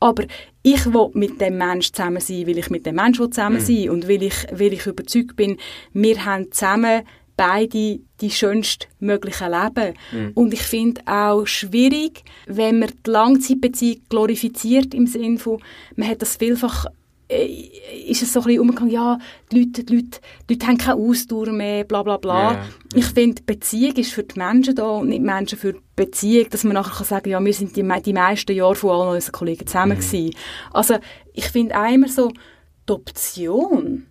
Aber 0.00 0.24
ich 0.62 0.86
will 0.86 1.10
mit 1.14 1.40
dem 1.40 1.58
Menschen 1.58 1.94
zusammen 1.94 2.20
sein, 2.20 2.46
weil 2.46 2.58
ich 2.58 2.70
mit 2.70 2.86
dem 2.86 2.96
Menschen 2.96 3.32
zusammen 3.32 3.60
mhm. 3.60 3.64
sein 3.64 3.90
und 3.90 4.08
weil 4.08 4.22
ich, 4.22 4.46
weil 4.52 4.72
ich 4.72 4.86
überzeugt 4.86 5.36
bin, 5.36 5.56
wir 5.92 6.24
haben 6.24 6.52
zusammen 6.52 7.02
beide 7.36 7.98
die 8.20 8.30
schönst 8.30 8.88
möglichen 9.00 9.50
Leben. 9.50 9.94
Mhm. 10.12 10.30
Und 10.34 10.52
ich 10.52 10.62
finde 10.62 11.00
auch 11.06 11.46
schwierig, 11.46 12.22
wenn 12.46 12.78
man 12.78 12.90
die 13.04 13.10
Langzeitbeziehung 13.10 14.02
glorifiziert 14.08 14.94
im 14.94 15.06
Sinne 15.06 15.38
von, 15.38 15.60
man 15.96 16.08
hat 16.08 16.22
das 16.22 16.36
vielfach 16.36 16.86
äh, 17.28 17.68
ist 18.08 18.22
es 18.22 18.32
so 18.32 18.40
ein 18.40 18.46
bisschen 18.46 18.60
umgegangen, 18.60 18.90
ja, 18.90 19.18
die 19.50 19.60
Leute, 19.60 19.84
die 19.84 19.96
Leute, 19.96 20.20
die 20.48 20.54
Leute 20.54 20.66
haben 20.66 20.78
keine 20.78 21.00
Ausdauer 21.00 21.52
mehr, 21.52 21.84
bla 21.84 22.02
bla 22.02 22.16
bla. 22.16 22.52
Yeah. 22.52 22.64
Ich 22.94 23.06
finde, 23.06 23.42
Beziehung 23.42 23.96
ist 23.96 24.12
für 24.12 24.22
die 24.22 24.38
Menschen 24.38 24.74
da 24.74 24.88
und 24.90 25.08
nicht 25.08 25.22
Menschen 25.22 25.58
für 25.58 25.74
die 25.74 25.80
Beziehung, 25.96 26.48
dass 26.50 26.64
man 26.64 26.74
nachher 26.74 26.96
kann 26.96 27.06
sagen 27.06 27.30
ja, 27.30 27.44
wir 27.44 27.54
sind 27.54 27.76
die, 27.76 27.88
die 28.04 28.12
meisten 28.12 28.52
Jahre 28.52 28.74
von 28.74 28.90
allen 28.90 29.14
unseren 29.14 29.32
Kollegen 29.32 29.66
zusammen 29.66 29.98
mhm. 29.98 30.02
gewesen. 30.02 30.34
Also, 30.72 30.98
ich 31.32 31.46
finde 31.46 31.74
immer 31.92 32.08
so, 32.08 32.30
die 32.88 32.92
Option, 32.92 34.06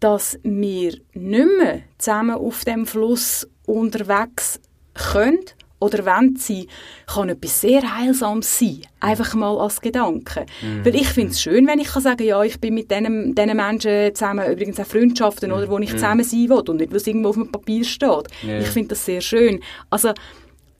dass 0.00 0.38
wir 0.42 0.92
nicht 1.14 1.48
mehr 1.58 1.82
zusammen 1.98 2.36
auf 2.36 2.64
dem 2.64 2.86
Fluss 2.86 3.48
unterwegs 3.66 4.60
können 4.94 5.44
oder 5.82 6.04
wenn 6.06 6.36
sie, 6.36 6.68
kann 7.12 7.28
etwas 7.28 7.60
sehr 7.60 7.82
Heilsames 7.82 8.58
sein. 8.58 8.82
Einfach 9.00 9.34
mal 9.34 9.58
als 9.58 9.80
Gedanke. 9.80 10.46
Mhm. 10.62 10.84
Weil 10.84 10.94
ich 10.94 11.08
finde 11.08 11.32
es 11.32 11.42
schön, 11.42 11.66
wenn 11.66 11.80
ich 11.80 11.88
kann 11.88 12.02
sagen, 12.02 12.22
ja, 12.22 12.40
ich 12.44 12.60
bin 12.60 12.74
mit 12.74 12.88
diesen, 12.90 13.34
Menschen 13.34 14.14
zusammen, 14.14 14.50
übrigens 14.50 14.78
auch 14.78 14.86
Freundschaften, 14.86 15.50
mhm. 15.50 15.56
oder, 15.56 15.68
wo 15.68 15.78
ich 15.80 15.92
mhm. 15.92 15.96
zusammen 15.96 16.24
sein 16.24 16.48
will 16.48 16.62
und 16.68 16.76
nicht, 16.76 16.94
was 16.94 17.06
irgendwo 17.06 17.30
auf 17.30 17.34
dem 17.34 17.50
Papier 17.50 17.84
steht. 17.84 18.28
Ja. 18.42 18.60
Ich 18.60 18.68
finde 18.68 18.90
das 18.90 19.04
sehr 19.04 19.20
schön. 19.20 19.60
Also, 19.90 20.12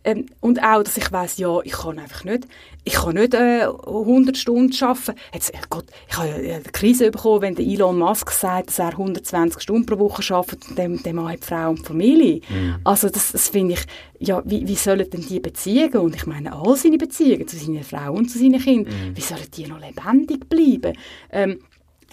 ähm, 0.04 0.26
und 0.40 0.62
auch, 0.62 0.82
dass 0.82 0.96
ich 0.96 1.10
weiß, 1.10 1.38
ja, 1.38 1.60
ich 1.62 1.72
kann 1.72 1.98
einfach 1.98 2.24
nicht, 2.24 2.48
ich 2.84 2.94
kann 2.94 3.14
nicht 3.14 3.34
äh, 3.34 3.66
100 3.66 4.36
Stunden 4.36 4.74
arbeiten. 4.82 5.14
Jetzt, 5.32 5.54
äh, 5.54 5.58
Gott, 5.70 5.86
ich 6.08 6.16
habe 6.16 6.28
eine 6.28 6.62
Krise 6.72 7.10
bekommen, 7.10 7.42
wenn 7.42 7.54
der 7.54 7.64
Elon 7.64 7.98
Musk 7.98 8.30
sagt, 8.30 8.68
dass 8.68 8.78
er 8.80 8.88
120 8.88 9.62
Stunden 9.62 9.86
pro 9.86 9.98
Woche 9.98 10.34
arbeitet 10.34 10.68
und 10.68 10.78
dem, 10.78 11.02
dem 11.02 11.16
Mann 11.16 11.32
hat 11.32 11.44
Frau 11.44 11.70
und 11.70 11.86
Familie. 11.86 12.40
Mhm. 12.48 12.76
Also 12.84 13.08
das, 13.08 13.32
das 13.32 13.48
finde 13.48 13.74
ich, 13.74 13.84
ja, 14.18 14.42
wie, 14.44 14.66
wie 14.66 14.74
sollen 14.74 15.08
denn 15.08 15.26
die 15.26 15.40
Beziehungen, 15.40 15.98
und 15.98 16.16
ich 16.16 16.26
meine 16.26 16.52
all 16.52 16.76
seine 16.76 16.98
Beziehungen 16.98 17.46
zu 17.46 17.56
seiner 17.56 17.82
Frau 17.82 18.12
und 18.12 18.28
zu 18.28 18.38
seinen 18.38 18.60
Kindern, 18.60 18.94
mhm. 18.94 19.16
wie 19.16 19.20
sollen 19.20 19.50
die 19.56 19.66
noch 19.66 19.80
lebendig 19.80 20.48
bleiben? 20.48 20.96
Ähm, 21.30 21.60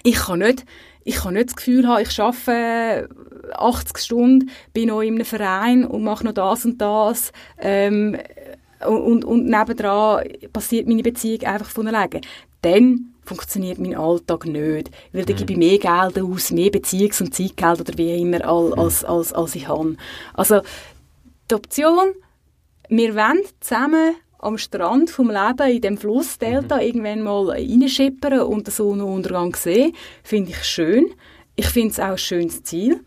ich 0.04 0.16
kann 0.16 0.40
nicht 0.40 0.66
ich 1.10 1.16
kann 1.16 1.34
nicht 1.34 1.50
das 1.50 1.56
Gefühl 1.56 1.88
haben, 1.88 2.04
ich 2.04 2.20
arbeite 2.20 3.10
80 3.54 3.98
Stunden, 3.98 4.50
bin 4.74 4.88
noch 4.88 5.02
in 5.02 5.16
einem 5.16 5.26
Verein 5.26 5.86
und 5.86 6.04
mache 6.04 6.26
noch 6.26 6.34
das 6.34 6.66
und 6.66 6.80
das. 6.80 7.32
Ähm, 7.60 8.18
und, 8.86 9.26
und 9.26 9.46
nebendran 9.46 10.24
passiert 10.54 10.88
meine 10.88 11.04
Beziehung 11.04 11.44
einfach 11.44 11.70
von 11.70 11.88
alleine. 11.88 12.22
Dann 12.62 13.14
funktioniert 13.30 13.78
mein 13.78 13.96
Alltag 13.96 14.46
nicht. 14.46 14.90
Weil 15.14 15.26
dann 15.26 15.36
mhm. 15.36 15.40
gebe 15.40 15.54
ich 15.54 15.58
mehr 15.58 15.78
Geld 15.78 16.20
aus, 16.20 16.52
mehr 16.52 16.72
Beziehungs- 16.72 17.22
und 17.22 17.34
Zeitgeld 17.34 17.82
oder 17.82 17.98
wie 17.98 18.20
immer, 18.20 18.46
als, 18.46 19.06
als, 19.06 19.34
als 19.34 19.56
ich 19.56 19.68
habe. 19.68 19.96
Also, 20.34 20.62
die 21.50 21.56
Option, 21.56 22.14
wir 22.90 23.16
wollen 23.16 23.42
zusammen 23.60 24.16
am 24.40 24.58
Strand 24.58 25.10
vom 25.10 25.30
Leben 25.30 25.70
in 25.70 25.82
dem 25.82 25.98
Flussdelta 25.98 26.78
mhm. 26.78 26.82
irgendwann 26.82 27.22
mal 27.22 27.50
reinschippern 27.52 28.42
und 28.42 28.68
den 28.68 28.72
Sonnenuntergang 28.72 29.56
sehen, 29.56 29.94
finde 30.24 30.52
ich 30.52 30.64
schön. 30.64 31.08
Ich 31.56 31.68
finde 31.68 31.90
es 31.90 32.00
auch 32.00 32.12
ein 32.12 32.18
schönes 32.18 32.64
Ziel. 32.64 33.02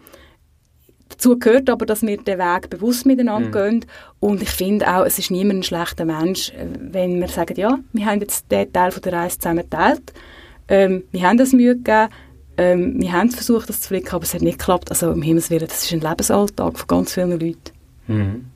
Dazu 1.12 1.38
gehört 1.38 1.68
aber, 1.68 1.84
dass 1.84 2.02
wir 2.02 2.16
den 2.16 2.38
Weg 2.38 2.70
bewusst 2.70 3.04
miteinander 3.04 3.48
mhm. 3.48 3.80
gehen. 3.80 3.86
Und 4.18 4.42
ich 4.42 4.50
finde 4.50 4.88
auch, 4.88 5.04
es 5.04 5.18
ist 5.18 5.30
niemand 5.30 5.60
ein 5.60 5.62
schlechter 5.62 6.04
Mensch, 6.06 6.52
wenn 6.80 7.20
wir 7.20 7.28
sagen, 7.28 7.54
ja, 7.56 7.78
wir 7.92 8.06
haben 8.06 8.20
jetzt 8.20 8.50
den 8.50 8.72
Teil 8.72 8.90
von 8.90 9.02
der 9.02 9.12
Reise 9.12 9.38
zusammen 9.38 9.64
geteilt. 9.68 10.12
Ähm, 10.68 11.04
wir 11.12 11.28
haben 11.28 11.36
das 11.36 11.52
Mühe 11.52 11.76
gegeben. 11.76 12.08
Ähm, 12.56 13.00
wir 13.00 13.12
haben 13.12 13.30
versucht, 13.30 13.68
das 13.68 13.82
zu 13.82 13.88
flicken, 13.88 14.14
aber 14.14 14.24
es 14.24 14.34
hat 14.34 14.42
nicht 14.42 14.58
geklappt. 14.58 14.90
Also, 14.90 15.10
um 15.10 15.22
Himmels 15.22 15.50
Willen, 15.50 15.66
das 15.66 15.84
ist 15.84 15.92
ein 15.92 16.00
Lebensalltag 16.00 16.78
von 16.78 16.86
ganz 16.86 17.12
vielen 17.12 17.30
Leuten. 17.32 17.60
Mhm. 18.06 18.46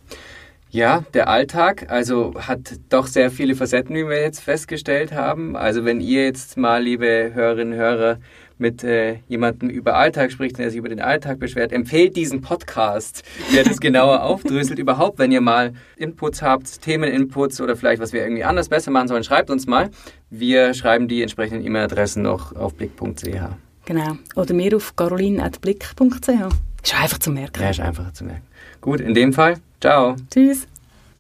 Ja, 0.71 1.05
der 1.15 1.29
Alltag, 1.29 1.87
also 1.91 2.35
hat 2.37 2.61
doch 2.89 3.07
sehr 3.07 3.31
viele 3.31 3.55
Facetten, 3.55 3.95
wie 3.95 4.07
wir 4.07 4.21
jetzt 4.21 4.41
festgestellt 4.41 5.13
haben. 5.13 5.57
Also 5.57 5.85
wenn 5.85 6.01
ihr 6.01 6.25
jetzt 6.25 6.57
mal, 6.57 6.83
liebe 6.83 7.31
Hörerinnen 7.33 7.75
und 7.75 7.79
Hörer, 7.79 8.19
mit 8.59 8.83
äh, 8.85 9.19
jemandem 9.29 9.69
über 9.69 9.97
Alltag 9.97 10.33
spricht, 10.33 10.59
der 10.59 10.71
sich 10.71 10.79
über 10.79 10.89
den 10.89 11.01
Alltag 11.01 11.39
beschwert, 11.39 11.73
empfehlt 11.73 12.17
diesen 12.17 12.41
Podcast, 12.41 13.23
der 13.55 13.65
das 13.65 13.81
genauer 13.81 14.23
aufdröselt. 14.23 14.79
Überhaupt, 14.79 15.19
wenn 15.19 15.33
ihr 15.33 15.41
mal 15.41 15.75
Inputs 15.97 16.43
habt, 16.43 16.81
Themeninputs 16.83 17.61
oder 17.61 17.77
vielleicht, 17.77 18.01
was 18.01 18.13
wir 18.13 18.23
irgendwie 18.23 18.45
anders 18.45 18.69
besser 18.69 18.91
machen 18.91 19.09
sollen, 19.09 19.25
schreibt 19.25 19.51
uns 19.51 19.67
mal. 19.67 19.91
Wir 20.31 20.75
schreiben 20.75 21.09
die 21.09 21.23
entsprechenden 21.23 21.65
E-Mail-Adressen 21.65 22.23
noch 22.23 22.55
auf 22.57 22.75
blick.ch. 22.75 23.27
Genau. 23.85 24.19
Oder 24.35 24.55
mir 24.55 24.77
auf 24.77 24.97
caroline.blick.ch. 24.97 26.29
Ist 26.83 26.95
einfach 26.95 27.19
zu 27.19 27.31
merken. 27.31 27.63
Ja, 27.63 27.71
ist 27.71 27.81
einfacher 27.81 28.13
zu 28.13 28.25
merken. 28.25 28.43
Gut, 28.81 29.01
in 29.01 29.15
dem 29.15 29.33
Fall, 29.33 29.57
ciao. 29.81 30.17
Tschüss. 30.31 30.67